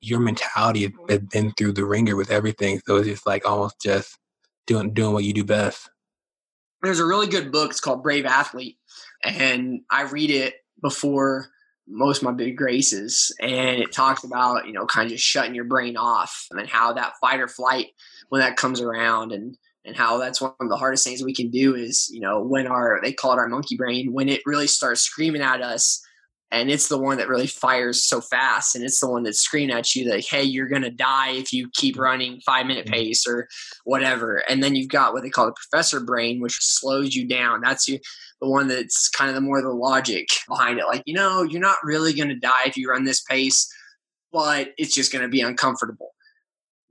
your 0.00 0.20
mentality 0.20 0.92
has 1.08 1.20
been 1.20 1.52
through 1.52 1.72
the 1.72 1.84
ringer 1.84 2.16
with 2.16 2.30
everything. 2.30 2.80
So 2.86 2.96
it's 2.96 3.08
just 3.08 3.26
like 3.26 3.48
almost 3.48 3.80
just 3.80 4.18
doing 4.66 4.92
doing 4.92 5.14
what 5.14 5.24
you 5.24 5.32
do 5.32 5.44
best. 5.44 5.88
There's 6.82 6.98
a 6.98 7.06
really 7.06 7.28
good 7.28 7.52
book. 7.52 7.70
It's 7.70 7.80
called 7.80 8.02
Brave 8.02 8.26
Athlete, 8.26 8.76
and 9.24 9.80
I 9.90 10.02
read 10.02 10.30
it 10.30 10.56
before 10.82 11.48
most 11.88 12.18
of 12.18 12.24
my 12.24 12.32
big 12.32 12.56
graces 12.56 13.34
and 13.40 13.80
it 13.80 13.92
talks 13.92 14.24
about 14.24 14.66
you 14.66 14.72
know 14.72 14.86
kind 14.86 15.06
of 15.06 15.12
just 15.12 15.24
shutting 15.24 15.54
your 15.54 15.64
brain 15.64 15.96
off 15.96 16.46
and 16.50 16.68
how 16.68 16.92
that 16.92 17.14
fight 17.20 17.40
or 17.40 17.48
flight 17.48 17.88
when 18.28 18.40
that 18.40 18.56
comes 18.56 18.80
around 18.80 19.32
and 19.32 19.56
and 19.84 19.96
how 19.96 20.16
that's 20.16 20.40
one 20.40 20.52
of 20.60 20.68
the 20.68 20.76
hardest 20.76 21.04
things 21.04 21.24
we 21.24 21.34
can 21.34 21.50
do 21.50 21.74
is 21.74 22.08
you 22.12 22.20
know 22.20 22.40
when 22.40 22.66
our 22.66 23.00
they 23.02 23.12
call 23.12 23.32
it 23.32 23.38
our 23.38 23.48
monkey 23.48 23.76
brain 23.76 24.12
when 24.12 24.28
it 24.28 24.42
really 24.46 24.68
starts 24.68 25.00
screaming 25.00 25.42
at 25.42 25.60
us 25.60 26.00
and 26.52 26.70
it's 26.70 26.88
the 26.88 26.98
one 26.98 27.16
that 27.16 27.28
really 27.28 27.46
fires 27.46 28.04
so 28.04 28.20
fast 28.20 28.76
and 28.76 28.84
it's 28.84 29.00
the 29.00 29.08
one 29.08 29.22
that's 29.22 29.40
screaming 29.40 29.74
at 29.74 29.94
you 29.94 30.08
that 30.08 30.24
hey 30.24 30.42
you're 30.42 30.68
going 30.68 30.82
to 30.82 30.90
die 30.90 31.30
if 31.30 31.52
you 31.52 31.68
keep 31.72 31.98
running 31.98 32.40
five 32.44 32.66
minute 32.66 32.84
mm-hmm. 32.84 32.94
pace 32.94 33.26
or 33.26 33.48
whatever. 33.84 34.44
And 34.48 34.62
then 34.62 34.76
you've 34.76 34.88
got 34.88 35.14
what 35.14 35.22
they 35.22 35.30
call 35.30 35.46
the 35.46 35.52
professor 35.52 35.98
brain 35.98 36.40
which 36.40 36.58
slows 36.60 37.14
you 37.16 37.26
down. 37.26 37.62
That's 37.62 37.88
you 37.88 37.98
the 38.42 38.48
one 38.48 38.68
that's 38.68 39.08
kind 39.08 39.30
of 39.30 39.34
the 39.34 39.40
more 39.40 39.62
the 39.62 39.70
logic 39.70 40.26
behind 40.48 40.78
it 40.78 40.86
like 40.86 41.02
you 41.06 41.14
know 41.14 41.42
you're 41.42 41.60
not 41.60 41.76
really 41.84 42.12
going 42.12 42.28
to 42.28 42.34
die 42.34 42.50
if 42.66 42.76
you 42.76 42.90
run 42.90 43.04
this 43.04 43.22
pace 43.22 43.72
but 44.32 44.70
it's 44.78 44.94
just 44.94 45.12
going 45.12 45.22
to 45.22 45.28
be 45.28 45.40
uncomfortable 45.40 46.10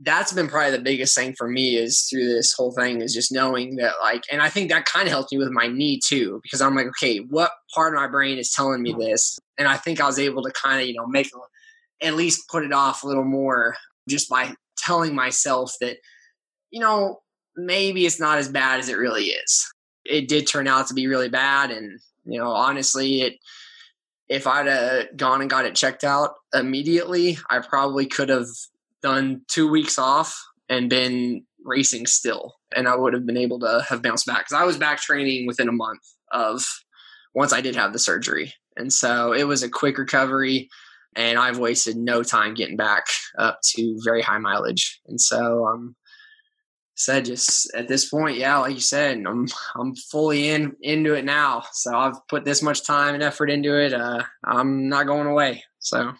that's 0.03 0.33
been 0.33 0.47
probably 0.47 0.71
the 0.71 0.83
biggest 0.83 1.15
thing 1.15 1.33
for 1.37 1.47
me 1.47 1.75
is 1.75 2.07
through 2.09 2.27
this 2.27 2.53
whole 2.53 2.71
thing 2.71 3.01
is 3.01 3.13
just 3.13 3.31
knowing 3.31 3.75
that 3.75 3.93
like 4.01 4.23
and 4.31 4.41
i 4.41 4.49
think 4.49 4.69
that 4.69 4.85
kind 4.85 5.07
of 5.07 5.11
helped 5.11 5.31
me 5.31 5.37
with 5.37 5.51
my 5.51 5.67
knee 5.67 5.99
too 6.03 6.39
because 6.43 6.61
i'm 6.61 6.75
like 6.75 6.87
okay 6.87 7.17
what 7.17 7.51
part 7.73 7.93
of 7.93 7.99
my 7.99 8.07
brain 8.07 8.37
is 8.37 8.51
telling 8.51 8.81
me 8.81 8.95
this? 8.97 9.37
And 9.57 9.67
i 9.67 9.77
think 9.77 10.01
i 10.01 10.05
was 10.05 10.19
able 10.19 10.43
to 10.43 10.51
kind 10.51 10.81
of 10.81 10.87
you 10.87 10.95
know 10.95 11.07
make 11.07 11.29
at 12.01 12.15
least 12.15 12.49
put 12.49 12.63
it 12.63 12.73
off 12.73 13.03
a 13.03 13.07
little 13.07 13.23
more 13.23 13.75
just 14.09 14.29
by 14.29 14.53
telling 14.77 15.13
myself 15.13 15.73
that 15.81 15.97
you 16.71 16.79
know 16.79 17.19
maybe 17.55 18.05
it's 18.05 18.19
not 18.19 18.37
as 18.37 18.47
bad 18.47 18.79
as 18.79 18.89
it 18.89 18.97
really 18.97 19.25
is. 19.25 19.71
It 20.05 20.27
did 20.27 20.47
turn 20.47 20.67
out 20.67 20.87
to 20.87 20.93
be 20.93 21.07
really 21.07 21.29
bad 21.29 21.69
and 21.69 21.99
you 22.25 22.39
know 22.39 22.51
honestly 22.51 23.21
it 23.21 23.33
if 24.29 24.45
i'd 24.47 24.67
have 24.67 25.17
gone 25.17 25.41
and 25.41 25.49
got 25.49 25.65
it 25.65 25.75
checked 25.75 26.03
out 26.03 26.35
immediately 26.53 27.37
i 27.49 27.59
probably 27.59 28.05
could 28.05 28.29
have 28.29 28.47
done 29.01 29.41
two 29.47 29.69
weeks 29.69 29.97
off 29.97 30.39
and 30.69 30.89
been 30.89 31.43
racing 31.63 32.07
still. 32.07 32.55
And 32.75 32.87
I 32.87 32.95
would 32.95 33.13
have 33.13 33.25
been 33.25 33.37
able 33.37 33.59
to 33.59 33.85
have 33.87 34.01
bounced 34.01 34.25
back 34.25 34.39
because 34.39 34.59
I 34.59 34.63
was 34.63 34.77
back 34.77 34.99
training 34.99 35.47
within 35.47 35.69
a 35.69 35.73
month 35.73 36.01
of 36.31 36.63
once 37.33 37.53
I 37.53 37.61
did 37.61 37.75
have 37.75 37.93
the 37.93 37.99
surgery. 37.99 38.53
And 38.77 38.91
so 38.91 39.33
it 39.33 39.43
was 39.43 39.63
a 39.63 39.69
quick 39.69 39.97
recovery 39.97 40.69
and 41.15 41.37
I've 41.37 41.57
wasted 41.57 41.97
no 41.97 42.23
time 42.23 42.53
getting 42.53 42.77
back 42.77 43.05
up 43.37 43.59
to 43.65 43.99
very 44.03 44.21
high 44.21 44.37
mileage. 44.37 45.01
And 45.07 45.19
so 45.19 45.65
um 45.67 45.95
said 46.95 47.25
just 47.25 47.73
at 47.73 47.87
this 47.87 48.09
point, 48.09 48.37
yeah, 48.37 48.57
like 48.59 48.73
you 48.73 48.79
said, 48.79 49.23
I'm 49.25 49.47
I'm 49.75 49.95
fully 49.95 50.49
in 50.49 50.75
into 50.81 51.13
it 51.13 51.25
now. 51.25 51.63
So 51.73 51.95
I've 51.97 52.27
put 52.27 52.45
this 52.45 52.61
much 52.61 52.85
time 52.85 53.13
and 53.13 53.23
effort 53.23 53.49
into 53.49 53.77
it. 53.77 53.93
Uh 53.93 54.23
I'm 54.45 54.87
not 54.87 55.07
going 55.07 55.27
away. 55.27 55.63
So 55.79 56.13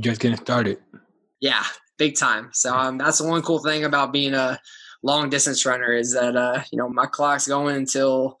just 0.00 0.20
getting 0.20 0.38
started. 0.38 0.78
Yeah, 1.40 1.64
big 2.02 2.18
time. 2.18 2.50
So 2.52 2.74
um, 2.74 2.98
that's 2.98 3.18
the 3.18 3.28
one 3.28 3.42
cool 3.42 3.60
thing 3.60 3.84
about 3.84 4.12
being 4.12 4.34
a 4.34 4.58
long 5.04 5.30
distance 5.30 5.64
runner 5.64 5.92
is 5.92 6.12
that 6.14 6.34
uh, 6.36 6.62
you 6.72 6.78
know 6.78 6.88
my 6.88 7.06
clock's 7.06 7.46
going 7.46 7.76
until 7.76 8.38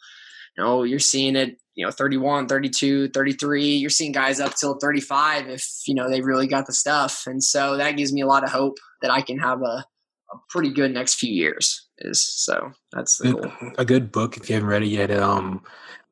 you 0.56 0.64
know 0.64 0.82
you're 0.82 0.98
seeing 0.98 1.36
it 1.36 1.58
you 1.76 1.84
know 1.84 1.92
31 1.92 2.48
32 2.48 3.08
33 3.10 3.76
you're 3.76 3.88
seeing 3.88 4.12
guys 4.12 4.40
up 4.40 4.54
till 4.54 4.74
35 4.78 5.48
if 5.48 5.64
you 5.86 5.94
know 5.94 6.10
they 6.10 6.20
really 6.20 6.48
got 6.48 6.66
the 6.66 6.72
stuff. 6.72 7.24
And 7.26 7.42
so 7.42 7.76
that 7.76 7.96
gives 7.96 8.12
me 8.12 8.22
a 8.22 8.26
lot 8.26 8.42
of 8.42 8.50
hope 8.50 8.78
that 9.00 9.10
i 9.10 9.20
can 9.20 9.38
have 9.38 9.62
a, 9.62 9.84
a 10.32 10.36
pretty 10.48 10.72
good 10.72 10.92
next 10.92 11.14
few 11.14 11.32
years 11.32 11.86
is 11.98 12.20
so 12.22 12.72
that's 12.92 13.18
the 13.18 13.32
goal. 13.32 13.52
a 13.78 13.84
good 13.84 14.10
book 14.10 14.36
if 14.36 14.48
you 14.48 14.54
haven't 14.56 14.70
read 14.70 14.82
it 14.82 14.86
yet. 14.86 15.10
Um 15.12 15.62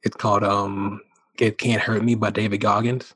it's 0.04 0.16
called 0.16 0.44
um 0.44 1.00
it 1.38 1.58
can't 1.58 1.82
hurt 1.82 2.04
me 2.04 2.14
by 2.14 2.30
david 2.30 2.60
goggins. 2.60 3.12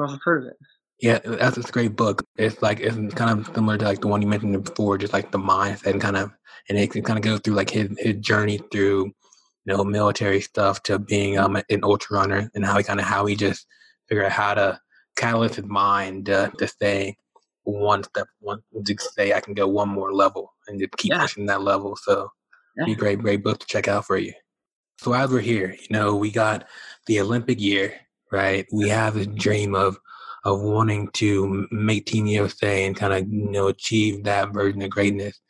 I've 0.00 0.20
heard 0.24 0.44
of 0.44 0.50
it 0.50 0.58
yeah, 1.00 1.18
that's 1.22 1.58
a 1.58 1.62
great 1.72 1.94
book. 1.94 2.24
It's 2.36 2.62
like 2.62 2.80
it's 2.80 3.14
kind 3.14 3.38
of 3.38 3.54
similar 3.54 3.76
to 3.76 3.84
like 3.84 4.00
the 4.00 4.08
one 4.08 4.22
you 4.22 4.28
mentioned 4.28 4.64
before, 4.64 4.96
just 4.96 5.12
like 5.12 5.30
the 5.30 5.38
mindset 5.38 5.86
and 5.86 6.00
kind 6.00 6.16
of, 6.16 6.30
and 6.68 6.78
it 6.78 6.88
kind 7.04 7.18
of 7.18 7.22
goes 7.22 7.40
through 7.40 7.54
like 7.54 7.70
his 7.70 7.90
his 7.98 8.16
journey 8.16 8.60
through, 8.72 9.06
you 9.06 9.12
know, 9.66 9.84
military 9.84 10.40
stuff 10.40 10.82
to 10.84 10.98
being 10.98 11.38
um 11.38 11.56
an 11.56 11.80
ultra 11.82 12.16
runner 12.16 12.50
and 12.54 12.64
how 12.64 12.78
he 12.78 12.84
kind 12.84 13.00
of 13.00 13.06
how 13.06 13.26
he 13.26 13.36
just 13.36 13.66
figured 14.08 14.26
out 14.26 14.32
how 14.32 14.54
to 14.54 14.80
catalyze 15.18 15.54
his 15.54 15.66
mind 15.66 16.30
uh, 16.30 16.48
to 16.58 16.66
stay 16.66 17.16
one 17.64 18.02
step 18.04 18.28
one 18.40 18.60
to 18.84 18.96
say 18.98 19.32
I 19.32 19.40
can 19.40 19.54
go 19.54 19.66
one 19.68 19.88
more 19.88 20.14
level 20.14 20.54
and 20.66 20.78
just 20.78 20.96
keep 20.96 21.12
yeah. 21.12 21.20
pushing 21.20 21.46
that 21.46 21.62
level. 21.62 21.96
So, 21.96 22.30
yeah. 22.76 22.86
be 22.86 22.92
a 22.92 22.96
great 22.96 23.18
great 23.18 23.44
book 23.44 23.58
to 23.58 23.66
check 23.66 23.86
out 23.86 24.06
for 24.06 24.16
you. 24.16 24.32
So 24.98 25.12
as 25.12 25.30
we're 25.30 25.40
here, 25.40 25.76
you 25.78 25.88
know, 25.90 26.16
we 26.16 26.30
got 26.30 26.66
the 27.06 27.20
Olympic 27.20 27.60
year, 27.60 27.92
right? 28.32 28.66
We 28.72 28.88
have 28.88 29.14
this 29.14 29.26
dream 29.26 29.74
of 29.74 29.98
of 30.46 30.60
wanting 30.60 31.08
to 31.08 31.66
make 31.72 32.06
Team 32.06 32.26
USA 32.26 32.86
and 32.86 32.94
kind 32.94 33.12
of 33.12 33.28
you 33.28 33.50
know 33.50 33.66
achieve 33.66 34.22
that 34.22 34.54
version 34.54 34.80
of 34.80 34.90
greatness. 34.90 35.40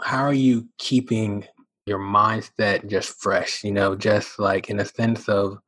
How 0.00 0.22
are 0.22 0.32
you 0.32 0.68
keeping 0.78 1.44
your 1.84 1.98
mindset 1.98 2.88
just 2.88 3.20
fresh, 3.20 3.64
you 3.64 3.72
know, 3.72 3.96
just 3.96 4.38
like 4.38 4.70
in 4.70 4.78
a 4.78 4.84
sense 4.84 5.28
of 5.28 5.58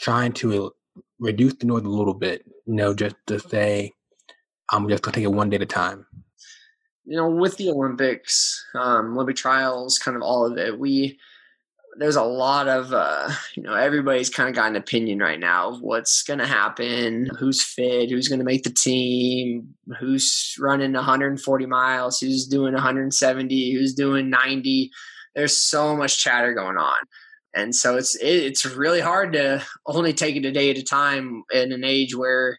trying 0.00 0.32
to 0.32 0.72
reduce 1.18 1.54
the 1.56 1.66
noise 1.66 1.84
a 1.84 1.88
little 1.88 2.14
bit, 2.14 2.44
you 2.66 2.74
know, 2.74 2.94
just 2.94 3.16
to 3.26 3.38
say, 3.38 3.92
I'm 4.72 4.88
just 4.88 5.02
gonna 5.02 5.14
take 5.14 5.24
it 5.24 5.32
one 5.32 5.50
day 5.50 5.56
at 5.56 5.62
a 5.62 5.66
time. 5.66 6.06
You 7.04 7.16
know, 7.16 7.28
with 7.28 7.58
the 7.58 7.68
Olympics, 7.68 8.64
um, 8.74 9.14
Olympic 9.16 9.36
trials, 9.36 9.98
kind 9.98 10.16
of 10.16 10.22
all 10.22 10.46
of 10.46 10.56
it, 10.56 10.78
we 10.78 11.18
there's 11.98 12.16
a 12.16 12.22
lot 12.22 12.68
of 12.68 12.92
uh, 12.92 13.30
you 13.54 13.62
know 13.62 13.74
everybody's 13.74 14.30
kind 14.30 14.48
of 14.48 14.54
got 14.54 14.70
an 14.70 14.76
opinion 14.76 15.18
right 15.18 15.38
now 15.38 15.70
of 15.70 15.80
what's 15.80 16.22
going 16.22 16.38
to 16.38 16.46
happen, 16.46 17.28
who's 17.38 17.62
fit, 17.62 18.10
who's 18.10 18.28
going 18.28 18.38
to 18.38 18.44
make 18.44 18.62
the 18.62 18.70
team, 18.70 19.74
who's 19.98 20.54
running 20.58 20.92
140 20.92 21.66
miles, 21.66 22.18
who's 22.20 22.46
doing 22.46 22.72
170, 22.72 23.72
who's 23.72 23.94
doing 23.94 24.30
90. 24.30 24.90
There's 25.34 25.56
so 25.56 25.96
much 25.96 26.22
chatter 26.22 26.54
going 26.54 26.78
on, 26.78 26.98
and 27.54 27.74
so 27.74 27.96
it's 27.96 28.16
it's 28.20 28.64
really 28.64 29.00
hard 29.00 29.32
to 29.34 29.62
only 29.86 30.12
take 30.12 30.36
it 30.36 30.44
a 30.44 30.52
day 30.52 30.70
at 30.70 30.78
a 30.78 30.84
time 30.84 31.42
in 31.52 31.72
an 31.72 31.84
age 31.84 32.14
where 32.14 32.58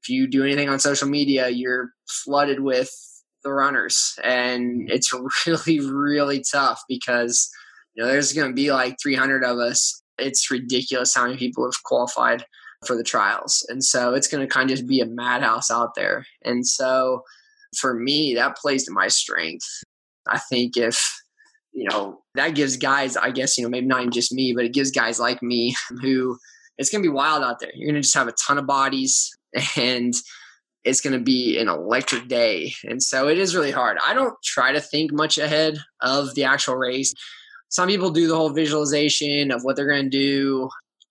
if 0.00 0.08
you 0.08 0.26
do 0.26 0.44
anything 0.44 0.68
on 0.68 0.78
social 0.78 1.08
media, 1.08 1.48
you're 1.48 1.90
flooded 2.06 2.60
with 2.60 2.90
the 3.42 3.52
runners, 3.52 4.18
and 4.22 4.90
it's 4.90 5.12
really 5.46 5.80
really 5.80 6.44
tough 6.50 6.82
because 6.88 7.50
you 7.94 8.02
know, 8.02 8.08
there's 8.08 8.32
going 8.32 8.48
to 8.48 8.54
be 8.54 8.72
like 8.72 8.96
300 9.02 9.44
of 9.44 9.58
us. 9.58 10.02
It's 10.18 10.50
ridiculous 10.50 11.14
how 11.14 11.24
many 11.24 11.36
people 11.36 11.64
have 11.64 11.82
qualified 11.84 12.44
for 12.86 12.96
the 12.96 13.02
trials. 13.02 13.64
And 13.68 13.82
so 13.82 14.14
it's 14.14 14.28
going 14.28 14.46
to 14.46 14.52
kind 14.52 14.70
of 14.70 14.76
just 14.76 14.88
be 14.88 15.00
a 15.00 15.06
madhouse 15.06 15.70
out 15.70 15.94
there. 15.94 16.26
And 16.44 16.66
so 16.66 17.22
for 17.78 17.94
me, 17.94 18.34
that 18.34 18.56
plays 18.56 18.84
to 18.84 18.92
my 18.92 19.08
strength. 19.08 19.66
I 20.28 20.38
think 20.38 20.76
if, 20.76 21.22
you 21.72 21.88
know, 21.88 22.20
that 22.34 22.54
gives 22.54 22.76
guys, 22.76 23.16
I 23.16 23.30
guess, 23.30 23.56
you 23.56 23.64
know, 23.64 23.70
maybe 23.70 23.86
not 23.86 24.10
just 24.12 24.32
me, 24.32 24.52
but 24.54 24.64
it 24.64 24.74
gives 24.74 24.90
guys 24.90 25.18
like 25.18 25.42
me 25.42 25.74
who 26.02 26.38
it's 26.78 26.90
going 26.90 27.02
to 27.02 27.08
be 27.08 27.14
wild 27.14 27.42
out 27.42 27.60
there. 27.60 27.70
You're 27.74 27.86
going 27.86 27.96
to 27.96 28.02
just 28.02 28.14
have 28.14 28.28
a 28.28 28.34
ton 28.46 28.58
of 28.58 28.66
bodies 28.66 29.36
and 29.76 30.14
it's 30.84 31.00
going 31.00 31.16
to 31.16 31.24
be 31.24 31.58
an 31.58 31.68
electric 31.68 32.28
day. 32.28 32.74
And 32.84 33.02
so 33.02 33.28
it 33.28 33.38
is 33.38 33.56
really 33.56 33.70
hard. 33.70 33.98
I 34.04 34.14
don't 34.14 34.34
try 34.44 34.72
to 34.72 34.80
think 34.80 35.12
much 35.12 35.38
ahead 35.38 35.78
of 36.02 36.34
the 36.34 36.44
actual 36.44 36.76
race 36.76 37.14
some 37.74 37.88
people 37.88 38.10
do 38.10 38.28
the 38.28 38.36
whole 38.36 38.50
visualization 38.50 39.50
of 39.50 39.64
what 39.64 39.74
they're 39.74 39.88
going 39.88 40.08
to 40.08 40.08
do. 40.08 40.68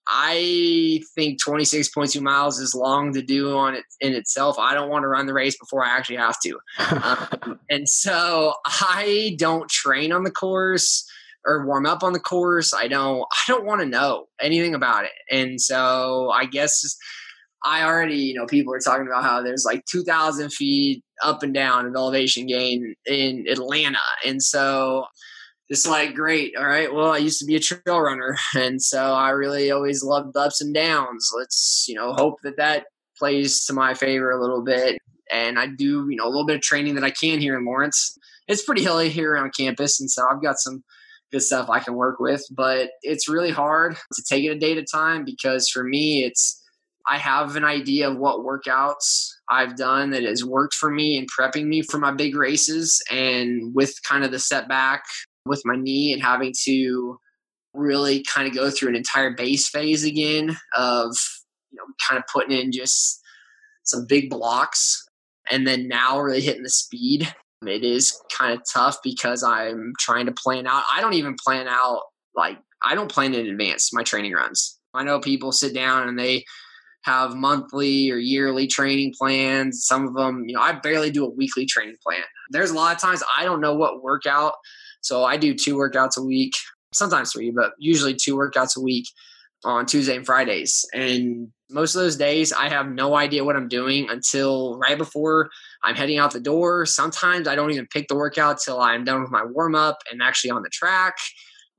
I 0.08 1.02
think 1.13 1.43
26.2 1.43 2.21
miles 2.21 2.58
is 2.58 2.73
long 2.73 3.12
to 3.15 3.21
do 3.21 3.58
on 3.58 3.76
it 3.76 3.84
in 3.99 4.13
itself. 4.13 4.58
I 4.58 4.73
don't 4.73 4.89
want 4.89 5.04
to 5.04 5.10
run 5.10 5.26
the 5.26 5.34
race 5.34 5.58
before 5.58 5.84
I 5.84 5.89
actually 5.89 6.15
have 6.15 6.38
to. 6.39 6.58
um, 7.49 7.60
and 7.69 7.89
so 7.89 8.54
I 8.65 9.36
don't 9.38 9.69
train 9.69 10.13
on 10.13 10.23
the 10.23 10.32
course 10.32 11.06
or 11.45 11.65
warm 11.65 11.86
up 11.86 12.02
on 12.02 12.13
the 12.13 12.19
course. 12.21 12.73
I 12.73 12.88
don't 12.88 13.26
I 13.30 13.43
don't 13.45 13.65
want 13.65 13.82
to 13.82 13.86
know 13.86 14.28
anything 14.39 14.73
about 14.73 15.04
it. 15.04 15.12
And 15.30 15.60
so 15.60 16.30
I 16.30 16.45
guess 16.45 16.95
I 17.65 17.84
already, 17.84 18.15
you 18.15 18.36
know, 18.36 18.45
people 18.45 18.73
are 18.73 18.80
talking 18.80 19.08
about 19.08 19.23
how 19.23 19.41
there's 19.41 19.65
like 19.65 19.84
2,000 19.86 20.52
feet 20.54 21.04
up 21.23 21.43
and 21.43 21.54
down 21.54 21.86
of 21.86 21.95
elevation 21.95 22.45
gain 22.45 22.95
in 23.06 23.45
Atlanta. 23.49 23.99
And 24.26 24.41
so 24.41 25.06
just 25.74 25.88
like 25.88 26.14
great 26.14 26.54
all 26.56 26.68
right 26.68 26.94
well 26.94 27.12
i 27.12 27.18
used 27.18 27.40
to 27.40 27.46
be 27.46 27.56
a 27.56 27.60
trail 27.60 28.00
runner 28.00 28.38
and 28.56 28.80
so 28.80 29.14
i 29.14 29.32
really 29.32 29.72
always 29.72 30.04
loved 30.04 30.32
the 30.34 30.40
ups 30.40 30.62
and 30.62 30.74
downs 30.74 31.32
let's 31.36 31.86
you 31.88 31.96
know 31.96 32.14
hope 32.14 32.36
that 32.44 32.58
that 32.58 32.86
plays 33.18 33.66
to 33.66 33.74
my 33.74 33.96
favor 33.96 34.30
a 34.30 34.40
little 34.40 34.64
bit 34.64 35.00
and 35.32 35.58
i 35.58 35.66
do 35.66 36.06
you 36.10 36.16
know 36.16 36.26
a 36.26 36.30
little 36.30 36.46
bit 36.46 36.58
of 36.58 36.62
training 36.62 36.94
that 36.94 37.04
i 37.04 37.10
can 37.10 37.40
here 37.40 37.58
in 37.58 37.66
lawrence 37.66 38.16
it's 38.48 38.64
pretty 38.64 38.84
hilly 38.84 39.10
here 39.10 39.36
on 39.36 39.50
campus 39.58 40.00
and 40.00 40.12
so 40.12 40.24
i've 40.30 40.44
got 40.44 40.60
some 40.60 40.84
good 41.32 41.42
stuff 41.42 41.68
i 41.72 41.80
can 41.80 41.96
work 41.96 42.20
with 42.20 42.46
but 42.56 42.92
it's 43.02 43.28
really 43.28 43.50
hard 43.50 43.96
to 44.14 44.24
take 44.30 44.44
it 44.44 44.50
a 44.50 44.60
day 44.60 44.74
at 44.74 44.78
a 44.78 44.86
time 44.86 45.26
because 45.26 45.68
for 45.70 45.84
me 45.84 46.24
it's 46.24 46.60
I 47.06 47.18
have 47.18 47.58
an 47.58 47.66
idea 47.66 48.10
of 48.10 48.18
what 48.18 48.46
workouts 48.46 49.28
I've 49.50 49.76
done 49.76 50.12
that 50.12 50.24
has 50.24 50.46
worked 50.46 50.74
for 50.74 50.90
me 50.90 51.18
in 51.18 51.26
prepping 51.26 51.66
me 51.66 51.82
for 51.82 51.98
my 51.98 52.14
big 52.14 52.34
races. 52.34 53.04
And 53.12 53.76
with 53.76 53.94
kind 54.08 54.24
of 54.24 54.32
the 54.32 54.40
setback 54.40 55.04
with 55.45 55.62
my 55.65 55.75
knee 55.75 56.13
and 56.13 56.21
having 56.21 56.53
to 56.63 57.17
really 57.73 58.23
kind 58.23 58.47
of 58.47 58.53
go 58.53 58.69
through 58.69 58.89
an 58.89 58.95
entire 58.95 59.32
base 59.32 59.67
phase 59.67 60.03
again 60.03 60.56
of 60.77 61.15
you 61.71 61.77
know 61.77 61.86
kind 62.08 62.19
of 62.19 62.23
putting 62.32 62.58
in 62.58 62.71
just 62.71 63.19
some 63.84 64.06
big 64.08 64.29
blocks. 64.29 65.03
And 65.51 65.67
then 65.67 65.89
now 65.89 66.19
really 66.19 66.41
hitting 66.41 66.63
the 66.63 66.69
speed 66.69 67.34
it 67.67 67.84
is 67.84 68.19
kind 68.38 68.53
of 68.53 68.65
tough 68.71 68.97
because 69.03 69.43
i'm 69.43 69.93
trying 69.99 70.25
to 70.25 70.32
plan 70.32 70.67
out. 70.67 70.84
I 70.91 71.01
don't 71.01 71.13
even 71.13 71.36
plan 71.43 71.67
out 71.67 72.01
like 72.36 72.58
i 72.84 72.95
don't 72.95 73.12
plan 73.12 73.34
in 73.34 73.47
advance 73.47 73.93
my 73.93 74.03
training 74.03 74.34
runs. 74.34 74.79
I 74.93 75.03
know 75.03 75.19
people 75.19 75.51
sit 75.51 75.73
down 75.73 76.08
and 76.08 76.17
they 76.17 76.45
have 77.03 77.36
monthly 77.36 78.12
or 78.12 78.17
yearly 78.17 78.67
training 78.67 79.13
plans. 79.19 79.86
Some 79.86 80.08
of 80.08 80.13
them 80.13 80.43
you 80.47 80.56
know 80.56 80.62
i 80.62 80.73
barely 80.73 81.12
do 81.12 81.25
a 81.25 81.29
weekly 81.29 81.65
training 81.65 81.97
plan. 82.06 82.23
There's 82.49 82.71
a 82.71 82.75
lot 82.75 82.95
of 82.95 83.01
times 83.01 83.23
i 83.38 83.43
don't 83.43 83.62
know 83.62 83.75
what 83.75 84.03
workout 84.03 84.53
so 85.04 85.26
I 85.26 85.38
do 85.38 85.54
two 85.54 85.76
workouts 85.76 86.18
a 86.18 86.24
week, 86.24 86.54
sometimes 86.94 87.34
three, 87.34 87.52
but 87.52 87.74
usually 87.78 88.16
two 88.16 88.36
workouts 88.36 88.78
a 88.78 88.82
week 88.82 89.06
on 89.66 89.86
Tuesday 89.86 90.16
and 90.16 90.26
Fridays. 90.26 90.86
And 90.94 91.50
most 91.70 91.94
of 91.96 92.02
those 92.02 92.16
days, 92.16 92.54
I 92.54 92.70
have 92.70 92.88
no 92.88 93.16
idea 93.16 93.44
what 93.44 93.56
I'm 93.56 93.68
doing 93.68 94.10
until 94.10 94.78
right 94.80 94.98
before 94.98 95.50
I'm 95.84 95.96
heading 95.96 96.20
out 96.20 96.32
the 96.32 96.39
door. 96.39 96.86
Sometimes 96.86 97.48
I 97.48 97.56
don't 97.56 97.72
even 97.72 97.88
pick 97.88 98.08
the 98.08 98.16
workout 98.16 98.60
till 98.60 98.80
I'm 98.80 99.04
done 99.04 99.22
with 99.22 99.32
my 99.32 99.44
warm 99.44 99.76
up 99.76 99.98
and 100.10 100.22
actually 100.22 100.52
on 100.52 100.63
the 100.63 100.70
track. 100.70 101.16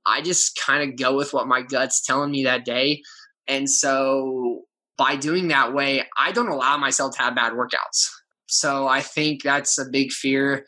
I 0.07 0.21
just 0.21 0.61
kind 0.65 0.89
of 0.89 0.99
go 0.99 1.17
with 1.17 1.33
what 1.33 1.49
my 1.49 1.63
gut's 1.63 2.05
telling 2.05 2.31
me 2.31 2.45
that 2.45 2.67
day. 2.67 3.03
And 3.49 3.71
so 3.71 4.63
by 4.99 5.17
doing 5.17 5.49
that 5.49 5.73
way, 5.73 6.05
I 6.19 6.33
don't 6.33 6.49
allow 6.49 6.77
myself 6.77 7.17
to 7.17 7.23
have 7.23 7.35
bad 7.35 7.55
workouts. 7.55 8.11
So 8.47 8.87
I 8.87 9.01
think 9.01 9.43
that's 9.43 9.79
a 9.79 9.89
big 9.91 10.13
fear 10.13 10.67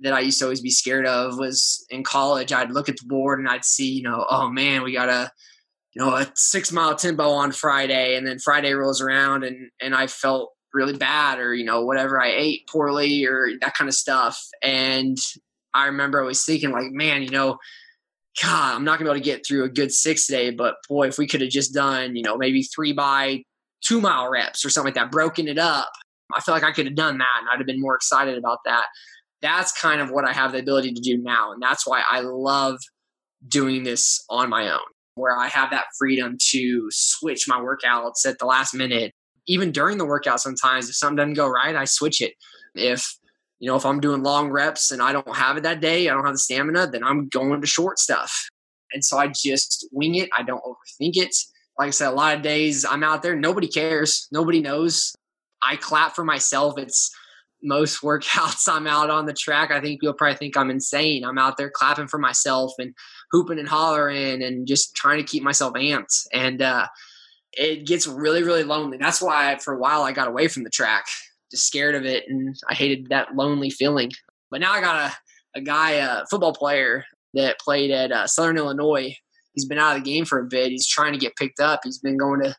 that 0.00 0.12
I 0.12 0.20
used 0.20 0.38
to 0.38 0.44
always 0.44 0.60
be 0.60 0.70
scared 0.70 1.06
of 1.06 1.38
was 1.38 1.84
in 1.90 2.04
college. 2.04 2.52
I'd 2.52 2.70
look 2.70 2.88
at 2.88 2.96
the 2.98 3.06
board 3.06 3.38
and 3.40 3.48
I'd 3.48 3.64
see, 3.64 3.90
you 3.90 4.02
know, 4.02 4.24
oh 4.28 4.48
man, 4.48 4.82
we 4.82 4.92
got 4.92 5.08
a, 5.08 5.30
you 5.94 6.02
know, 6.04 6.14
a 6.14 6.30
six 6.34 6.70
mile 6.70 6.94
tempo 6.94 7.30
on 7.30 7.52
Friday, 7.52 8.16
and 8.16 8.26
then 8.26 8.38
Friday 8.38 8.72
rolls 8.72 9.00
around 9.00 9.44
and 9.44 9.70
and 9.80 9.94
I 9.94 10.06
felt 10.06 10.52
really 10.72 10.96
bad, 10.96 11.38
or 11.38 11.54
you 11.54 11.64
know, 11.64 11.84
whatever 11.84 12.20
I 12.20 12.30
ate 12.30 12.68
poorly, 12.68 13.24
or 13.24 13.48
that 13.60 13.74
kind 13.74 13.88
of 13.88 13.94
stuff. 13.94 14.40
And 14.62 15.16
I 15.74 15.86
remember 15.86 16.20
always 16.20 16.44
thinking, 16.44 16.70
like, 16.70 16.90
man, 16.90 17.22
you 17.22 17.30
know, 17.30 17.58
God, 18.42 18.74
I'm 18.74 18.84
not 18.84 18.98
gonna 18.98 19.10
be 19.10 19.18
able 19.18 19.24
to 19.24 19.30
get 19.30 19.46
through 19.46 19.64
a 19.64 19.68
good 19.68 19.92
six 19.92 20.26
today, 20.26 20.50
but 20.50 20.76
boy, 20.88 21.08
if 21.08 21.18
we 21.18 21.26
could 21.26 21.40
have 21.40 21.50
just 21.50 21.74
done, 21.74 22.14
you 22.14 22.22
know, 22.22 22.36
maybe 22.36 22.62
three 22.62 22.92
by 22.92 23.42
two 23.82 24.00
mile 24.00 24.30
reps 24.30 24.64
or 24.64 24.70
something 24.70 24.88
like 24.88 24.94
that, 24.94 25.10
broken 25.10 25.48
it 25.48 25.58
up, 25.58 25.90
I 26.34 26.40
feel 26.40 26.54
like 26.54 26.64
I 26.64 26.72
could 26.72 26.86
have 26.86 26.94
done 26.94 27.18
that, 27.18 27.36
and 27.40 27.48
I'd 27.48 27.58
have 27.58 27.66
been 27.66 27.80
more 27.80 27.96
excited 27.96 28.38
about 28.38 28.58
that 28.64 28.86
that's 29.42 29.72
kind 29.72 30.00
of 30.00 30.10
what 30.10 30.24
I 30.24 30.32
have 30.32 30.52
the 30.52 30.58
ability 30.58 30.92
to 30.94 31.00
do 31.00 31.18
now. 31.18 31.52
And 31.52 31.62
that's 31.62 31.86
why 31.86 32.02
I 32.10 32.20
love 32.20 32.78
doing 33.46 33.84
this 33.84 34.24
on 34.28 34.50
my 34.50 34.70
own, 34.70 34.80
where 35.14 35.36
I 35.36 35.48
have 35.48 35.70
that 35.70 35.86
freedom 35.98 36.36
to 36.50 36.88
switch 36.90 37.46
my 37.48 37.60
workouts 37.60 38.26
at 38.26 38.38
the 38.38 38.46
last 38.46 38.74
minute. 38.74 39.12
Even 39.46 39.72
during 39.72 39.96
the 39.96 40.04
workout, 40.04 40.40
sometimes 40.40 40.88
if 40.88 40.96
something 40.96 41.16
doesn't 41.16 41.34
go 41.34 41.48
right, 41.48 41.76
I 41.76 41.84
switch 41.84 42.20
it. 42.20 42.34
If 42.74 43.18
you 43.60 43.68
know, 43.68 43.76
if 43.76 43.84
I'm 43.84 44.00
doing 44.00 44.22
long 44.22 44.50
reps 44.50 44.90
and 44.90 45.02
I 45.02 45.12
don't 45.12 45.34
have 45.34 45.56
it 45.56 45.62
that 45.64 45.80
day, 45.80 46.08
I 46.08 46.14
don't 46.14 46.24
have 46.24 46.34
the 46.34 46.38
stamina, 46.38 46.88
then 46.88 47.02
I'm 47.02 47.28
going 47.28 47.60
to 47.60 47.66
short 47.66 47.98
stuff. 47.98 48.48
And 48.92 49.04
so 49.04 49.18
I 49.18 49.28
just 49.28 49.88
wing 49.90 50.14
it. 50.14 50.30
I 50.36 50.42
don't 50.42 50.62
overthink 50.62 51.16
it. 51.16 51.34
Like 51.78 51.88
I 51.88 51.90
said, 51.90 52.08
a 52.08 52.12
lot 52.12 52.36
of 52.36 52.42
days 52.42 52.84
I'm 52.84 53.04
out 53.04 53.22
there, 53.22 53.36
nobody 53.36 53.68
cares, 53.68 54.28
nobody 54.32 54.60
knows. 54.60 55.14
I 55.62 55.76
clap 55.76 56.14
for 56.14 56.24
myself. 56.24 56.78
It's 56.78 57.10
most 57.62 58.02
workouts 58.02 58.68
I'm 58.68 58.86
out 58.86 59.10
on 59.10 59.26
the 59.26 59.32
track, 59.32 59.70
I 59.70 59.80
think 59.80 60.00
you'll 60.02 60.14
probably 60.14 60.36
think 60.36 60.56
I'm 60.56 60.70
insane. 60.70 61.24
I'm 61.24 61.38
out 61.38 61.56
there 61.56 61.70
clapping 61.70 62.08
for 62.08 62.18
myself 62.18 62.72
and 62.78 62.94
hooping 63.30 63.58
and 63.58 63.68
hollering 63.68 64.42
and 64.42 64.66
just 64.66 64.94
trying 64.94 65.18
to 65.18 65.24
keep 65.24 65.42
myself 65.42 65.74
amped. 65.74 66.26
And 66.32 66.62
uh, 66.62 66.86
it 67.52 67.86
gets 67.86 68.06
really, 68.06 68.42
really 68.42 68.64
lonely. 68.64 68.98
That's 68.98 69.22
why 69.22 69.56
for 69.58 69.74
a 69.74 69.78
while 69.78 70.02
I 70.02 70.12
got 70.12 70.28
away 70.28 70.48
from 70.48 70.64
the 70.64 70.70
track, 70.70 71.06
just 71.50 71.66
scared 71.66 71.94
of 71.94 72.04
it. 72.04 72.24
And 72.28 72.56
I 72.68 72.74
hated 72.74 73.08
that 73.08 73.34
lonely 73.34 73.70
feeling. 73.70 74.10
But 74.50 74.60
now 74.60 74.72
I 74.72 74.80
got 74.80 75.10
a, 75.10 75.58
a 75.58 75.60
guy, 75.60 75.92
a 75.92 76.24
football 76.30 76.54
player 76.54 77.04
that 77.34 77.60
played 77.60 77.90
at 77.90 78.12
uh, 78.12 78.26
Southern 78.26 78.56
Illinois. 78.56 79.14
He's 79.52 79.66
been 79.66 79.78
out 79.78 79.96
of 79.96 80.04
the 80.04 80.10
game 80.10 80.24
for 80.24 80.38
a 80.38 80.46
bit. 80.46 80.70
He's 80.70 80.86
trying 80.86 81.12
to 81.12 81.18
get 81.18 81.36
picked 81.36 81.60
up. 81.60 81.80
He's 81.84 81.98
been 81.98 82.16
going 82.16 82.42
to 82.42 82.54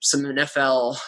some 0.00 0.22
NFL 0.22 0.98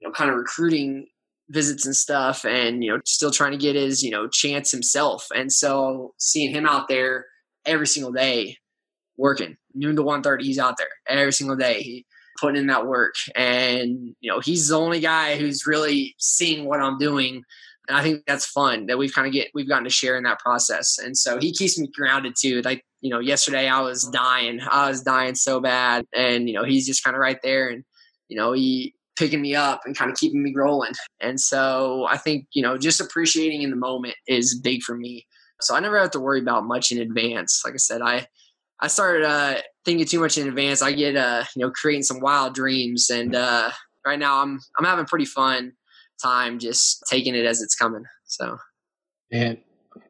you 0.00 0.08
know, 0.08 0.12
kind 0.12 0.30
of 0.30 0.36
recruiting 0.36 1.06
visits 1.50 1.84
and 1.84 1.94
stuff 1.94 2.44
and 2.44 2.82
you 2.82 2.90
know 2.90 3.00
still 3.04 3.30
trying 3.30 3.52
to 3.52 3.58
get 3.58 3.76
his 3.76 4.02
you 4.02 4.10
know 4.10 4.26
chance 4.28 4.70
himself 4.70 5.26
and 5.34 5.52
so 5.52 6.14
seeing 6.18 6.50
him 6.50 6.66
out 6.66 6.88
there 6.88 7.26
every 7.66 7.86
single 7.86 8.12
day 8.12 8.56
working 9.18 9.56
noon 9.74 9.94
to 9.94 10.02
1.30 10.02 10.42
he's 10.42 10.58
out 10.58 10.76
there 10.78 10.88
every 11.08 11.32
single 11.32 11.56
day 11.56 11.82
he 11.82 12.06
putting 12.40 12.60
in 12.60 12.66
that 12.66 12.86
work 12.86 13.14
and 13.36 14.14
you 14.20 14.30
know 14.30 14.40
he's 14.40 14.68
the 14.68 14.78
only 14.78 15.00
guy 15.00 15.36
who's 15.36 15.66
really 15.66 16.14
seeing 16.18 16.64
what 16.64 16.80
i'm 16.80 16.98
doing 16.98 17.42
And 17.88 17.98
I 17.98 18.02
think 18.02 18.24
that's 18.26 18.46
fun 18.46 18.86
that 18.86 18.98
we've 18.98 19.12
kind 19.14 19.26
of 19.26 19.32
get 19.32 19.48
we've 19.54 19.68
gotten 19.68 19.84
to 19.84 19.90
share 19.90 20.16
in 20.16 20.24
that 20.24 20.38
process. 20.38 20.98
And 20.98 21.16
so 21.16 21.38
he 21.38 21.52
keeps 21.52 21.78
me 21.78 21.88
grounded 21.94 22.34
too. 22.38 22.62
Like, 22.62 22.82
you 23.02 23.10
know, 23.10 23.20
yesterday 23.20 23.68
I 23.68 23.80
was 23.80 24.04
dying. 24.04 24.60
I 24.70 24.88
was 24.88 25.02
dying 25.02 25.34
so 25.34 25.60
bad. 25.60 26.06
And, 26.14 26.48
you 26.48 26.54
know, 26.54 26.64
he's 26.64 26.86
just 26.86 27.04
kind 27.04 27.14
of 27.14 27.20
right 27.20 27.38
there 27.42 27.68
and, 27.68 27.84
you 28.28 28.36
know, 28.38 28.52
he 28.52 28.94
picking 29.16 29.40
me 29.40 29.54
up 29.54 29.82
and 29.84 29.96
kind 29.96 30.10
of 30.10 30.16
keeping 30.16 30.42
me 30.42 30.52
rolling. 30.56 30.92
And 31.20 31.40
so 31.40 32.06
I 32.08 32.16
think, 32.16 32.46
you 32.52 32.62
know, 32.62 32.76
just 32.76 33.00
appreciating 33.00 33.62
in 33.62 33.70
the 33.70 33.76
moment 33.76 34.14
is 34.26 34.58
big 34.58 34.82
for 34.82 34.96
me. 34.96 35.26
So 35.60 35.74
I 35.74 35.80
never 35.80 35.98
have 35.98 36.10
to 36.12 36.20
worry 36.20 36.40
about 36.40 36.64
much 36.64 36.90
in 36.90 37.00
advance. 37.00 37.62
Like 37.64 37.74
I 37.74 37.78
said, 37.78 38.02
I 38.02 38.26
I 38.80 38.88
started 38.88 39.24
uh, 39.24 39.54
thinking 39.84 40.06
too 40.06 40.20
much 40.20 40.36
in 40.36 40.48
advance. 40.48 40.82
I 40.82 40.92
get 40.92 41.16
uh, 41.16 41.44
you 41.54 41.64
know 41.64 41.70
creating 41.70 42.02
some 42.02 42.20
wild 42.20 42.54
dreams, 42.54 43.08
and 43.08 43.34
uh, 43.34 43.70
right 44.04 44.18
now 44.18 44.42
I'm 44.42 44.60
I'm 44.78 44.84
having 44.84 45.06
pretty 45.06 45.24
fun 45.24 45.72
time 46.22 46.58
just 46.58 47.02
taking 47.08 47.34
it 47.34 47.46
as 47.46 47.62
it's 47.62 47.74
coming. 47.74 48.04
So, 48.24 48.58
and 49.32 49.58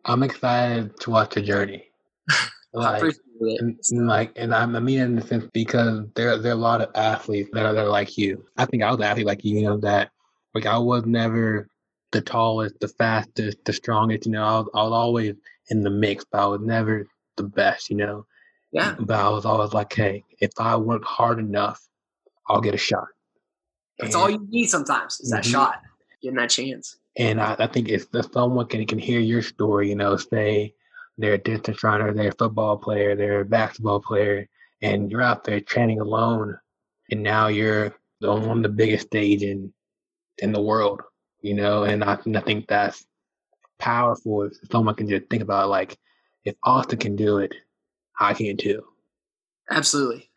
I'm 0.04 0.22
excited 0.22 0.98
to 1.00 1.10
watch 1.10 1.34
the 1.34 1.42
journey. 1.42 1.84
like, 2.72 3.14
and, 3.58 4.06
like, 4.06 4.32
and 4.36 4.54
I 4.54 4.66
mean 4.66 5.00
in 5.00 5.16
the 5.16 5.22
sense 5.22 5.44
because 5.52 6.06
there 6.14 6.36
there 6.38 6.52
are 6.52 6.56
a 6.56 6.58
lot 6.58 6.80
of 6.80 6.90
athletes 6.94 7.50
that 7.52 7.64
are, 7.64 7.72
that 7.72 7.84
are 7.84 7.88
like 7.88 8.16
you. 8.18 8.44
I 8.56 8.64
think 8.64 8.82
I 8.82 8.90
was 8.90 8.98
an 8.98 9.04
athlete 9.04 9.26
like 9.26 9.44
you, 9.44 9.58
you 9.58 9.66
know 9.66 9.78
that 9.78 10.10
like 10.54 10.66
I 10.66 10.78
was 10.78 11.04
never 11.06 11.68
the 12.12 12.20
tallest, 12.20 12.78
the 12.80 12.88
fastest, 12.88 13.58
the 13.64 13.72
strongest. 13.72 14.26
You 14.26 14.32
know, 14.32 14.44
I 14.44 14.58
was, 14.60 14.68
I 14.74 14.82
was 14.84 14.92
always 14.92 15.34
in 15.68 15.82
the 15.82 15.90
mix, 15.90 16.24
but 16.30 16.40
I 16.40 16.46
was 16.46 16.60
never 16.60 17.06
the 17.36 17.44
best. 17.44 17.90
You 17.90 17.96
know, 17.96 18.26
yeah. 18.72 18.96
But 18.98 19.18
I 19.18 19.28
was 19.28 19.44
always 19.44 19.72
like, 19.72 19.92
hey, 19.92 20.24
if 20.40 20.50
I 20.58 20.76
work 20.76 21.04
hard 21.04 21.38
enough, 21.38 21.80
I'll 22.48 22.60
get 22.60 22.74
a 22.74 22.78
shot. 22.78 23.06
That's 23.98 24.14
and, 24.14 24.22
all 24.22 24.30
you 24.30 24.46
need 24.50 24.66
sometimes 24.66 25.20
is 25.20 25.30
that 25.30 25.42
mm-hmm. 25.42 25.52
shot, 25.52 25.82
getting 26.22 26.36
that 26.36 26.50
chance. 26.50 26.96
And 27.16 27.40
I, 27.40 27.54
I 27.58 27.66
think 27.68 27.88
if, 27.88 28.06
if 28.12 28.32
someone 28.32 28.66
can 28.66 28.84
can 28.86 28.98
hear 28.98 29.20
your 29.20 29.42
story, 29.42 29.88
you 29.88 29.94
know, 29.94 30.16
say 30.16 30.74
they're 31.18 31.34
a 31.34 31.38
distance 31.38 31.82
runner, 31.82 32.12
they're 32.12 32.30
a 32.30 32.34
football 32.34 32.76
player, 32.76 33.14
they're 33.14 33.40
a 33.40 33.44
basketball 33.44 34.00
player, 34.00 34.48
and 34.82 35.10
you're 35.10 35.22
out 35.22 35.44
there 35.44 35.60
training 35.60 36.00
alone, 36.00 36.58
and 37.10 37.22
now 37.22 37.48
you're 37.48 37.94
on 38.22 38.62
the 38.62 38.68
biggest 38.68 39.06
stage 39.06 39.42
in 39.42 39.72
in 40.38 40.52
the 40.52 40.60
world, 40.60 41.00
you 41.40 41.54
know, 41.54 41.84
and 41.84 42.02
I, 42.02 42.18
and 42.24 42.36
I 42.36 42.40
think 42.40 42.66
that's 42.66 43.06
powerful 43.78 44.42
if 44.44 44.54
someone 44.70 44.94
can 44.94 45.08
just 45.08 45.28
think 45.30 45.42
about 45.42 45.68
like 45.68 45.96
if 46.44 46.56
Austin 46.62 46.98
can 46.98 47.16
do 47.16 47.38
it, 47.38 47.54
I 48.18 48.34
can 48.34 48.56
too. 48.56 48.84
Absolutely. 49.70 50.30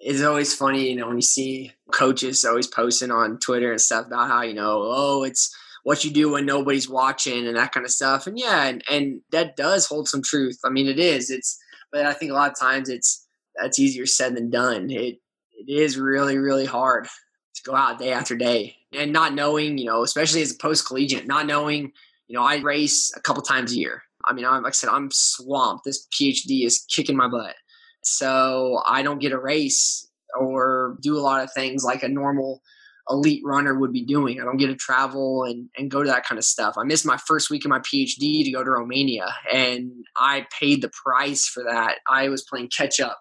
It's 0.00 0.22
always 0.22 0.54
funny, 0.54 0.90
you 0.90 0.96
know, 0.96 1.06
when 1.06 1.16
you 1.16 1.22
see 1.22 1.72
coaches 1.92 2.44
always 2.44 2.66
posting 2.66 3.10
on 3.10 3.38
Twitter 3.38 3.70
and 3.70 3.80
stuff 3.80 4.06
about 4.06 4.28
how, 4.28 4.42
you 4.42 4.54
know, 4.54 4.82
oh, 4.84 5.22
it's 5.22 5.54
what 5.82 6.04
you 6.04 6.10
do 6.10 6.32
when 6.32 6.46
nobody's 6.46 6.88
watching 6.88 7.46
and 7.46 7.56
that 7.56 7.72
kind 7.72 7.84
of 7.84 7.92
stuff. 7.92 8.26
And 8.26 8.38
yeah, 8.38 8.64
and, 8.64 8.84
and 8.88 9.20
that 9.32 9.56
does 9.56 9.86
hold 9.86 10.08
some 10.08 10.22
truth. 10.22 10.58
I 10.64 10.70
mean, 10.70 10.86
it 10.86 10.98
is. 10.98 11.30
It's, 11.30 11.58
but 11.90 12.06
I 12.06 12.12
think 12.12 12.30
a 12.30 12.34
lot 12.34 12.50
of 12.50 12.58
times 12.58 12.88
it's, 12.88 13.26
that's 13.60 13.78
easier 13.78 14.06
said 14.06 14.36
than 14.36 14.50
done. 14.50 14.90
It, 14.90 15.18
it 15.52 15.68
is 15.68 15.98
really, 15.98 16.38
really 16.38 16.64
hard 16.66 17.06
to 17.54 17.62
go 17.64 17.74
out 17.74 17.98
day 17.98 18.12
after 18.12 18.36
day 18.36 18.76
and 18.92 19.12
not 19.12 19.34
knowing, 19.34 19.76
you 19.76 19.84
know, 19.84 20.02
especially 20.02 20.42
as 20.42 20.52
a 20.52 20.58
post 20.58 20.86
collegiate, 20.86 21.26
not 21.26 21.46
knowing, 21.46 21.92
you 22.28 22.38
know, 22.38 22.42
I 22.42 22.56
race 22.56 23.12
a 23.16 23.20
couple 23.20 23.42
times 23.42 23.72
a 23.72 23.76
year. 23.76 24.02
I 24.24 24.32
mean, 24.32 24.44
I'm, 24.44 24.62
like 24.62 24.70
I 24.70 24.72
said, 24.72 24.90
I'm 24.90 25.10
swamped. 25.10 25.84
This 25.84 26.06
PhD 26.12 26.64
is 26.64 26.86
kicking 26.88 27.16
my 27.16 27.28
butt. 27.28 27.56
So 28.02 28.80
I 28.86 29.02
don't 29.02 29.20
get 29.20 29.32
a 29.32 29.38
race 29.38 30.08
or 30.38 30.96
do 31.00 31.18
a 31.18 31.20
lot 31.20 31.42
of 31.42 31.52
things 31.52 31.84
like 31.84 32.02
a 32.02 32.08
normal 32.08 32.62
elite 33.08 33.42
runner 33.44 33.78
would 33.78 33.92
be 33.92 34.04
doing. 34.04 34.40
I 34.40 34.44
don't 34.44 34.56
get 34.56 34.68
to 34.68 34.76
travel 34.76 35.44
and, 35.44 35.68
and 35.76 35.90
go 35.90 36.02
to 36.02 36.08
that 36.08 36.24
kind 36.24 36.38
of 36.38 36.44
stuff. 36.44 36.74
I 36.78 36.84
missed 36.84 37.04
my 37.04 37.16
first 37.16 37.50
week 37.50 37.64
of 37.64 37.68
my 37.68 37.80
PhD 37.80 38.44
to 38.44 38.52
go 38.52 38.62
to 38.62 38.70
Romania 38.70 39.34
and 39.52 39.90
I 40.16 40.46
paid 40.58 40.82
the 40.82 40.90
price 40.90 41.46
for 41.46 41.64
that. 41.64 41.98
I 42.08 42.28
was 42.28 42.44
playing 42.48 42.70
catch 42.76 43.00
up 43.00 43.18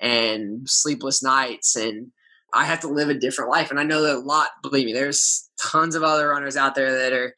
and 0.00 0.68
sleepless 0.68 1.22
nights 1.22 1.76
and 1.76 2.08
I 2.52 2.64
have 2.64 2.80
to 2.80 2.88
live 2.88 3.08
a 3.08 3.14
different 3.14 3.50
life. 3.50 3.70
And 3.70 3.80
I 3.80 3.84
know 3.84 4.02
that 4.02 4.16
a 4.16 4.18
lot, 4.18 4.48
believe 4.62 4.84
me, 4.84 4.92
there's 4.92 5.48
tons 5.62 5.94
of 5.94 6.02
other 6.02 6.28
runners 6.28 6.56
out 6.56 6.74
there 6.74 6.92
that 6.92 7.12
are 7.14 7.34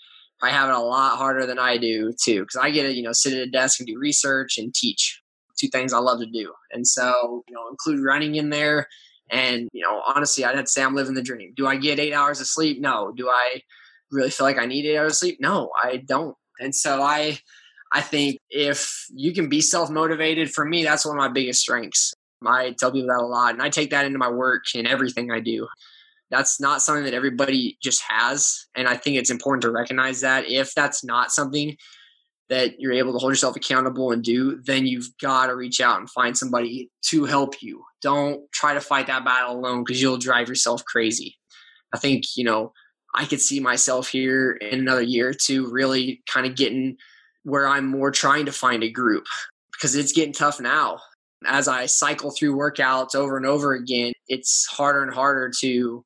have 0.50 0.68
it 0.68 0.74
a 0.74 0.78
lot 0.78 1.16
harder 1.16 1.46
than 1.46 1.58
I 1.58 1.78
do 1.78 2.12
too, 2.22 2.40
because 2.40 2.56
I 2.56 2.70
get 2.70 2.84
to 2.84 2.94
you 2.94 3.02
know 3.02 3.12
sit 3.12 3.32
at 3.32 3.46
a 3.46 3.50
desk 3.50 3.80
and 3.80 3.86
do 3.86 3.98
research 3.98 4.58
and 4.58 4.74
teach. 4.74 5.20
Two 5.56 5.68
things 5.68 5.92
I 5.92 5.98
love 5.98 6.18
to 6.18 6.26
do, 6.26 6.52
and 6.72 6.86
so 6.86 7.44
you 7.48 7.54
know 7.54 7.68
include 7.70 8.04
running 8.04 8.34
in 8.34 8.50
there. 8.50 8.88
And 9.30 9.68
you 9.72 9.82
know 9.82 10.02
honestly, 10.06 10.44
I'd 10.44 10.68
say 10.68 10.82
I'm 10.82 10.94
living 10.94 11.14
the 11.14 11.22
dream. 11.22 11.52
Do 11.56 11.66
I 11.66 11.76
get 11.76 11.98
eight 11.98 12.12
hours 12.12 12.40
of 12.40 12.46
sleep? 12.46 12.80
No. 12.80 13.12
Do 13.16 13.28
I 13.28 13.62
really 14.10 14.30
feel 14.30 14.46
like 14.46 14.58
I 14.58 14.66
need 14.66 14.86
eight 14.86 14.98
hours 14.98 15.12
of 15.12 15.18
sleep? 15.18 15.38
No, 15.40 15.70
I 15.82 15.98
don't. 15.98 16.36
And 16.60 16.74
so 16.74 17.02
I 17.02 17.38
I 17.92 18.00
think 18.00 18.38
if 18.50 19.06
you 19.14 19.32
can 19.32 19.48
be 19.48 19.60
self 19.60 19.90
motivated, 19.90 20.52
for 20.52 20.64
me, 20.64 20.84
that's 20.84 21.06
one 21.06 21.16
of 21.16 21.20
my 21.20 21.28
biggest 21.28 21.60
strengths. 21.60 22.12
I 22.46 22.74
tell 22.78 22.92
people 22.92 23.08
that 23.08 23.22
a 23.22 23.26
lot, 23.26 23.54
and 23.54 23.62
I 23.62 23.70
take 23.70 23.90
that 23.90 24.04
into 24.04 24.18
my 24.18 24.30
work 24.30 24.64
and 24.74 24.86
everything 24.86 25.30
I 25.30 25.40
do 25.40 25.66
that's 26.30 26.60
not 26.60 26.82
something 26.82 27.04
that 27.04 27.14
everybody 27.14 27.78
just 27.82 28.02
has 28.08 28.66
and 28.74 28.88
i 28.88 28.96
think 28.96 29.16
it's 29.16 29.30
important 29.30 29.62
to 29.62 29.70
recognize 29.70 30.20
that 30.20 30.48
if 30.48 30.74
that's 30.74 31.04
not 31.04 31.30
something 31.30 31.76
that 32.50 32.78
you're 32.78 32.92
able 32.92 33.12
to 33.12 33.18
hold 33.18 33.32
yourself 33.32 33.56
accountable 33.56 34.12
and 34.12 34.22
do 34.22 34.60
then 34.64 34.86
you've 34.86 35.08
got 35.20 35.46
to 35.46 35.56
reach 35.56 35.80
out 35.80 35.98
and 35.98 36.10
find 36.10 36.36
somebody 36.36 36.90
to 37.02 37.24
help 37.24 37.62
you. 37.62 37.82
Don't 38.02 38.40
try 38.52 38.74
to 38.74 38.80
fight 38.80 39.06
that 39.06 39.24
battle 39.24 39.56
alone 39.56 39.82
because 39.82 40.00
you'll 40.00 40.18
drive 40.18 40.48
yourself 40.48 40.84
crazy. 40.84 41.36
I 41.92 41.98
think 41.98 42.24
you 42.36 42.44
know 42.44 42.72
i 43.14 43.24
could 43.24 43.40
see 43.40 43.60
myself 43.60 44.08
here 44.08 44.52
in 44.52 44.80
another 44.80 45.02
year 45.02 45.28
or 45.28 45.34
two 45.34 45.70
really 45.70 46.22
kind 46.26 46.46
of 46.46 46.56
getting 46.56 46.96
where 47.44 47.66
i'm 47.68 47.86
more 47.86 48.10
trying 48.10 48.46
to 48.46 48.52
find 48.52 48.82
a 48.82 48.90
group 48.90 49.24
because 49.72 49.94
it's 49.94 50.12
getting 50.12 50.32
tough 50.32 50.60
now. 50.60 50.98
As 51.46 51.68
i 51.68 51.86
cycle 51.86 52.30
through 52.30 52.56
workouts 52.56 53.14
over 53.14 53.36
and 53.36 53.46
over 53.46 53.74
again 53.74 54.12
it's 54.28 54.66
harder 54.66 55.02
and 55.02 55.14
harder 55.14 55.52
to 55.60 56.04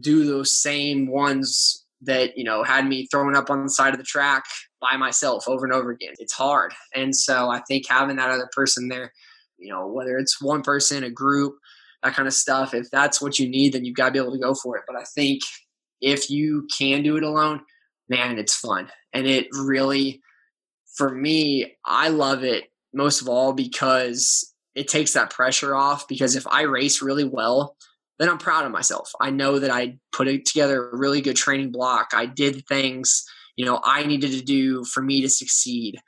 do 0.00 0.24
those 0.26 0.60
same 0.60 1.06
ones 1.06 1.83
that 2.04 2.36
you 2.36 2.44
know 2.44 2.62
had 2.62 2.86
me 2.86 3.06
throwing 3.06 3.36
up 3.36 3.50
on 3.50 3.62
the 3.62 3.70
side 3.70 3.92
of 3.92 3.98
the 3.98 4.04
track 4.04 4.44
by 4.80 4.96
myself 4.96 5.48
over 5.48 5.64
and 5.64 5.74
over 5.74 5.90
again. 5.90 6.14
It's 6.18 6.32
hard. 6.32 6.72
And 6.94 7.14
so 7.14 7.50
i 7.50 7.60
think 7.66 7.88
having 7.88 8.16
that 8.16 8.30
other 8.30 8.48
person 8.52 8.88
there 8.88 9.12
you 9.58 9.72
know 9.72 9.86
whether 9.86 10.18
it's 10.18 10.40
one 10.40 10.62
person 10.62 11.04
a 11.04 11.10
group 11.10 11.54
that 12.02 12.14
kind 12.14 12.28
of 12.28 12.34
stuff 12.34 12.74
if 12.74 12.90
that's 12.90 13.20
what 13.20 13.38
you 13.38 13.48
need 13.48 13.72
then 13.72 13.84
you've 13.84 13.96
got 13.96 14.06
to 14.06 14.12
be 14.12 14.18
able 14.18 14.32
to 14.32 14.38
go 14.38 14.54
for 14.54 14.76
it. 14.76 14.84
But 14.86 14.96
i 14.96 15.04
think 15.14 15.42
if 16.00 16.28
you 16.30 16.66
can 16.76 17.02
do 17.02 17.16
it 17.16 17.22
alone 17.22 17.60
man 18.08 18.38
it's 18.38 18.56
fun. 18.56 18.90
And 19.12 19.26
it 19.26 19.46
really 19.52 20.20
for 20.96 21.14
me 21.14 21.76
i 21.84 22.08
love 22.08 22.44
it 22.44 22.64
most 22.92 23.22
of 23.22 23.28
all 23.28 23.52
because 23.52 24.52
it 24.74 24.88
takes 24.88 25.12
that 25.12 25.30
pressure 25.30 25.74
off 25.74 26.06
because 26.08 26.36
if 26.36 26.46
i 26.48 26.62
race 26.62 27.00
really 27.02 27.24
well 27.24 27.76
then 28.18 28.28
I'm 28.28 28.38
proud 28.38 28.64
of 28.64 28.72
myself. 28.72 29.10
I 29.20 29.30
know 29.30 29.58
that 29.58 29.70
I 29.70 29.98
put 30.12 30.26
together 30.44 30.90
a 30.90 30.96
really 30.96 31.20
good 31.20 31.36
training 31.36 31.72
block. 31.72 32.08
I 32.14 32.26
did 32.26 32.66
things, 32.66 33.24
you 33.56 33.64
know, 33.64 33.80
I 33.84 34.04
needed 34.04 34.32
to 34.32 34.42
do 34.42 34.84
for 34.84 35.02
me 35.02 35.20
to 35.22 35.28
succeed. 35.28 35.98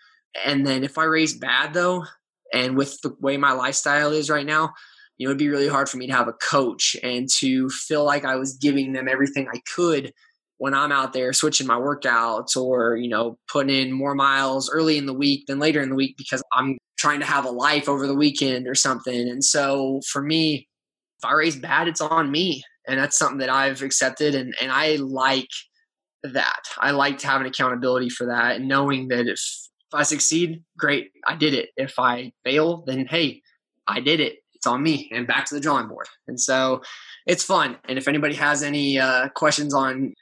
And 0.44 0.66
then 0.66 0.84
if 0.84 0.98
I 0.98 1.04
race 1.04 1.34
bad 1.34 1.74
though, 1.74 2.04
and 2.52 2.76
with 2.76 3.00
the 3.02 3.14
way 3.20 3.36
my 3.36 3.52
lifestyle 3.52 4.12
is 4.12 4.30
right 4.30 4.46
now, 4.46 4.72
you 5.18 5.26
know, 5.26 5.30
it'd 5.30 5.38
be 5.38 5.48
really 5.48 5.68
hard 5.68 5.88
for 5.88 5.96
me 5.96 6.06
to 6.06 6.12
have 6.12 6.28
a 6.28 6.32
coach 6.32 6.96
and 7.02 7.28
to 7.38 7.68
feel 7.70 8.04
like 8.04 8.24
I 8.24 8.36
was 8.36 8.56
giving 8.56 8.92
them 8.92 9.08
everything 9.08 9.48
I 9.52 9.60
could 9.74 10.12
when 10.58 10.74
I'm 10.74 10.92
out 10.92 11.12
there 11.12 11.32
switching 11.32 11.66
my 11.66 11.76
workouts 11.76 12.56
or, 12.56 12.96
you 12.96 13.08
know, 13.08 13.38
putting 13.50 13.74
in 13.74 13.92
more 13.92 14.14
miles 14.14 14.70
early 14.70 14.96
in 14.96 15.06
the 15.06 15.12
week 15.12 15.46
than 15.46 15.58
later 15.58 15.80
in 15.80 15.90
the 15.90 15.94
week 15.94 16.16
because 16.16 16.42
I'm 16.52 16.78
trying 16.98 17.20
to 17.20 17.26
have 17.26 17.44
a 17.44 17.50
life 17.50 17.88
over 17.88 18.06
the 18.06 18.14
weekend 18.14 18.66
or 18.66 18.74
something. 18.74 19.28
And 19.28 19.44
so 19.44 20.00
for 20.10 20.22
me, 20.22 20.68
if 21.18 21.24
I 21.24 21.34
race 21.34 21.56
bad, 21.56 21.88
it's 21.88 22.00
on 22.00 22.30
me. 22.30 22.62
And 22.86 22.98
that's 22.98 23.18
something 23.18 23.38
that 23.38 23.50
I've 23.50 23.82
accepted. 23.82 24.34
And, 24.34 24.54
and 24.60 24.70
I 24.70 24.96
like 24.96 25.48
that. 26.22 26.62
I 26.78 26.92
like 26.92 27.18
to 27.18 27.26
have 27.26 27.40
an 27.40 27.46
accountability 27.46 28.08
for 28.08 28.26
that 28.26 28.56
and 28.56 28.68
knowing 28.68 29.08
that 29.08 29.26
if, 29.26 29.40
if 29.40 29.94
I 29.94 30.02
succeed, 30.02 30.62
great, 30.78 31.10
I 31.26 31.36
did 31.36 31.54
it. 31.54 31.70
If 31.76 31.98
I 31.98 32.32
fail, 32.44 32.84
then 32.86 33.06
hey, 33.06 33.42
I 33.86 34.00
did 34.00 34.20
it. 34.20 34.38
It's 34.54 34.66
on 34.66 34.82
me 34.82 35.10
and 35.12 35.26
back 35.26 35.46
to 35.46 35.54
the 35.54 35.60
drawing 35.60 35.88
board. 35.88 36.06
And 36.28 36.40
so 36.40 36.82
it's 37.26 37.44
fun. 37.44 37.76
And 37.88 37.98
if 37.98 38.08
anybody 38.08 38.34
has 38.34 38.62
any 38.62 38.98
uh, 38.98 39.28
questions 39.30 39.74
on 39.74 40.14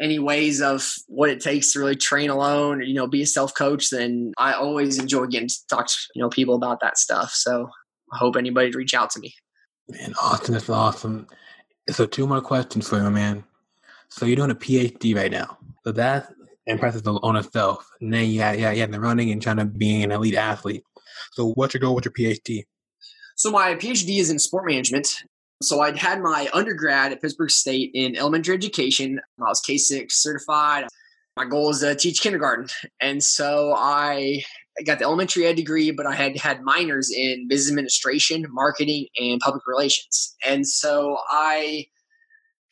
any 0.00 0.18
ways 0.18 0.60
of 0.60 0.92
what 1.06 1.30
it 1.30 1.40
takes 1.40 1.72
to 1.72 1.78
really 1.78 1.96
train 1.96 2.28
alone 2.28 2.80
or, 2.80 2.82
you 2.82 2.94
know, 2.94 3.06
be 3.06 3.22
a 3.22 3.26
self 3.26 3.54
coach, 3.54 3.90
then 3.90 4.32
I 4.38 4.52
always 4.52 4.98
enjoy 4.98 5.26
getting 5.26 5.48
to 5.48 5.66
talk 5.68 5.86
to, 5.86 5.94
you 6.14 6.22
know, 6.22 6.28
people 6.28 6.54
about 6.54 6.80
that 6.80 6.98
stuff. 6.98 7.30
So 7.32 7.68
I 8.12 8.18
hope 8.18 8.36
anybody 8.36 8.70
reach 8.72 8.94
out 8.94 9.10
to 9.10 9.20
me. 9.20 9.34
Man, 9.88 10.14
Austin, 10.20 10.54
that's 10.54 10.68
awesome. 10.68 11.26
So 11.90 12.06
two 12.06 12.26
more 12.26 12.40
questions 12.40 12.88
for 12.88 13.00
you, 13.00 13.10
man. 13.10 13.44
So 14.08 14.26
you're 14.26 14.36
doing 14.36 14.50
a 14.50 14.54
PhD 14.54 15.14
right 15.14 15.30
now. 15.30 15.58
So 15.84 15.92
that's 15.92 16.30
impressive 16.66 17.06
on 17.06 17.36
itself. 17.36 17.88
And 18.00 18.12
then 18.12 18.30
yeah, 18.30 18.52
yeah, 18.52 18.72
you 18.72 18.86
the 18.86 19.00
running 19.00 19.30
and 19.30 19.40
trying 19.40 19.58
to 19.58 19.64
be 19.64 20.02
an 20.02 20.10
elite 20.10 20.34
athlete. 20.34 20.82
So 21.32 21.52
what's 21.52 21.74
your 21.74 21.80
goal 21.80 21.94
with 21.94 22.04
your 22.04 22.12
PhD? 22.12 22.64
So 23.36 23.50
my 23.50 23.74
PhD 23.74 24.18
is 24.18 24.30
in 24.30 24.38
sport 24.38 24.66
management. 24.66 25.24
So 25.62 25.80
I'd 25.80 25.96
had 25.96 26.20
my 26.20 26.48
undergrad 26.52 27.12
at 27.12 27.22
Pittsburg 27.22 27.50
State 27.50 27.90
in 27.94 28.16
elementary 28.16 28.54
education. 28.54 29.20
I 29.38 29.44
was 29.44 29.62
K6 29.62 30.10
certified. 30.12 30.86
my 31.36 31.44
goal 31.44 31.70
is 31.70 31.80
to 31.80 31.94
teach 31.94 32.20
kindergarten. 32.20 32.66
And 33.00 33.22
so 33.22 33.74
I 33.76 34.42
got 34.84 34.98
the 34.98 35.04
elementary 35.04 35.46
ed 35.46 35.56
degree, 35.56 35.90
but 35.90 36.06
I 36.06 36.14
had 36.14 36.36
had 36.36 36.62
minors 36.62 37.10
in 37.10 37.48
business 37.48 37.70
administration, 37.70 38.46
marketing, 38.50 39.06
and 39.18 39.40
public 39.40 39.66
relations. 39.66 40.36
And 40.46 40.66
so 40.66 41.18
I 41.30 41.86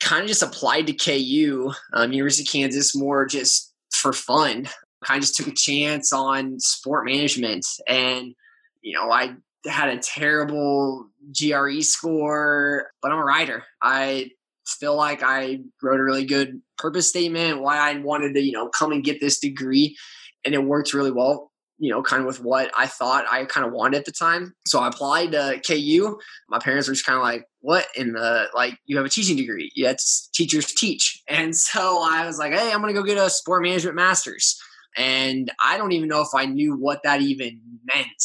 kind 0.00 0.22
of 0.22 0.28
just 0.28 0.42
applied 0.42 0.86
to 0.86 0.92
KU, 0.92 1.72
um, 1.94 2.12
University 2.12 2.42
of 2.42 2.52
Kansas, 2.52 2.94
more 2.94 3.26
just 3.26 3.72
for 3.92 4.12
fun. 4.12 4.68
Kind 5.04 5.18
of 5.18 5.22
just 5.22 5.36
took 5.36 5.46
a 5.46 5.54
chance 5.54 6.12
on 6.12 6.60
sport 6.60 7.06
management. 7.06 7.66
And, 7.86 8.34
you 8.82 8.94
know, 8.94 9.10
I 9.10 9.34
had 9.66 9.88
a 9.88 9.98
terrible 9.98 11.06
GRE 11.32 11.80
score, 11.80 12.90
but 13.00 13.12
I'm 13.12 13.18
a 13.18 13.24
writer. 13.24 13.64
I 13.82 14.30
feel 14.66 14.96
like 14.96 15.22
I 15.22 15.60
wrote 15.82 16.00
a 16.00 16.04
really 16.04 16.24
good 16.24 16.60
purpose 16.78 17.08
statement, 17.08 17.60
why 17.60 17.78
I 17.78 17.98
wanted 17.98 18.34
to, 18.34 18.40
you 18.40 18.52
know, 18.52 18.68
come 18.68 18.92
and 18.92 19.04
get 19.04 19.20
this 19.20 19.38
degree. 19.38 19.96
And 20.44 20.54
it 20.54 20.64
worked 20.64 20.92
really 20.92 21.10
well, 21.10 21.50
you 21.78 21.90
know, 21.90 22.02
kind 22.02 22.20
of 22.20 22.26
with 22.26 22.42
what 22.42 22.70
I 22.76 22.86
thought 22.86 23.26
I 23.30 23.44
kind 23.44 23.66
of 23.66 23.72
wanted 23.72 23.98
at 23.98 24.04
the 24.04 24.12
time. 24.12 24.54
So 24.66 24.80
I 24.80 24.88
applied 24.88 25.32
to 25.32 25.60
KU. 25.66 26.18
My 26.48 26.58
parents 26.58 26.88
were 26.88 26.94
just 26.94 27.06
kind 27.06 27.16
of 27.16 27.22
like, 27.22 27.46
what 27.60 27.86
in 27.96 28.12
the, 28.12 28.46
like, 28.54 28.78
you 28.86 28.96
have 28.96 29.06
a 29.06 29.10
teaching 29.10 29.36
degree. 29.36 29.70
It's 29.74 30.28
teachers 30.34 30.72
teach. 30.72 31.22
And 31.28 31.54
so 31.56 32.02
I 32.02 32.26
was 32.26 32.38
like, 32.38 32.52
hey, 32.52 32.72
I'm 32.72 32.80
going 32.80 32.94
to 32.94 33.00
go 33.00 33.06
get 33.06 33.18
a 33.18 33.28
sport 33.30 33.62
management 33.62 33.96
master's. 33.96 34.58
And 34.96 35.50
I 35.62 35.76
don't 35.76 35.92
even 35.92 36.08
know 36.08 36.22
if 36.22 36.28
I 36.34 36.46
knew 36.46 36.76
what 36.76 37.00
that 37.02 37.20
even 37.20 37.60
meant, 37.84 38.22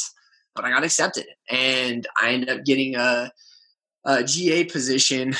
but 0.55 0.65
I 0.65 0.69
got 0.69 0.83
accepted. 0.83 1.25
And 1.49 2.07
I 2.21 2.31
ended 2.31 2.49
up 2.49 2.63
getting 2.63 2.95
a, 2.95 3.31
a 4.05 4.23
GA 4.23 4.65
position 4.65 5.33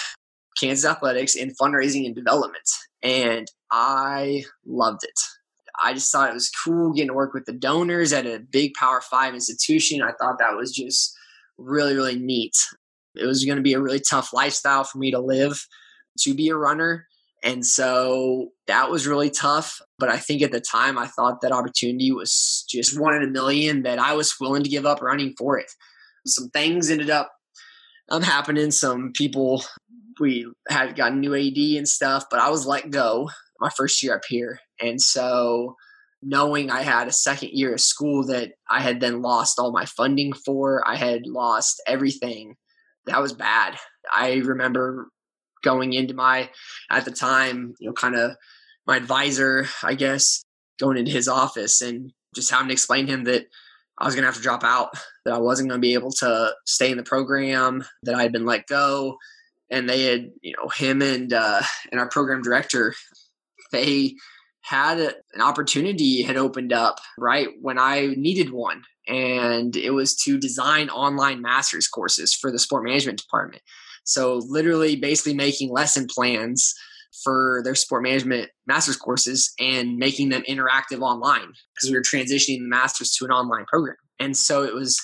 Kansas 0.59 0.89
Athletics 0.89 1.35
in 1.35 1.53
fundraising 1.61 2.05
and 2.05 2.15
development. 2.15 2.67
And 3.01 3.47
I 3.71 4.43
loved 4.65 5.03
it. 5.03 5.19
I 5.81 5.93
just 5.93 6.11
thought 6.11 6.29
it 6.29 6.33
was 6.33 6.49
cool 6.49 6.93
getting 6.93 7.09
to 7.09 7.13
work 7.13 7.33
with 7.33 7.45
the 7.45 7.53
donors 7.53 8.13
at 8.13 8.25
a 8.25 8.39
big 8.39 8.73
Power 8.73 9.01
Five 9.01 9.33
institution. 9.33 10.01
I 10.01 10.11
thought 10.19 10.39
that 10.39 10.55
was 10.55 10.71
just 10.71 11.15
really, 11.57 11.95
really 11.95 12.17
neat. 12.17 12.55
It 13.15 13.25
was 13.25 13.45
going 13.45 13.57
to 13.57 13.63
be 13.63 13.73
a 13.73 13.81
really 13.81 13.99
tough 13.99 14.33
lifestyle 14.33 14.83
for 14.83 14.97
me 14.97 15.11
to 15.11 15.19
live 15.19 15.65
to 16.19 16.33
be 16.33 16.49
a 16.49 16.55
runner. 16.55 17.07
And 17.43 17.65
so 17.65 18.49
that 18.67 18.91
was 18.91 19.07
really 19.07 19.29
tough. 19.29 19.79
But 19.97 20.09
I 20.09 20.17
think 20.17 20.41
at 20.41 20.51
the 20.51 20.61
time, 20.61 20.97
I 20.97 21.07
thought 21.07 21.41
that 21.41 21.51
opportunity 21.51 22.11
was 22.11 22.65
just 22.69 22.99
one 22.99 23.15
in 23.15 23.23
a 23.23 23.27
million 23.27 23.83
that 23.83 23.99
I 23.99 24.13
was 24.13 24.35
willing 24.39 24.63
to 24.63 24.69
give 24.69 24.85
up 24.85 25.01
running 25.01 25.33
for 25.37 25.57
it. 25.57 25.71
Some 26.25 26.49
things 26.49 26.89
ended 26.89 27.09
up 27.09 27.31
um, 28.09 28.21
happening. 28.21 28.71
Some 28.71 29.11
people 29.13 29.63
we 30.19 30.51
had 30.67 30.97
got 30.97 31.13
a 31.13 31.15
new 31.15 31.33
AD 31.33 31.57
and 31.77 31.87
stuff, 31.87 32.25
but 32.29 32.41
I 32.41 32.49
was 32.49 32.65
let 32.65 32.89
go 32.89 33.29
my 33.59 33.69
first 33.69 34.01
year 34.01 34.15
up 34.15 34.23
here. 34.27 34.59
And 34.81 35.01
so 35.01 35.75
knowing 36.21 36.69
I 36.69 36.81
had 36.81 37.07
a 37.07 37.13
second 37.13 37.51
year 37.51 37.73
of 37.73 37.79
school 37.79 38.25
that 38.27 38.53
I 38.69 38.81
had 38.81 38.99
then 38.99 39.21
lost 39.21 39.59
all 39.59 39.71
my 39.71 39.85
funding 39.85 40.33
for, 40.33 40.87
I 40.87 40.95
had 40.95 41.25
lost 41.25 41.81
everything. 41.87 42.55
That 43.05 43.21
was 43.21 43.33
bad. 43.33 43.77
I 44.13 44.35
remember 44.35 45.09
going 45.63 45.93
into 45.93 46.13
my 46.13 46.49
at 46.89 47.05
the 47.05 47.11
time, 47.11 47.73
you 47.79 47.87
know, 47.87 47.93
kind 47.93 48.15
of 48.15 48.35
my 48.85 48.97
advisor, 48.97 49.67
I 49.83 49.93
guess, 49.93 50.43
going 50.79 50.97
into 50.97 51.11
his 51.11 51.27
office 51.27 51.81
and 51.81 52.11
just 52.35 52.51
having 52.51 52.67
to 52.67 52.73
explain 52.73 53.07
to 53.07 53.13
him 53.13 53.23
that 53.25 53.45
I 53.97 54.05
was 54.05 54.15
going 54.15 54.23
to 54.23 54.27
have 54.27 54.37
to 54.37 54.41
drop 54.41 54.63
out, 54.63 54.89
that 55.25 55.33
I 55.33 55.39
wasn't 55.39 55.69
going 55.69 55.81
to 55.81 55.85
be 55.85 55.93
able 55.93 56.11
to 56.13 56.53
stay 56.65 56.91
in 56.91 56.97
the 56.97 57.03
program, 57.03 57.83
that 58.03 58.15
I 58.15 58.23
had 58.23 58.31
been 58.31 58.45
let 58.45 58.65
go, 58.67 59.17
and 59.69 59.89
they 59.89 60.03
had 60.03 60.31
you 60.41 60.55
know 60.57 60.69
him 60.69 61.01
and 61.01 61.31
uh, 61.33 61.61
and 61.91 61.99
our 61.99 62.09
program 62.09 62.41
director 62.41 62.95
they 63.71 64.15
had 64.61 64.99
a, 64.99 65.13
an 65.33 65.41
opportunity 65.41 66.21
had 66.21 66.37
opened 66.37 66.73
up 66.73 66.99
right 67.17 67.49
when 67.61 67.79
I 67.79 68.13
needed 68.17 68.51
one. 68.51 68.83
And 69.07 69.75
it 69.75 69.91
was 69.91 70.15
to 70.23 70.37
design 70.37 70.89
online 70.89 71.41
master's 71.41 71.87
courses 71.87 72.33
for 72.33 72.51
the 72.51 72.59
sport 72.59 72.83
management 72.83 73.19
department. 73.19 73.63
So 74.03 74.41
literally 74.47 74.95
basically 74.95 75.33
making 75.33 75.71
lesson 75.71 76.07
plans 76.07 76.73
for 77.23 77.61
their 77.63 77.75
sport 77.75 78.03
management 78.03 78.49
master's 78.67 78.97
courses 78.97 79.53
and 79.59 79.97
making 79.97 80.29
them 80.29 80.43
interactive 80.47 81.01
online 81.01 81.53
because 81.73 81.89
we 81.89 81.95
were 81.95 82.01
transitioning 82.01 82.59
the 82.59 82.67
masters 82.67 83.11
to 83.13 83.25
an 83.25 83.31
online 83.31 83.65
program. 83.65 83.97
And 84.19 84.37
so 84.37 84.63
it 84.63 84.73
was 84.73 85.01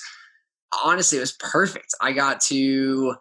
honestly 0.84 1.18
it 1.18 1.22
was 1.22 1.36
perfect. 1.38 1.88
I 2.00 2.12
got 2.12 2.40
to 2.42 3.16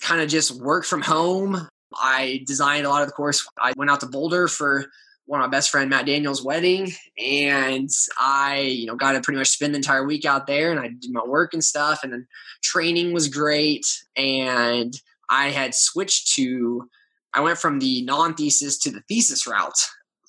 kind 0.00 0.20
of 0.20 0.28
just 0.28 0.60
work 0.60 0.84
from 0.84 1.02
home. 1.02 1.68
I 1.94 2.42
designed 2.46 2.86
a 2.86 2.90
lot 2.90 3.02
of 3.02 3.08
the 3.08 3.14
course. 3.14 3.46
I 3.60 3.72
went 3.76 3.90
out 3.90 4.00
to 4.00 4.06
Boulder 4.06 4.48
for 4.48 4.86
one 5.26 5.40
of 5.40 5.50
my 5.50 5.50
best 5.50 5.70
friend 5.70 5.90
Matt 5.90 6.06
Daniel's 6.06 6.44
wedding, 6.44 6.92
and 7.18 7.90
I, 8.18 8.60
you 8.60 8.86
know, 8.86 8.94
got 8.94 9.12
to 9.12 9.20
pretty 9.20 9.38
much 9.38 9.48
spend 9.48 9.74
the 9.74 9.78
entire 9.78 10.06
week 10.06 10.24
out 10.24 10.46
there, 10.46 10.70
and 10.70 10.80
I 10.80 10.88
did 10.88 11.10
my 11.10 11.24
work 11.24 11.52
and 11.52 11.62
stuff, 11.62 12.00
and 12.02 12.12
then 12.12 12.26
training 12.62 13.12
was 13.12 13.28
great, 13.28 13.86
and 14.16 14.94
I 15.28 15.48
had 15.48 15.74
switched 15.74 16.34
to. 16.34 16.88
I 17.34 17.40
went 17.40 17.58
from 17.58 17.80
the 17.80 18.02
non-thesis 18.02 18.78
to 18.78 18.90
the 18.90 19.02
thesis 19.08 19.46
route 19.46 19.78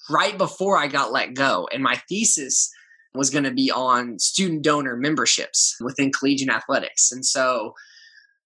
right 0.09 0.37
before 0.37 0.77
I 0.77 0.87
got 0.87 1.11
let 1.11 1.35
go, 1.35 1.69
and 1.71 1.83
my 1.83 2.01
thesis 2.09 2.71
was 3.13 3.29
going 3.29 3.45
to 3.45 3.51
be 3.53 3.71
on 3.71 4.19
student 4.19 4.63
donor 4.63 4.97
memberships 4.97 5.77
within 5.79 6.11
collegiate 6.11 6.49
athletics, 6.49 7.11
and 7.11 7.23
so 7.23 7.75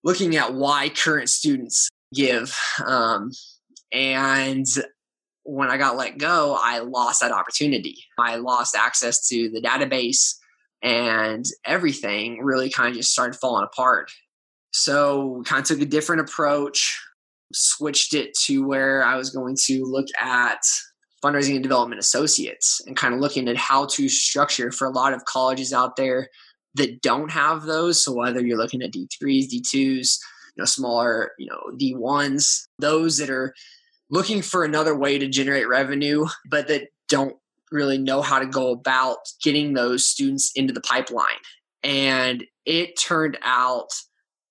looking 0.03 0.36
at 0.36 0.53
why 0.53 0.89
current 0.89 1.30
students 1.30 1.89
give. 2.14 2.55
Um, 2.86 3.32
and 3.91 4.66
when 5.43 5.70
I 5.70 5.78
got 5.78 5.97
let 5.97 6.18
go, 6.18 6.57
I 6.62 6.80
lost 6.80 7.22
that 7.22 7.32
opportunity. 7.32 7.97
I 8.20 8.36
lost 8.36 8.76
access 8.76 9.28
to 9.30 9.49
the 9.49 9.62
database 9.62 10.36
and 10.82 11.45
everything 11.66 12.43
really 12.43 12.70
kind 12.70 12.89
of 12.89 12.95
just 12.95 13.12
started 13.12 13.39
falling 13.39 13.66
apart. 13.66 14.12
So 14.72 15.43
kind 15.45 15.62
of 15.62 15.68
took 15.68 15.82
a 15.82 15.86
different 15.86 16.22
approach, 16.22 16.99
switched 17.53 18.14
it 18.14 18.34
to 18.45 18.66
where 18.66 19.03
I 19.03 19.16
was 19.16 19.30
going 19.30 19.57
to 19.66 19.84
look 19.84 20.07
at 20.20 20.62
fundraising 21.24 21.55
and 21.55 21.64
development 21.64 21.99
associates 21.99 22.82
and 22.88 22.95
kind 22.95 23.14
of 23.14 23.20
looking 23.20 23.47
at 23.47 23.57
how 23.57 23.86
to 23.86 24.09
structure 24.09 24.72
for 24.72 24.88
a 24.88 24.91
lot 24.91 25.14
of 25.14 25.26
colleges 25.26 25.72
out 25.72 25.95
there 25.95 26.30
that 26.76 27.01
don't 27.01 27.30
have 27.30 27.64
those. 27.64 28.03
So 28.03 28.14
whether 28.14 28.43
you're 28.43 28.57
looking 28.57 28.82
at 28.82 28.91
D3s, 28.91 29.47
D2s, 29.51 29.74
you 29.74 30.18
know, 30.62 30.66
smaller, 30.66 31.32
you 31.38 31.47
know, 31.47 31.76
D1s, 31.78 32.68
those 32.80 33.18
that 33.18 33.30
are 33.30 33.53
looking 34.09 34.41
for 34.41 34.64
another 34.64 34.95
way 34.95 35.18
to 35.18 35.28
generate 35.28 35.68
revenue, 35.68 36.26
but 36.49 36.68
that 36.68 36.88
don't 37.09 37.36
really 37.72 37.97
know 37.97 38.22
how 38.22 38.39
to 38.39 38.45
go 38.45 38.72
about 38.72 39.18
getting 39.43 39.74
those 39.74 40.07
students 40.07 40.51
into 40.55 40.74
the 40.74 40.82
pipeline. 40.82 41.28
And 41.84 42.43
it 42.66 42.97
turned 42.97 43.38
out 43.41 43.89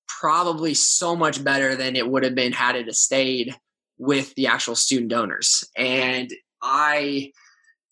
probably 0.08 0.74
so 0.74 1.14
much 1.14 1.42
better 1.42 1.76
than 1.76 1.96
it 1.96 2.08
would 2.08 2.24
have 2.24 2.34
been 2.34 2.52
had 2.52 2.76
it 2.76 2.92
stayed 2.94 3.54
with 3.98 4.34
the 4.34 4.46
actual 4.46 4.74
student 4.74 5.10
donors. 5.10 5.64
And 5.76 6.30
I 6.62 7.32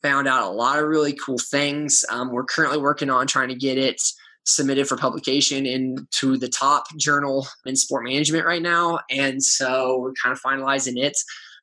found 0.02 0.28
out 0.28 0.50
a 0.50 0.54
lot 0.54 0.78
of 0.78 0.88
really 0.88 1.12
cool 1.12 1.38
things. 1.38 2.04
Um, 2.10 2.30
we're 2.32 2.44
currently 2.44 2.78
working 2.78 3.10
on 3.10 3.26
trying 3.26 3.48
to 3.48 3.54
get 3.54 3.78
it 3.78 4.00
submitted 4.48 4.88
for 4.88 4.96
publication 4.96 5.66
into 5.66 6.38
the 6.38 6.48
top 6.48 6.84
journal 6.96 7.46
in 7.66 7.76
sport 7.76 8.04
management 8.04 8.46
right 8.46 8.62
now. 8.62 8.98
And 9.10 9.42
so 9.42 9.98
we're 9.98 10.14
kind 10.22 10.32
of 10.32 10.40
finalizing 10.40 10.96
it. 10.96 11.16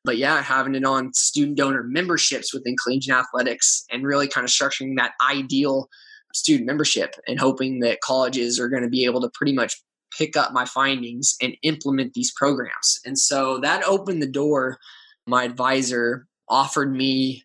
But 0.04 0.18
yeah, 0.18 0.40
having 0.40 0.76
it 0.76 0.84
on 0.84 1.12
student 1.12 1.56
donor 1.56 1.82
memberships 1.82 2.54
within 2.54 2.76
collegiate 2.82 3.16
athletics 3.16 3.84
and 3.90 4.06
really 4.06 4.28
kind 4.28 4.44
of 4.44 4.50
structuring 4.50 4.96
that 4.98 5.12
ideal 5.28 5.88
student 6.32 6.66
membership 6.66 7.16
and 7.26 7.40
hoping 7.40 7.80
that 7.80 8.02
colleges 8.02 8.60
are 8.60 8.68
going 8.68 8.84
to 8.84 8.88
be 8.88 9.04
able 9.04 9.20
to 9.20 9.30
pretty 9.34 9.52
much 9.52 9.82
pick 10.16 10.36
up 10.36 10.52
my 10.52 10.64
findings 10.64 11.34
and 11.42 11.56
implement 11.62 12.14
these 12.14 12.32
programs. 12.36 13.00
And 13.04 13.18
so 13.18 13.58
that 13.60 13.84
opened 13.84 14.22
the 14.22 14.30
door. 14.30 14.78
My 15.26 15.42
advisor 15.42 16.28
offered 16.48 16.94
me 16.94 17.42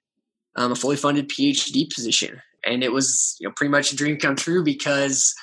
um, 0.55 0.71
a 0.71 0.75
fully 0.75 0.97
funded 0.97 1.29
PhD 1.29 1.91
position. 1.91 2.41
And 2.63 2.83
it 2.83 2.91
was 2.91 3.35
you 3.39 3.47
know, 3.47 3.53
pretty 3.55 3.71
much 3.71 3.91
a 3.91 3.95
dream 3.95 4.17
come 4.17 4.35
true 4.35 4.63
because 4.63 5.33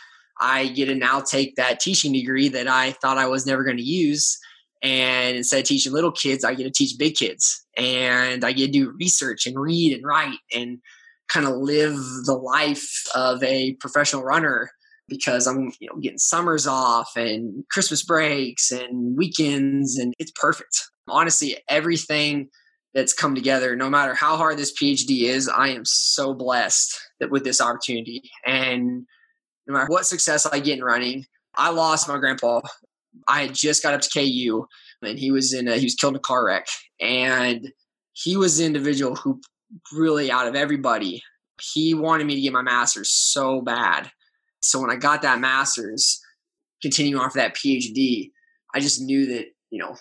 I 0.40 0.68
get 0.68 0.86
to 0.86 0.94
now 0.94 1.20
take 1.20 1.56
that 1.56 1.80
teaching 1.80 2.12
degree 2.12 2.48
that 2.48 2.68
I 2.68 2.92
thought 2.92 3.18
I 3.18 3.26
was 3.26 3.46
never 3.46 3.64
going 3.64 3.76
to 3.76 3.82
use. 3.82 4.38
And 4.82 5.36
instead 5.36 5.60
of 5.60 5.66
teaching 5.66 5.92
little 5.92 6.12
kids, 6.12 6.44
I 6.44 6.54
get 6.54 6.64
to 6.64 6.70
teach 6.70 6.98
big 6.98 7.16
kids. 7.16 7.64
And 7.76 8.44
I 8.44 8.52
get 8.52 8.66
to 8.66 8.72
do 8.72 8.94
research 8.98 9.46
and 9.46 9.58
read 9.58 9.92
and 9.92 10.04
write 10.04 10.38
and 10.54 10.78
kind 11.28 11.46
of 11.46 11.56
live 11.56 11.96
the 12.24 12.34
life 12.34 13.04
of 13.14 13.42
a 13.42 13.74
professional 13.74 14.22
runner 14.22 14.70
because 15.08 15.46
I'm 15.46 15.72
you 15.80 15.88
know 15.88 15.98
getting 16.00 16.18
summers 16.18 16.66
off 16.66 17.12
and 17.16 17.64
Christmas 17.70 18.04
breaks 18.04 18.70
and 18.70 19.16
weekends 19.16 19.98
and 19.98 20.14
it's 20.18 20.32
perfect. 20.32 20.84
Honestly, 21.08 21.56
everything 21.68 22.48
that's 22.95 23.12
come 23.12 23.34
together. 23.34 23.76
No 23.76 23.91
matter 23.91 24.14
how 24.14 24.36
hard 24.36 24.57
this 24.57 24.72
PhD 24.72 25.22
is, 25.22 25.49
I 25.49 25.68
am 25.68 25.84
so 25.84 26.34
blessed 26.34 26.99
that 27.20 27.30
with 27.30 27.45
this 27.45 27.61
opportunity. 27.61 28.22
And 28.47 29.07
no 29.66 29.74
matter 29.74 29.89
what 29.89 30.07
success 30.07 30.47
I 30.47 30.61
get 30.61 30.78
in 30.78 30.84
running, 30.84 31.26
I 31.55 31.70
lost 31.70 32.09
my 32.09 32.18
grandpa. 32.18 32.61
I 33.26 33.43
had 33.43 33.55
just 33.55 33.82
got 33.82 33.95
up 33.95 34.01
to 34.01 34.11
KU, 34.11 34.66
and 35.03 35.18
he 35.18 35.30
was 35.30 35.53
in 35.53 35.68
a, 35.68 35.76
he 35.76 35.86
was 35.86 35.95
killed 35.95 36.14
in 36.14 36.18
a 36.18 36.20
car 36.20 36.45
wreck, 36.45 36.66
and 37.01 37.72
he 38.12 38.36
was 38.36 38.59
the 38.59 38.64
individual 38.64 39.16
who 39.16 39.41
really 39.93 40.30
out 40.30 40.47
of 40.47 40.55
everybody, 40.55 41.22
he 41.61 41.95
wanted 41.95 42.26
me 42.26 42.36
to 42.36 42.41
get 42.41 42.53
my 42.53 42.62
master's 42.62 43.11
so 43.11 43.61
bad. 43.61 44.11
So 44.61 44.80
when 44.80 44.91
I 44.91 44.97
got 44.97 45.22
that 45.22 45.41
master's, 45.41 46.20
continuing 46.82 47.22
off 47.22 47.34
that 47.34 47.55
PhD, 47.55 48.30
I 48.74 48.80
just 48.80 49.01
knew 49.01 49.26
that, 49.26 49.47
you 49.70 49.78
know, 49.78 49.97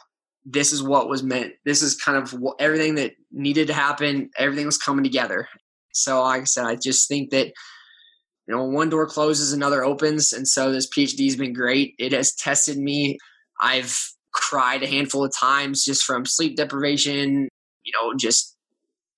this 0.50 0.72
is 0.72 0.82
what 0.82 1.10
was 1.10 1.24
meant. 1.24 1.54
This 1.66 1.82
is 1.82 1.96
kind 1.96 2.18
of 2.18 2.32
what, 2.32 2.56
everything 2.60 2.96
that 2.96 3.14
needed 3.32 3.68
to 3.68 3.74
happen. 3.74 4.30
Everything 4.38 4.66
was 4.66 4.78
coming 4.78 5.04
together. 5.04 5.48
So, 5.94 6.22
like 6.22 6.42
I 6.42 6.46
said, 6.46 6.66
I 6.66 6.76
just 6.76 7.08
think 7.08 7.32
that 7.32 7.48
you 7.48 8.56
know 8.56 8.64
one 8.64 8.90
door 8.90 9.08
closes, 9.08 9.52
another 9.52 9.84
opens, 9.84 10.32
and 10.32 10.48
so 10.48 10.72
this 10.72 10.88
PhD 10.88 11.26
has 11.26 11.36
been 11.36 11.54
great. 11.54 11.96
It 12.00 12.14
has 12.14 12.34
tested 12.34 12.78
me. 12.78 13.18
I've 13.62 14.00
cried 14.32 14.84
a 14.84 14.88
handful 14.88 15.26
of 15.26 15.36
times 15.36 15.84
just 15.84 16.04
from 16.04 16.26
sleep 16.26 16.56
deprivation. 16.56 17.50
You 17.84 17.94
know, 17.94 18.14
just 18.18 18.56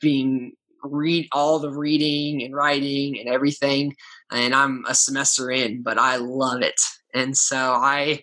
being 0.02 0.54
read 0.84 1.28
all 1.32 1.60
the 1.60 1.72
reading 1.72 2.42
and 2.44 2.56
writing 2.56 3.20
and 3.20 3.28
everything 3.28 3.94
and 4.32 4.56
i'm 4.56 4.86
a 4.88 4.96
semester 4.96 5.52
in 5.52 5.84
but 5.84 5.98
i 5.98 6.16
love 6.16 6.62
it 6.62 6.80
and 7.14 7.36
so 7.36 7.58
i 7.58 8.22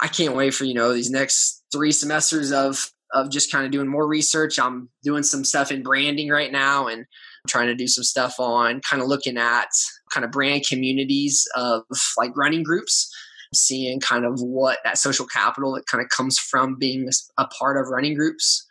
i 0.00 0.08
can't 0.08 0.36
wait 0.36 0.54
for 0.54 0.64
you 0.64 0.74
know 0.74 0.92
these 0.92 1.10
next 1.10 1.62
three 1.72 1.92
semesters 1.92 2.52
of 2.52 2.90
of 3.12 3.30
just 3.30 3.50
kind 3.50 3.64
of 3.64 3.70
doing 3.70 3.88
more 3.88 4.06
research. 4.06 4.58
I'm 4.58 4.88
doing 5.02 5.22
some 5.22 5.44
stuff 5.44 5.70
in 5.70 5.82
branding 5.82 6.28
right 6.28 6.50
now 6.50 6.86
and 6.86 7.06
trying 7.48 7.68
to 7.68 7.74
do 7.74 7.86
some 7.86 8.04
stuff 8.04 8.38
on 8.38 8.80
kind 8.88 9.02
of 9.02 9.08
looking 9.08 9.38
at 9.38 9.68
kind 10.12 10.24
of 10.24 10.32
brand 10.32 10.64
communities 10.68 11.46
of 11.54 11.82
like 12.18 12.36
running 12.36 12.62
groups 12.62 13.12
seeing 13.54 14.00
kind 14.00 14.24
of 14.24 14.40
what 14.40 14.78
that 14.84 14.98
social 14.98 15.24
capital 15.24 15.72
that 15.72 15.86
kind 15.86 16.02
of 16.02 16.10
comes 16.10 16.36
from 16.38 16.76
being 16.78 17.08
a 17.38 17.46
part 17.46 17.76
of 17.76 17.88
running 17.88 18.14
groups 18.14 18.66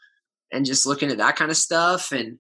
and 0.52 0.66
just 0.66 0.86
looking 0.86 1.10
at 1.10 1.18
that 1.18 1.36
kind 1.36 1.50
of 1.50 1.58
stuff. 1.58 2.12
And 2.12 2.38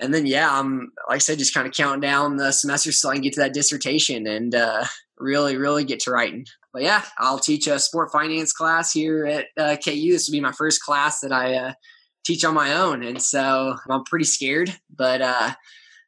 and 0.00 0.14
then 0.14 0.26
yeah 0.26 0.48
i'm 0.52 0.92
like 1.08 1.16
i 1.16 1.18
said 1.18 1.38
just 1.38 1.52
kind 1.52 1.66
of 1.66 1.72
counting 1.72 2.00
down 2.00 2.36
the 2.36 2.52
semester 2.52 2.92
so 2.92 3.08
i 3.08 3.14
can 3.14 3.22
get 3.22 3.32
to 3.32 3.40
that 3.40 3.54
dissertation 3.54 4.28
and 4.28 4.54
uh, 4.54 4.84
really 5.18 5.56
really 5.56 5.82
get 5.82 5.98
to 5.98 6.12
writing 6.12 6.46
but 6.72 6.82
yeah 6.82 7.02
i'll 7.18 7.38
teach 7.38 7.66
a 7.66 7.78
sport 7.78 8.10
finance 8.12 8.52
class 8.52 8.92
here 8.92 9.26
at 9.26 9.46
uh, 9.56 9.76
ku 9.76 9.90
this 9.90 10.28
will 10.28 10.32
be 10.32 10.40
my 10.40 10.52
first 10.52 10.82
class 10.82 11.20
that 11.20 11.32
i 11.32 11.54
uh, 11.54 11.72
teach 12.24 12.44
on 12.44 12.54
my 12.54 12.74
own 12.74 13.02
and 13.02 13.20
so 13.20 13.76
i'm 13.88 14.04
pretty 14.04 14.24
scared 14.24 14.74
but 14.94 15.20
uh, 15.20 15.52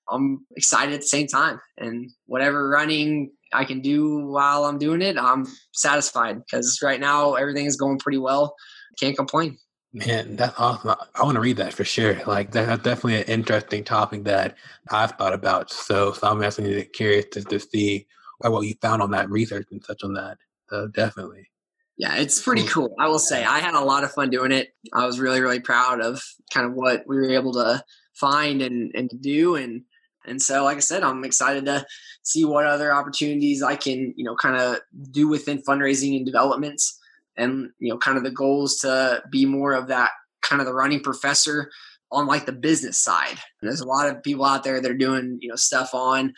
i'm 0.08 0.44
excited 0.56 0.94
at 0.94 1.00
the 1.00 1.06
same 1.06 1.26
time 1.26 1.60
and 1.78 2.10
whatever 2.26 2.68
running 2.68 3.30
i 3.52 3.64
can 3.64 3.80
do 3.80 4.26
while 4.26 4.64
i'm 4.64 4.78
doing 4.78 5.02
it 5.02 5.18
i'm 5.18 5.46
satisfied 5.72 6.38
because 6.38 6.80
right 6.82 7.00
now 7.00 7.34
everything 7.34 7.66
is 7.66 7.76
going 7.76 7.98
pretty 7.98 8.18
well 8.18 8.54
can't 8.98 9.16
complain 9.16 9.56
Man, 9.92 10.36
that's 10.36 10.54
awesome. 10.56 10.94
I 11.16 11.22
want 11.24 11.34
to 11.34 11.40
read 11.40 11.56
that 11.56 11.74
for 11.74 11.84
sure. 11.84 12.22
Like 12.24 12.52
that's 12.52 12.82
definitely 12.82 13.16
an 13.16 13.24
interesting 13.24 13.82
topic 13.82 14.22
that 14.24 14.56
I've 14.88 15.12
thought 15.12 15.32
about. 15.32 15.70
So, 15.70 16.12
so 16.12 16.28
I'm 16.28 16.42
actually 16.44 16.84
curious 16.84 17.26
to, 17.32 17.42
to 17.42 17.58
see 17.58 18.06
what 18.38 18.66
you 18.66 18.74
found 18.80 19.02
on 19.02 19.10
that 19.10 19.28
research 19.30 19.66
and 19.72 19.84
such 19.84 20.04
on 20.04 20.14
that. 20.14 20.38
So 20.70 20.88
definitely. 20.88 21.48
Yeah, 21.96 22.16
it's 22.16 22.40
pretty 22.40 22.66
cool. 22.66 22.94
I 22.98 23.08
will 23.08 23.18
say 23.18 23.44
I 23.44 23.58
had 23.58 23.74
a 23.74 23.84
lot 23.84 24.04
of 24.04 24.12
fun 24.12 24.30
doing 24.30 24.52
it. 24.52 24.68
I 24.94 25.04
was 25.04 25.20
really, 25.20 25.40
really 25.40 25.60
proud 25.60 26.00
of 26.00 26.22
kind 26.52 26.66
of 26.66 26.72
what 26.72 27.04
we 27.06 27.16
were 27.16 27.30
able 27.30 27.52
to 27.54 27.84
find 28.14 28.62
and, 28.62 28.90
and 28.94 29.10
to 29.10 29.16
do. 29.16 29.56
And, 29.56 29.82
and 30.24 30.40
so, 30.40 30.64
like 30.64 30.78
I 30.78 30.80
said, 30.80 31.02
I'm 31.02 31.24
excited 31.24 31.66
to 31.66 31.84
see 32.22 32.46
what 32.46 32.64
other 32.64 32.94
opportunities 32.94 33.62
I 33.62 33.76
can, 33.76 34.14
you 34.16 34.24
know, 34.24 34.34
kind 34.34 34.56
of 34.56 34.78
do 35.10 35.28
within 35.28 35.62
fundraising 35.62 36.16
and 36.16 36.24
developments 36.24 36.98
and 37.40 37.70
you 37.78 37.92
know 37.92 37.98
kind 37.98 38.16
of 38.16 38.24
the 38.24 38.30
goals 38.30 38.78
to 38.78 39.22
be 39.30 39.46
more 39.46 39.72
of 39.72 39.88
that 39.88 40.10
kind 40.42 40.60
of 40.60 40.66
the 40.66 40.74
running 40.74 41.00
professor 41.00 41.70
on 42.12 42.26
like 42.26 42.46
the 42.46 42.52
business 42.52 42.98
side 42.98 43.38
and 43.60 43.70
there's 43.70 43.80
a 43.80 43.86
lot 43.86 44.08
of 44.08 44.22
people 44.22 44.44
out 44.44 44.62
there 44.62 44.80
that 44.80 44.90
are 44.90 44.96
doing 44.96 45.38
you 45.40 45.48
know 45.48 45.56
stuff 45.56 45.94
on 45.94 46.32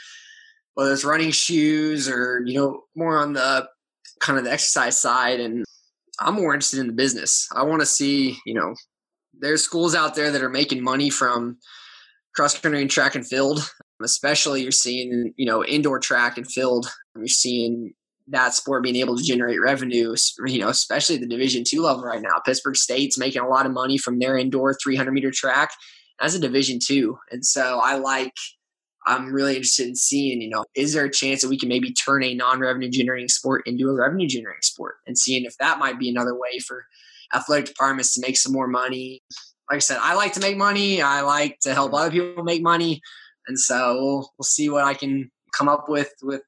whether 0.74 0.92
it's 0.92 1.04
running 1.04 1.30
shoes 1.30 2.08
or 2.08 2.42
you 2.46 2.54
know 2.54 2.82
more 2.94 3.18
on 3.18 3.32
the 3.32 3.68
kind 4.22 4.38
of 4.38 4.44
the 4.44 4.52
exercise 4.52 5.00
side 5.00 5.40
and 5.40 5.64
i'm 6.20 6.34
more 6.34 6.54
interested 6.54 6.80
in 6.80 6.86
the 6.86 6.92
business 6.92 7.48
i 7.54 7.62
want 7.62 7.80
to 7.80 7.86
see 7.86 8.38
you 8.46 8.54
know 8.54 8.74
there's 9.40 9.62
schools 9.62 9.94
out 9.94 10.14
there 10.14 10.30
that 10.30 10.42
are 10.42 10.48
making 10.48 10.82
money 10.82 11.10
from 11.10 11.56
cross 12.34 12.58
country 12.58 12.80
and 12.80 12.90
track 12.90 13.14
and 13.14 13.26
field 13.26 13.60
especially 14.02 14.62
you're 14.62 14.72
seeing 14.72 15.32
you 15.36 15.46
know 15.46 15.64
indoor 15.64 15.98
track 15.98 16.38
and 16.38 16.50
field 16.50 16.86
you're 17.16 17.26
seeing 17.26 17.92
that 18.28 18.54
sport 18.54 18.82
being 18.82 18.96
able 18.96 19.16
to 19.16 19.22
generate 19.22 19.60
revenue, 19.60 20.14
you 20.46 20.60
know, 20.60 20.68
especially 20.68 21.16
the 21.16 21.26
Division 21.26 21.64
two 21.66 21.82
level 21.82 22.04
right 22.04 22.22
now. 22.22 22.40
Pittsburg 22.44 22.76
State's 22.76 23.18
making 23.18 23.42
a 23.42 23.48
lot 23.48 23.66
of 23.66 23.72
money 23.72 23.98
from 23.98 24.18
their 24.18 24.36
indoor 24.36 24.74
300 24.74 25.12
meter 25.12 25.30
track 25.30 25.70
as 26.20 26.34
a 26.34 26.38
Division 26.38 26.78
two, 26.82 27.18
and 27.30 27.44
so 27.44 27.80
I 27.82 27.96
like. 27.96 28.32
I'm 29.06 29.32
really 29.32 29.56
interested 29.56 29.88
in 29.88 29.96
seeing, 29.96 30.40
you 30.40 30.48
know, 30.48 30.64
is 30.74 30.92
there 30.92 31.04
a 31.04 31.10
chance 31.10 31.42
that 31.42 31.48
we 31.48 31.58
can 31.58 31.68
maybe 31.68 31.92
turn 31.92 32.22
a 32.22 32.34
non-revenue 32.34 32.90
generating 32.90 33.28
sport 33.28 33.62
into 33.66 33.88
a 33.88 33.94
revenue 33.94 34.28
generating 34.28 34.62
sport, 34.62 34.96
and 35.06 35.18
seeing 35.18 35.44
if 35.44 35.56
that 35.58 35.78
might 35.78 35.98
be 35.98 36.08
another 36.08 36.34
way 36.34 36.58
for 36.58 36.84
athletic 37.34 37.66
departments 37.66 38.14
to 38.14 38.20
make 38.20 38.36
some 38.36 38.52
more 38.52 38.68
money. 38.68 39.22
Like 39.70 39.76
I 39.76 39.80
said, 39.80 39.98
I 40.00 40.14
like 40.14 40.32
to 40.34 40.40
make 40.40 40.56
money. 40.56 41.00
I 41.02 41.22
like 41.22 41.58
to 41.62 41.74
help 41.74 41.94
other 41.94 42.10
people 42.10 42.44
make 42.44 42.62
money, 42.62 43.00
and 43.48 43.58
so 43.58 43.94
we'll, 43.94 44.30
we'll 44.38 44.44
see 44.44 44.68
what 44.68 44.84
I 44.84 44.94
can 44.94 45.30
come 45.56 45.68
up 45.68 45.88
with 45.88 46.12
with 46.22 46.42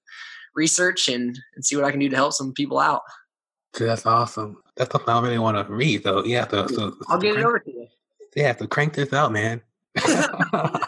research 0.54 1.08
and, 1.08 1.38
and 1.54 1.64
see 1.64 1.76
what 1.76 1.84
I 1.84 1.90
can 1.90 2.00
do 2.00 2.08
to 2.08 2.16
help 2.16 2.32
some 2.32 2.52
people 2.52 2.78
out. 2.78 3.02
that's 3.72 4.06
awesome. 4.06 4.62
That's 4.76 4.90
something 4.92 5.12
I 5.12 5.20
really 5.20 5.38
want 5.38 5.66
to 5.66 5.72
read, 5.72 6.04
though. 6.04 6.24
Yeah, 6.24 6.46
so, 6.48 6.66
so 6.66 6.96
I'll 7.08 7.18
get 7.18 7.36
it 7.36 7.44
over 7.44 7.58
to 7.58 7.70
you. 7.70 7.86
Yeah, 8.34 8.52
to 8.54 8.66
crank 8.66 8.94
this 8.94 9.12
out, 9.12 9.32
man. 9.32 9.62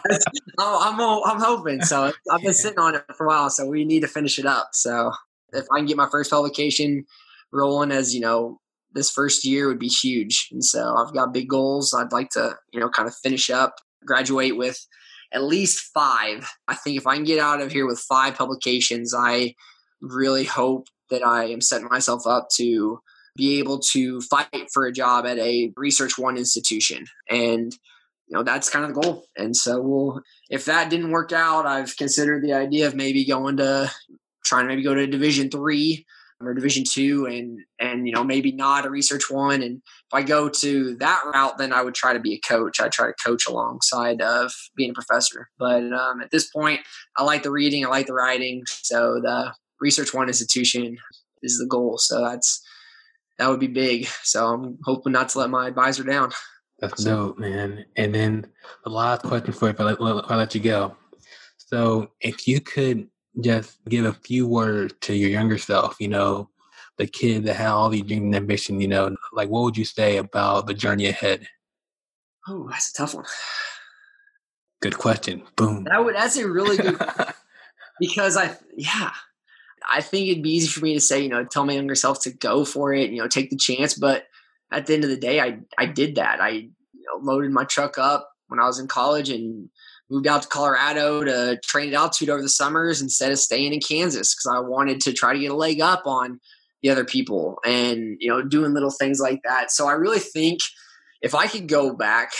oh, 0.57 0.81
I'm 0.83 0.99
I'm 0.99 1.41
hoping 1.41 1.81
so. 1.81 2.11
I've 2.31 2.41
been 2.41 2.53
sitting 2.53 2.79
on 2.79 2.95
it 2.95 3.03
for 3.15 3.25
a 3.25 3.29
while, 3.29 3.49
so 3.49 3.65
we 3.65 3.85
need 3.85 4.01
to 4.01 4.07
finish 4.07 4.39
it 4.39 4.45
up. 4.45 4.69
So 4.73 5.11
if 5.53 5.65
I 5.71 5.77
can 5.77 5.85
get 5.85 5.97
my 5.97 6.09
first 6.09 6.31
publication 6.31 7.05
rolling, 7.51 7.91
as 7.91 8.13
you 8.13 8.21
know, 8.21 8.59
this 8.93 9.11
first 9.11 9.45
year 9.45 9.67
would 9.67 9.79
be 9.79 9.87
huge. 9.87 10.49
And 10.51 10.63
so 10.63 10.95
I've 10.95 11.13
got 11.13 11.33
big 11.33 11.49
goals. 11.49 11.93
I'd 11.93 12.11
like 12.11 12.29
to, 12.31 12.55
you 12.71 12.79
know, 12.79 12.89
kind 12.89 13.07
of 13.07 13.15
finish 13.15 13.49
up, 13.49 13.75
graduate 14.05 14.57
with 14.57 14.79
at 15.33 15.43
least 15.43 15.91
five. 15.93 16.49
I 16.67 16.75
think 16.75 16.97
if 16.97 17.07
I 17.07 17.15
can 17.15 17.25
get 17.25 17.39
out 17.39 17.61
of 17.61 17.71
here 17.71 17.85
with 17.85 17.99
five 17.99 18.35
publications, 18.35 19.13
I 19.15 19.55
really 20.01 20.45
hope 20.45 20.87
that 21.09 21.25
I 21.25 21.45
am 21.45 21.61
setting 21.61 21.87
myself 21.89 22.25
up 22.25 22.47
to 22.55 22.99
be 23.35 23.59
able 23.59 23.79
to 23.79 24.19
fight 24.21 24.69
for 24.73 24.85
a 24.85 24.91
job 24.91 25.25
at 25.25 25.37
a 25.37 25.71
research 25.77 26.17
one 26.17 26.37
institution. 26.37 27.05
And 27.29 27.77
you 28.27 28.35
know 28.35 28.43
that's 28.43 28.69
kind 28.69 28.85
of 28.85 28.93
the 28.93 29.01
goal. 29.01 29.25
And 29.37 29.55
so 29.55 29.81
we'll 29.81 30.21
if 30.49 30.65
that 30.65 30.89
didn't 30.89 31.11
work 31.11 31.31
out, 31.31 31.65
I've 31.65 31.95
considered 31.95 32.43
the 32.43 32.53
idea 32.53 32.87
of 32.87 32.95
maybe 32.95 33.25
going 33.25 33.57
to 33.57 33.91
trying 34.43 34.65
to 34.65 34.67
maybe 34.67 34.83
go 34.83 34.93
to 34.93 35.07
division 35.07 35.49
three 35.49 36.05
or 36.39 36.53
division 36.53 36.83
two 36.87 37.25
and 37.25 37.59
and 37.79 38.05
you 38.05 38.13
know 38.13 38.23
maybe 38.23 38.51
not 38.51 38.85
a 38.85 38.89
research 38.89 39.29
one. 39.29 39.61
And 39.61 39.77
if 39.77 40.13
i 40.13 40.21
go 40.21 40.49
to 40.49 40.95
that 40.97 41.23
route 41.33 41.57
then 41.57 41.73
i 41.73 41.81
would 41.81 41.95
try 41.95 42.13
to 42.13 42.19
be 42.19 42.33
a 42.33 42.47
coach. 42.47 42.79
I 42.79 42.89
try 42.89 43.07
to 43.07 43.13
coach 43.25 43.47
alongside 43.47 44.21
of 44.21 44.51
being 44.75 44.91
a 44.91 44.93
professor. 44.93 45.49
But 45.57 45.91
um, 45.93 46.21
at 46.21 46.31
this 46.31 46.49
point 46.49 46.81
i 47.17 47.23
like 47.23 47.43
the 47.43 47.51
reading 47.51 47.85
i 47.85 47.89
like 47.89 48.07
the 48.07 48.13
writing. 48.13 48.63
So 48.67 49.19
the 49.21 49.53
research 49.79 50.13
one 50.13 50.27
institution 50.27 50.97
is 51.41 51.57
the 51.57 51.67
goal. 51.67 51.97
So 51.97 52.21
that's 52.21 52.61
that 53.39 53.49
would 53.49 53.59
be 53.59 53.67
big. 53.67 54.07
So 54.23 54.47
i'm 54.47 54.77
hoping 54.83 55.13
not 55.13 55.29
to 55.29 55.39
let 55.39 55.49
my 55.49 55.67
advisor 55.67 56.03
down 56.03 56.31
that's 56.79 57.03
so. 57.03 57.27
dope 57.27 57.39
man 57.39 57.85
and 57.95 58.13
then 58.13 58.45
the 58.83 58.89
last 58.89 59.23
question 59.23 59.53
for 59.53 59.65
you 59.65 59.71
if 59.71 59.79
I 59.79 59.83
let, 59.83 60.25
if 60.25 60.31
I 60.31 60.35
let 60.35 60.55
you 60.55 60.61
go 60.61 60.95
so 61.57 62.11
if 62.21 62.47
you 62.47 62.61
could 62.61 63.09
just 63.41 63.83
give 63.89 64.05
a 64.05 64.13
few 64.13 64.47
words 64.47 64.93
to 65.01 65.13
your 65.13 65.29
younger 65.29 65.57
self, 65.57 65.97
you 65.99 66.07
know, 66.07 66.49
the 66.97 67.07
kid 67.07 67.43
that 67.43 67.55
had 67.55 67.67
all 67.69 67.89
these 67.89 68.03
dreams 68.03 68.23
and 68.23 68.35
ambition, 68.35 68.81
you 68.81 68.87
know, 68.87 69.15
like 69.33 69.49
what 69.49 69.63
would 69.63 69.77
you 69.77 69.85
say 69.85 70.17
about 70.17 70.67
the 70.67 70.73
journey 70.73 71.07
ahead? 71.07 71.47
Oh, 72.47 72.67
that's 72.69 72.91
a 72.91 72.93
tough 72.93 73.13
one. 73.13 73.25
Good 74.81 74.97
question. 74.97 75.43
Boom. 75.55 75.83
That 75.83 76.03
would 76.03 76.15
that's 76.15 76.37
a 76.37 76.47
really 76.47 76.77
good 76.77 76.97
because 77.99 78.37
I 78.37 78.55
yeah. 78.75 79.11
I 79.89 80.01
think 80.01 80.27
it'd 80.27 80.43
be 80.43 80.55
easy 80.55 80.67
for 80.67 80.83
me 80.83 80.93
to 80.95 80.99
say, 80.99 81.21
you 81.21 81.29
know, 81.29 81.45
tell 81.45 81.65
my 81.65 81.73
younger 81.73 81.95
self 81.95 82.21
to 82.23 82.31
go 82.31 82.65
for 82.65 82.93
it, 82.93 83.09
you 83.11 83.21
know, 83.21 83.27
take 83.27 83.49
the 83.49 83.55
chance. 83.55 83.93
But 83.93 84.25
at 84.71 84.85
the 84.85 84.93
end 84.93 85.03
of 85.03 85.09
the 85.09 85.17
day, 85.17 85.39
I 85.39 85.59
I 85.77 85.85
did 85.85 86.15
that. 86.15 86.41
I 86.41 86.49
you 86.49 86.71
know, 86.93 87.19
loaded 87.21 87.51
my 87.51 87.63
truck 87.63 87.97
up 87.97 88.29
when 88.47 88.59
I 88.59 88.65
was 88.65 88.79
in 88.79 88.87
college 88.87 89.29
and 89.29 89.69
moved 90.09 90.27
out 90.27 90.43
to 90.43 90.47
Colorado 90.47 91.23
to 91.23 91.59
train 91.63 91.89
at 91.89 91.95
altitude 91.95 92.29
over 92.29 92.41
the 92.41 92.49
summers 92.49 93.01
instead 93.01 93.31
of 93.31 93.39
staying 93.39 93.73
in 93.73 93.79
Kansas 93.79 94.33
because 94.33 94.55
I 94.55 94.59
wanted 94.59 95.01
to 95.01 95.13
try 95.13 95.33
to 95.33 95.39
get 95.39 95.51
a 95.51 95.55
leg 95.55 95.81
up 95.81 96.03
on 96.05 96.39
the 96.81 96.89
other 96.89 97.05
people 97.05 97.57
and 97.65 98.17
you 98.19 98.29
know 98.29 98.41
doing 98.41 98.73
little 98.73 98.91
things 98.91 99.19
like 99.19 99.41
that. 99.43 99.71
So 99.71 99.87
I 99.87 99.93
really 99.93 100.19
think 100.19 100.59
if 101.21 101.33
I 101.33 101.47
could 101.47 101.67
go 101.67 101.95
back, 101.95 102.31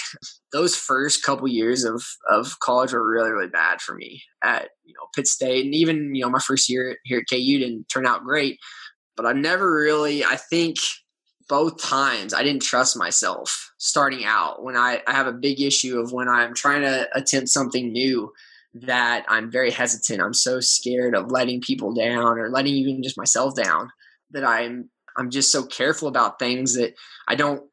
those 0.51 0.75
first 0.75 1.23
couple 1.23 1.47
years 1.47 1.83
of 1.83 2.03
of 2.29 2.59
college 2.59 2.93
were 2.93 3.05
really 3.05 3.31
really 3.31 3.49
bad 3.49 3.81
for 3.81 3.95
me 3.95 4.21
at 4.43 4.69
you 4.83 4.93
know 4.93 5.07
Pitt 5.15 5.27
State 5.27 5.65
and 5.65 5.73
even 5.73 6.13
you 6.15 6.21
know 6.21 6.29
my 6.29 6.39
first 6.39 6.69
year 6.69 6.97
here 7.03 7.19
at 7.19 7.29
KU 7.29 7.59
didn't 7.59 7.89
turn 7.89 8.05
out 8.05 8.23
great, 8.23 8.59
but 9.15 9.25
I 9.25 9.33
never 9.33 9.71
really 9.71 10.23
I 10.23 10.35
think 10.35 10.77
both 11.47 11.81
times 11.81 12.33
I 12.33 12.43
didn't 12.43 12.61
trust 12.61 12.97
myself 12.97 13.71
starting 13.77 14.25
out. 14.25 14.63
When 14.63 14.75
I, 14.75 15.01
I 15.07 15.13
have 15.13 15.27
a 15.27 15.31
big 15.33 15.61
issue 15.61 15.99
of 15.99 16.11
when 16.11 16.27
I'm 16.27 16.53
trying 16.53 16.81
to 16.81 17.07
attempt 17.15 17.49
something 17.49 17.91
new, 17.91 18.31
that 18.73 19.25
I'm 19.27 19.51
very 19.51 19.71
hesitant. 19.71 20.21
I'm 20.21 20.33
so 20.33 20.59
scared 20.59 21.15
of 21.15 21.31
letting 21.31 21.61
people 21.61 21.93
down 21.93 22.37
or 22.37 22.49
letting 22.49 22.73
even 22.75 23.03
just 23.03 23.17
myself 23.17 23.55
down 23.55 23.89
that 24.31 24.43
I'm 24.43 24.89
I'm 25.17 25.31
just 25.31 25.51
so 25.51 25.65
careful 25.65 26.07
about 26.07 26.37
things 26.37 26.75
that 26.75 26.93
I 27.27 27.35
don't 27.35 27.63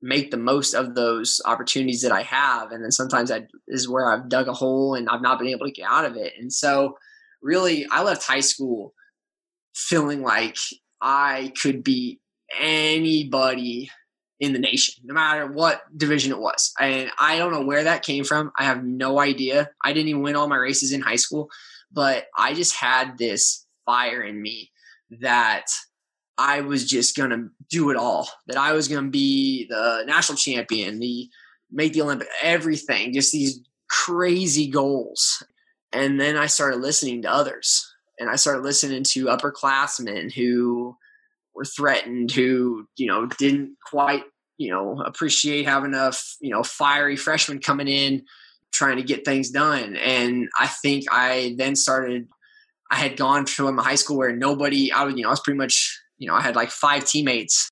make 0.00 0.30
the 0.30 0.36
most 0.36 0.74
of 0.74 0.94
those 0.94 1.40
opportunities 1.44 2.02
that 2.02 2.12
I 2.12 2.22
have. 2.22 2.70
And 2.70 2.82
then 2.82 2.92
sometimes 2.92 3.28
that 3.28 3.48
is 3.66 3.88
where 3.88 4.08
I've 4.08 4.28
dug 4.28 4.48
a 4.48 4.52
hole 4.52 4.94
and 4.94 5.08
I've 5.08 5.22
not 5.22 5.38
been 5.38 5.48
able 5.48 5.66
to 5.66 5.72
get 5.72 5.88
out 5.88 6.04
of 6.04 6.16
it. 6.16 6.32
And 6.38 6.52
so 6.52 6.96
really 7.40 7.86
I 7.90 8.02
left 8.02 8.26
high 8.26 8.40
school 8.40 8.94
feeling 9.74 10.22
like 10.22 10.56
I 11.00 11.52
could 11.60 11.82
beat 11.82 12.20
anybody 12.58 13.90
in 14.40 14.52
the 14.52 14.58
nation, 14.58 15.04
no 15.04 15.14
matter 15.14 15.46
what 15.46 15.82
division 15.96 16.32
it 16.32 16.38
was. 16.38 16.72
And 16.80 17.10
I 17.18 17.38
don't 17.38 17.52
know 17.52 17.64
where 17.64 17.84
that 17.84 18.02
came 18.02 18.24
from. 18.24 18.50
I 18.58 18.64
have 18.64 18.82
no 18.82 19.20
idea. 19.20 19.70
I 19.84 19.92
didn't 19.92 20.08
even 20.08 20.22
win 20.22 20.34
all 20.34 20.48
my 20.48 20.56
races 20.56 20.92
in 20.92 21.00
high 21.00 21.16
school, 21.16 21.48
but 21.92 22.26
I 22.36 22.54
just 22.54 22.74
had 22.74 23.18
this 23.18 23.64
fire 23.86 24.20
in 24.22 24.42
me 24.42 24.72
that 25.20 25.66
I 26.38 26.62
was 26.62 26.88
just 26.88 27.16
going 27.16 27.30
to 27.30 27.50
do 27.70 27.90
it 27.90 27.96
all, 27.96 28.28
that 28.48 28.56
I 28.56 28.72
was 28.72 28.88
going 28.88 29.04
to 29.04 29.10
be 29.10 29.66
the 29.68 30.02
national 30.06 30.38
champion, 30.38 30.98
the 30.98 31.28
make 31.70 31.92
the 31.92 32.02
Olympic, 32.02 32.28
everything, 32.42 33.12
just 33.12 33.32
these 33.32 33.60
crazy 33.88 34.66
goals. 34.68 35.42
And 35.92 36.20
then 36.20 36.36
I 36.36 36.46
started 36.46 36.80
listening 36.80 37.22
to 37.22 37.32
others 37.32 37.94
and 38.18 38.28
I 38.28 38.36
started 38.36 38.62
listening 38.62 39.04
to 39.04 39.26
upperclassmen 39.26 40.32
who 40.32 40.96
were 41.54 41.64
threatened, 41.64 42.32
who, 42.32 42.86
you 42.96 43.06
know, 43.06 43.26
didn't 43.26 43.76
quite, 43.86 44.22
you 44.58 44.70
know, 44.70 45.02
appreciate 45.04 45.66
having 45.66 45.94
a, 45.94 46.12
you 46.40 46.50
know, 46.50 46.62
fiery 46.62 47.16
freshman 47.16 47.60
coming 47.60 47.88
in 47.88 48.24
trying 48.72 48.96
to 48.96 49.02
get 49.02 49.24
things 49.24 49.50
done. 49.50 49.96
And 49.96 50.48
I 50.58 50.66
think 50.66 51.04
I 51.10 51.54
then 51.58 51.76
started, 51.76 52.28
I 52.90 52.96
had 52.96 53.16
gone 53.16 53.46
from 53.46 53.78
a 53.78 53.82
high 53.82 53.96
school 53.96 54.16
where 54.16 54.34
nobody, 54.34 54.90
I 54.92 55.04
was, 55.04 55.14
you 55.14 55.22
know, 55.22 55.28
I 55.28 55.32
was 55.32 55.40
pretty 55.40 55.58
much, 55.58 56.00
you 56.18 56.28
know, 56.28 56.34
I 56.34 56.40
had 56.40 56.56
like 56.56 56.70
five 56.70 57.04
teammates 57.04 57.70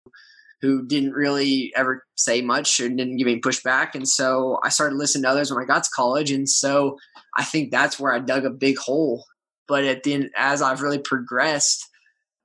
who 0.60 0.86
didn't 0.86 1.12
really 1.12 1.72
ever 1.74 2.04
say 2.16 2.42
much 2.42 2.80
and 2.80 2.98
didn't 2.98 3.16
give 3.16 3.26
any 3.26 3.40
pushback. 3.40 3.94
And 3.94 4.06
so 4.06 4.58
I 4.62 4.68
started 4.68 4.96
listening 4.96 5.22
to 5.22 5.30
others 5.30 5.50
when 5.50 5.62
I 5.62 5.66
got 5.66 5.84
to 5.84 5.90
college. 5.94 6.30
And 6.30 6.48
so 6.48 6.98
I 7.36 7.44
think 7.44 7.70
that's 7.70 7.98
where 7.98 8.12
I 8.12 8.18
dug 8.18 8.44
a 8.44 8.50
big 8.50 8.76
hole. 8.76 9.24
But 9.66 9.84
at 9.84 10.02
the 10.02 10.14
end, 10.14 10.30
as 10.36 10.60
I've 10.60 10.82
really 10.82 10.98
progressed, 10.98 11.88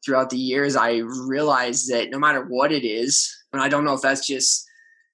throughout 0.06 0.30
the 0.30 0.38
years, 0.38 0.76
I 0.76 0.98
realized 1.28 1.90
that 1.92 2.10
no 2.12 2.20
matter 2.20 2.46
what 2.46 2.72
it 2.72 2.86
is, 2.86 3.34
and 3.52 3.62
I 3.62 3.70
don't 3.70 3.86
know 3.86 3.94
if 3.94 4.02
that's 4.02 4.28
just 4.28 4.66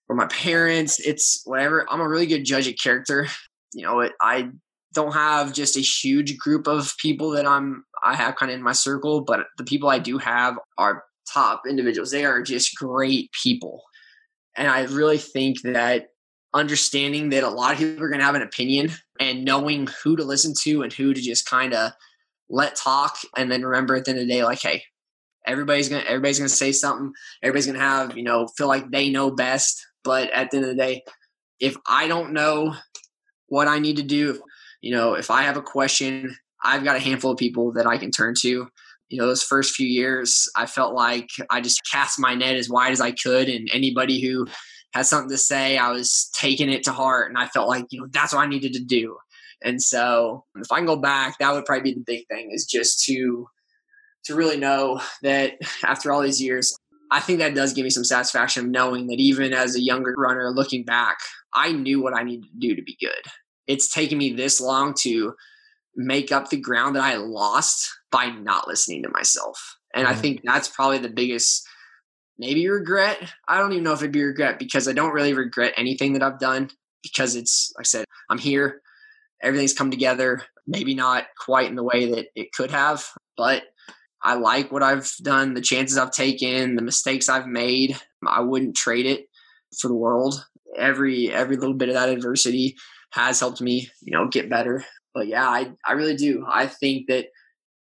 for 0.08 0.16
my 0.16 0.28
parents, 0.28 1.00
it's 1.00 1.42
whatever. 1.46 1.86
I'm 1.90 2.02
a 2.02 2.08
really 2.08 2.26
good 2.26 2.44
judge 2.44 2.68
of 2.68 2.76
character. 2.82 3.28
You 3.74 3.84
know, 3.84 4.02
it, 4.02 4.12
I 4.20 4.50
don't 4.94 5.14
have 5.14 5.54
just 5.54 5.78
a 5.78 5.82
huge 5.82 6.38
group 6.38 6.68
of 6.68 6.94
people 6.98 7.32
that 7.32 7.46
I'm 7.46 7.86
I 8.04 8.16
have 8.16 8.36
kind 8.36 8.52
of 8.52 8.58
in 8.58 8.64
my 8.64 8.74
circle, 8.74 9.22
but 9.22 9.46
the 9.58 9.64
people 9.64 9.90
I 9.90 10.00
do 10.00 10.18
have 10.18 10.58
are 10.78 11.04
top 11.32 11.62
individuals. 11.70 12.12
They 12.12 12.26
are 12.26 12.42
just 12.42 12.76
great 12.76 13.30
people. 13.44 13.84
And 14.58 14.68
I 14.68 14.84
really 14.84 15.18
think 15.18 15.62
that 15.62 16.08
understanding 16.54 17.30
that 17.30 17.44
a 17.44 17.50
lot 17.50 17.74
of 17.74 17.80
people 17.80 18.04
are 18.04 18.10
going 18.10 18.20
to 18.20 18.26
have 18.26 18.36
an 18.36 18.42
opinion 18.42 18.92
and 19.20 19.46
knowing 19.46 19.88
who 20.04 20.18
to 20.18 20.24
listen 20.24 20.54
to 20.64 20.82
and 20.84 20.92
who 20.92 21.14
to 21.14 21.22
just 21.22 21.50
kind 21.50 21.74
of 21.74 21.92
let 22.52 22.76
talk, 22.76 23.18
and 23.36 23.52
then 23.52 23.64
remember 23.64 23.96
at 23.96 24.06
the 24.06 24.12
end 24.12 24.20
of 24.20 24.28
the 24.28 24.34
day, 24.34 24.44
like, 24.44 24.62
hey, 24.62 24.84
everybody's 25.46 25.90
gonna 25.90 26.04
everybody's 26.04 26.38
gonna 26.38 26.50
say 26.50 26.72
something. 26.72 27.14
Everybody's 27.42 27.68
gonna 27.68 27.80
have 27.80 28.18
you 28.18 28.24
know 28.24 28.48
feel 28.58 28.68
like 28.68 28.92
they 28.92 29.10
know 29.10 29.32
best. 29.32 29.86
But 30.04 30.30
at 30.32 30.52
the 30.52 30.58
end 30.58 30.66
of 30.66 30.70
the 30.72 30.84
day, 30.84 31.04
if 31.60 31.78
I 31.88 32.08
don't 32.08 32.34
know 32.34 32.76
what 33.48 33.68
I 33.68 33.80
need 33.80 33.98
to 33.98 34.04
do, 34.04 34.42
you 34.82 34.92
know, 34.92 35.14
if 35.14 35.30
I 35.30 35.44
have 35.44 35.58
a 35.58 35.62
question, 35.62 36.36
I've 36.64 36.84
got 36.84 36.96
a 36.96 37.00
handful 37.00 37.32
of 37.32 37.38
people 37.38 37.72
that 37.74 37.88
I 37.88 37.98
can 37.98 38.12
turn 38.12 38.34
to. 38.42 38.68
You 39.10 39.18
know, 39.18 39.28
those 39.28 39.44
first 39.44 39.76
few 39.76 39.88
years, 39.88 40.50
I 40.56 40.66
felt 40.66 40.94
like 40.94 41.30
I 41.50 41.62
just 41.62 41.82
cast 41.92 42.20
my 42.20 42.34
net 42.34 42.56
as 42.56 42.70
wide 42.70 42.92
as 42.92 43.02
I 43.02 43.12
could, 43.12 43.50
and 43.50 43.70
anybody 43.74 44.22
who 44.22 44.48
had 44.94 45.06
something 45.06 45.30
to 45.30 45.38
say, 45.38 45.78
I 45.78 45.92
was 45.92 46.30
taking 46.34 46.70
it 46.70 46.84
to 46.84 46.92
heart, 46.92 47.30
and 47.30 47.38
I 47.38 47.48
felt 47.48 47.70
like 47.70 47.86
you 47.92 48.02
know 48.02 48.08
that's 48.10 48.34
what 48.34 48.42
I 48.42 48.48
needed 48.48 48.74
to 48.74 48.84
do. 48.84 49.18
And 49.64 49.82
so 49.82 50.46
if 50.56 50.72
I 50.72 50.78
can 50.78 50.86
go 50.86 50.96
back, 50.96 51.38
that 51.40 51.54
would 51.54 51.66
probably 51.66 51.94
be 51.94 52.00
the 52.00 52.04
big 52.06 52.28
thing 52.28 52.52
is 52.52 52.66
just 52.66 53.04
to 53.06 53.48
to 54.26 54.36
really 54.36 54.58
know 54.58 55.02
that 55.24 55.54
after 55.84 56.12
all 56.12 56.22
these 56.22 56.42
years, 56.42 56.76
I 57.12 57.20
think 57.20 57.40
that 57.40 57.56
does 57.56 57.74
give 57.74 57.84
me 57.84 57.90
some 57.90 58.04
satisfaction 58.04 58.66
of 58.66 58.72
knowing 58.72 59.08
that 59.08 59.20
even 59.20 59.54
as 59.54 59.76
a 59.76 59.82
younger 59.82 60.14
runner 60.18 60.50
looking 60.52 60.86
back, 60.86 61.18
I 61.54 61.72
knew 61.72 62.02
what 62.02 62.16
I 62.16 62.24
needed 62.24 62.46
to 62.46 62.60
do 62.60 62.76
to 62.76 62.84
be 62.84 62.98
good. 63.00 63.32
It's 63.68 63.92
taken 63.92 64.18
me 64.18 64.34
this 64.34 64.62
long 64.62 64.94
to 65.02 65.34
make 65.96 66.32
up 66.32 66.50
the 66.50 66.60
ground 66.60 66.96
that 66.96 67.04
I 67.04 67.16
lost 67.16 67.92
by 68.12 68.28
not 68.28 68.68
listening 68.68 69.04
to 69.04 69.10
myself. 69.10 69.78
And 69.94 70.08
mm-hmm. 70.08 70.18
I 70.18 70.22
think 70.22 70.42
that's 70.44 70.70
probably 70.70 71.00
the 71.00 71.10
biggest 71.10 71.68
maybe 72.38 72.68
regret. 72.70 73.18
I 73.48 73.58
don't 73.58 73.74
even 73.74 73.84
know 73.84 73.94
if 73.94 74.02
it'd 74.02 74.12
be 74.12 74.24
regret 74.24 74.58
because 74.58 74.88
I 74.88 74.94
don't 74.94 75.14
really 75.14 75.34
regret 75.34 75.74
anything 75.76 76.14
that 76.14 76.24
I've 76.24 76.40
done 76.40 76.70
because 77.04 77.36
it's 77.36 77.74
like 77.78 77.84
I 77.84 77.88
said, 77.88 78.06
I'm 78.30 78.38
here 78.38 78.82
everything's 79.42 79.74
come 79.74 79.92
together. 79.92 80.44
Maybe 80.68 80.94
not 80.94 81.26
quite 81.38 81.70
in 81.70 81.76
the 81.76 81.84
way 81.84 82.12
that 82.12 82.28
it 82.36 82.54
could 82.54 82.72
have, 82.72 83.08
but 83.36 83.64
I 84.24 84.36
like 84.36 84.72
what 84.72 84.84
I've 84.84 85.12
done, 85.22 85.54
the 85.54 85.62
chances 85.62 85.98
I've 85.98 86.12
taken, 86.12 86.76
the 86.76 86.82
mistakes 86.82 87.28
I've 87.28 87.48
made. 87.48 87.98
I 88.26 88.42
wouldn't 88.42 88.76
trade 88.76 89.06
it 89.06 89.28
for 89.80 89.88
the 89.88 89.96
world. 89.96 90.46
Every 90.78 91.32
every 91.32 91.58
little 91.58 91.74
bit 91.74 91.90
of 91.90 91.96
that 91.96 92.10
adversity 92.10 92.78
has 93.12 93.40
helped 93.40 93.62
me, 93.62 93.90
you 94.02 94.14
know, 94.14 94.28
get 94.28 94.50
better. 94.50 94.86
But 95.14 95.28
yeah, 95.28 95.48
I 95.48 95.72
I 95.86 95.94
really 95.94 96.16
do. 96.16 96.46
I 96.48 96.68
think 96.68 97.08
that 97.08 97.28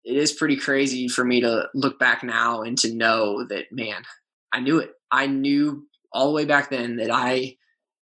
it 0.06 0.16
is 0.16 0.32
pretty 0.32 0.56
crazy 0.56 1.08
for 1.08 1.26
me 1.26 1.42
to 1.42 1.68
look 1.74 2.00
back 2.00 2.24
now 2.24 2.62
and 2.62 2.78
to 2.78 2.94
know 2.94 3.46
that 3.48 3.66
man, 3.72 4.04
I 4.54 4.62
knew 4.62 4.80
it. 4.80 4.92
I 5.12 5.28
knew 5.28 5.88
all 6.14 6.28
the 6.28 6.34
way 6.34 6.46
back 6.46 6.70
then 6.70 6.98
that 6.98 7.12
I 7.12 7.58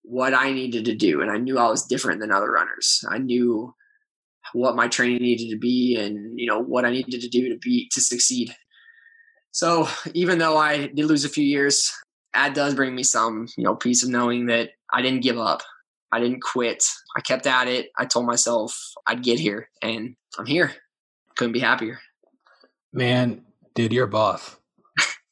what 0.04 0.34
I 0.34 0.52
needed 0.52 0.86
to 0.86 0.95
do. 0.95 1.22
And 1.22 1.32
I 1.32 1.38
knew 1.38 1.58
I 1.58 1.70
was 1.70 1.86
different 1.86 2.20
than 2.22 2.32
other 2.32 2.52
runners. 2.52 3.04
I 3.10 3.18
knew 3.18 3.74
what 4.54 4.76
my 4.76 4.88
training 4.88 5.22
needed 5.22 5.50
to 5.52 5.58
be 5.58 5.95
and, 5.95 6.39
you 6.39 6.47
know, 6.47 6.60
what 6.60 6.86
I 6.86 6.89
needed 6.89 7.22
to 7.22 7.30
do 7.30 7.50
to 7.50 7.58
be, 7.58 7.89
to 7.93 8.02
succeed. 8.02 8.54
So 9.52 9.88
even 10.14 10.38
though 10.38 10.58
I 10.58 10.88
did 10.88 11.06
lose 11.06 11.26
a 11.26 11.30
few 11.30 11.43
years, 11.43 11.91
that 12.34 12.54
does 12.54 12.76
bring 12.76 12.95
me 12.95 13.04
some, 13.04 13.47
you 13.58 13.64
know, 13.64 13.76
peace 13.76 14.04
of 14.04 14.10
knowing 14.10 14.47
that 14.47 14.70
I 14.93 15.02
didn't 15.02 15.22
give 15.22 15.38
up. 15.38 15.62
I 16.12 16.20
didn't 16.20 16.41
quit. 16.41 16.84
I 17.16 17.22
kept 17.22 17.45
at 17.45 17.68
it. 17.68 17.89
I 17.97 18.06
told 18.06 18.26
myself 18.26 18.76
I'd 19.06 19.24
get 19.24 19.39
here 19.39 19.70
and 19.82 20.16
I'm 20.38 20.45
here. 20.45 20.74
Couldn't 21.36 21.54
be 21.54 21.60
happier. 21.60 22.00
Man, 22.91 23.43
dude, 23.76 23.93
you're 23.93 24.06
a 24.06 24.10
boss. 24.10 24.56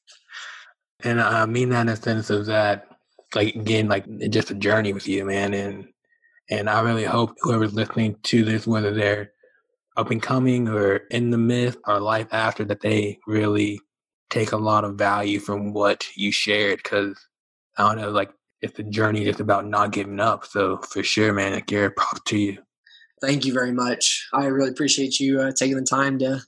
and 1.04 1.20
I 1.20 1.46
mean 1.46 1.70
that 1.70 1.82
in 1.82 1.88
the 1.88 1.96
sense 1.96 2.30
of 2.30 2.46
that 2.46 2.97
like 3.36 3.56
again 3.56 3.88
like 3.88 4.06
just 4.30 4.52
a 4.52 4.56
journey 4.56 4.94
with 4.94 5.08
you, 5.08 5.26
man. 5.26 5.54
And 5.54 5.88
and 6.50 6.70
I 6.70 6.82
really 6.82 7.04
hope 7.04 7.36
whoever's 7.42 7.74
listening 7.74 8.16
to 8.24 8.44
this, 8.44 8.66
whether 8.66 8.94
they're 8.94 9.32
up 9.98 10.12
and 10.12 10.22
coming 10.22 10.68
or 10.70 10.98
in 11.12 11.32
the 11.32 11.38
myth 11.38 11.78
or 11.88 12.00
life 12.00 12.28
after, 12.32 12.64
that 12.66 12.82
they 12.82 13.20
really 13.28 13.82
take 14.30 14.52
a 14.52 14.58
lot 14.58 14.84
of 14.84 14.96
value 14.96 15.40
from 15.40 15.74
what 15.74 16.06
you 16.16 16.32
shared. 16.32 16.80
Because 16.84 17.18
I 17.78 17.84
don't 17.84 18.02
know, 18.02 18.12
like 18.12 18.32
it's 18.62 18.80
a 18.80 18.84
journey 18.84 19.26
just 19.26 19.40
about 19.40 19.68
not 19.68 19.92
giving 19.92 20.20
up. 20.20 20.46
So 20.46 20.78
for 20.78 21.04
sure, 21.04 21.34
man, 21.34 21.54
like, 21.54 21.68
Garrett, 21.68 21.96
props 21.96 22.22
to 22.28 22.38
you. 22.38 22.58
Thank 23.22 23.46
you 23.46 23.54
very 23.54 23.72
much. 23.72 24.28
I 24.34 24.46
really 24.46 24.70
appreciate 24.70 25.20
you 25.20 25.42
uh, 25.42 25.52
taking 25.52 25.78
the 25.78 25.84
time 25.84 26.20
to 26.20 26.42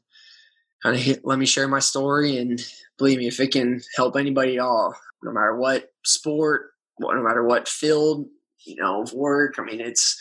kind 0.83 0.95
of 0.95 1.01
hit, 1.01 1.21
let 1.23 1.39
me 1.39 1.45
share 1.45 1.67
my 1.67 1.79
story. 1.79 2.37
And 2.37 2.63
believe 2.97 3.17
me, 3.17 3.27
if 3.27 3.39
it 3.39 3.51
can 3.51 3.81
help 3.95 4.15
anybody 4.15 4.57
at 4.57 4.63
all, 4.63 4.95
no 5.23 5.31
matter 5.31 5.55
what 5.55 5.85
sport, 6.05 6.71
no 6.99 7.23
matter 7.23 7.43
what 7.43 7.67
field, 7.67 8.27
you 8.65 8.75
know, 8.75 9.01
of 9.01 9.13
work. 9.13 9.55
I 9.57 9.63
mean, 9.63 9.81
it's 9.81 10.19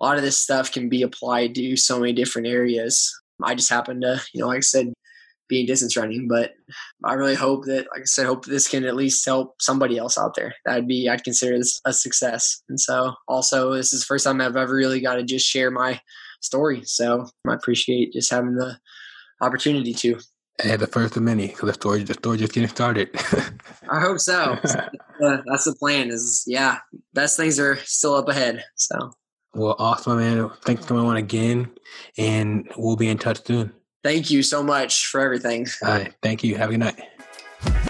a 0.00 0.04
lot 0.04 0.16
of 0.16 0.22
this 0.22 0.38
stuff 0.38 0.72
can 0.72 0.88
be 0.88 1.02
applied 1.02 1.54
to 1.56 1.76
so 1.76 1.98
many 1.98 2.12
different 2.12 2.48
areas. 2.48 3.12
I 3.42 3.54
just 3.54 3.70
happen 3.70 4.00
to, 4.02 4.22
you 4.32 4.40
know, 4.40 4.48
like 4.48 4.58
I 4.58 4.60
said, 4.60 4.92
be 5.48 5.60
in 5.60 5.66
distance 5.66 5.96
running, 5.96 6.28
but 6.28 6.52
I 7.04 7.14
really 7.14 7.34
hope 7.34 7.64
that, 7.64 7.88
like 7.92 8.02
I 8.02 8.04
said, 8.04 8.26
hope 8.26 8.44
this 8.44 8.68
can 8.68 8.84
at 8.84 8.94
least 8.94 9.24
help 9.26 9.60
somebody 9.60 9.98
else 9.98 10.16
out 10.16 10.34
there. 10.36 10.54
That'd 10.64 10.86
be, 10.86 11.08
I'd 11.08 11.24
consider 11.24 11.58
this 11.58 11.80
a 11.84 11.92
success. 11.92 12.62
And 12.68 12.78
so 12.78 13.14
also, 13.26 13.74
this 13.74 13.92
is 13.92 14.00
the 14.00 14.06
first 14.06 14.24
time 14.24 14.40
I've 14.40 14.56
ever 14.56 14.74
really 14.74 15.00
got 15.00 15.16
to 15.16 15.24
just 15.24 15.46
share 15.46 15.70
my 15.70 16.00
story. 16.40 16.82
So 16.84 17.26
I 17.48 17.54
appreciate 17.54 18.12
just 18.12 18.30
having 18.30 18.54
the 18.54 18.78
opportunity 19.40 19.92
to. 19.94 20.20
Hey, 20.62 20.76
the 20.76 20.86
first 20.86 21.16
of 21.16 21.22
many, 21.22 21.48
because 21.48 21.68
the 21.68 21.74
story, 21.74 22.02
the 22.02 22.14
story 22.14 22.38
just 22.38 22.52
getting 22.52 22.68
started. 22.68 23.10
I 23.90 24.00
hope 24.00 24.20
so. 24.20 24.34
uh, 24.64 25.38
that's 25.46 25.64
the 25.64 25.74
plan. 25.78 26.10
Is 26.10 26.44
yeah, 26.46 26.78
best 27.14 27.36
things 27.36 27.58
are 27.58 27.76
still 27.76 28.14
up 28.14 28.28
ahead. 28.28 28.62
So. 28.76 29.12
Well, 29.54 29.74
awesome, 29.78 30.18
man. 30.18 30.50
Thanks 30.64 30.82
for 30.82 30.88
coming 30.88 31.06
on 31.06 31.16
again, 31.16 31.70
and 32.18 32.70
we'll 32.76 32.96
be 32.96 33.08
in 33.08 33.18
touch 33.18 33.44
soon. 33.44 33.72
Thank 34.04 34.30
you 34.30 34.42
so 34.42 34.62
much 34.62 35.06
for 35.06 35.20
everything. 35.20 35.66
All 35.82 35.90
right. 35.90 36.14
Thank 36.22 36.44
you. 36.44 36.56
Have 36.56 36.70
a 36.70 36.72
good 36.72 36.80
night. 36.80 37.86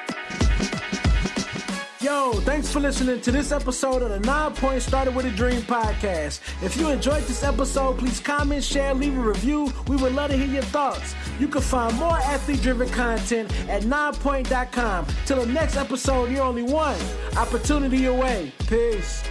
Thanks 2.45 2.73
for 2.73 2.81
listening 2.81 3.21
to 3.21 3.31
this 3.31 3.53
episode 3.53 4.03
of 4.03 4.09
the 4.09 4.21
Nine 4.21 4.53
Point 4.55 4.83
Started 4.83 5.15
with 5.15 5.27
a 5.27 5.31
Dream 5.31 5.61
podcast. 5.63 6.41
If 6.63 6.77
you 6.77 6.89
enjoyed 6.89 7.23
this 7.25 7.45
episode, 7.45 7.99
please 7.99 8.19
comment, 8.19 8.65
share, 8.65 8.95
leave 8.95 9.17
a 9.17 9.21
review. 9.21 9.73
We 9.89 9.97
would 9.97 10.15
love 10.15 10.31
to 10.31 10.37
hear 10.37 10.47
your 10.47 10.63
thoughts. 10.63 11.15
You 11.39 11.49
can 11.49 11.61
find 11.61 11.95
more 11.97 12.19
athlete 12.19 12.63
driven 12.63 12.89
content 12.89 13.53
at 13.69 13.83
ninepoint.com. 13.83 15.07
Till 15.27 15.45
the 15.45 15.53
next 15.53 15.77
episode, 15.77 16.31
you're 16.31 16.43
only 16.43 16.63
one 16.63 16.99
opportunity 17.37 18.07
away. 18.07 18.53
Peace. 18.67 19.23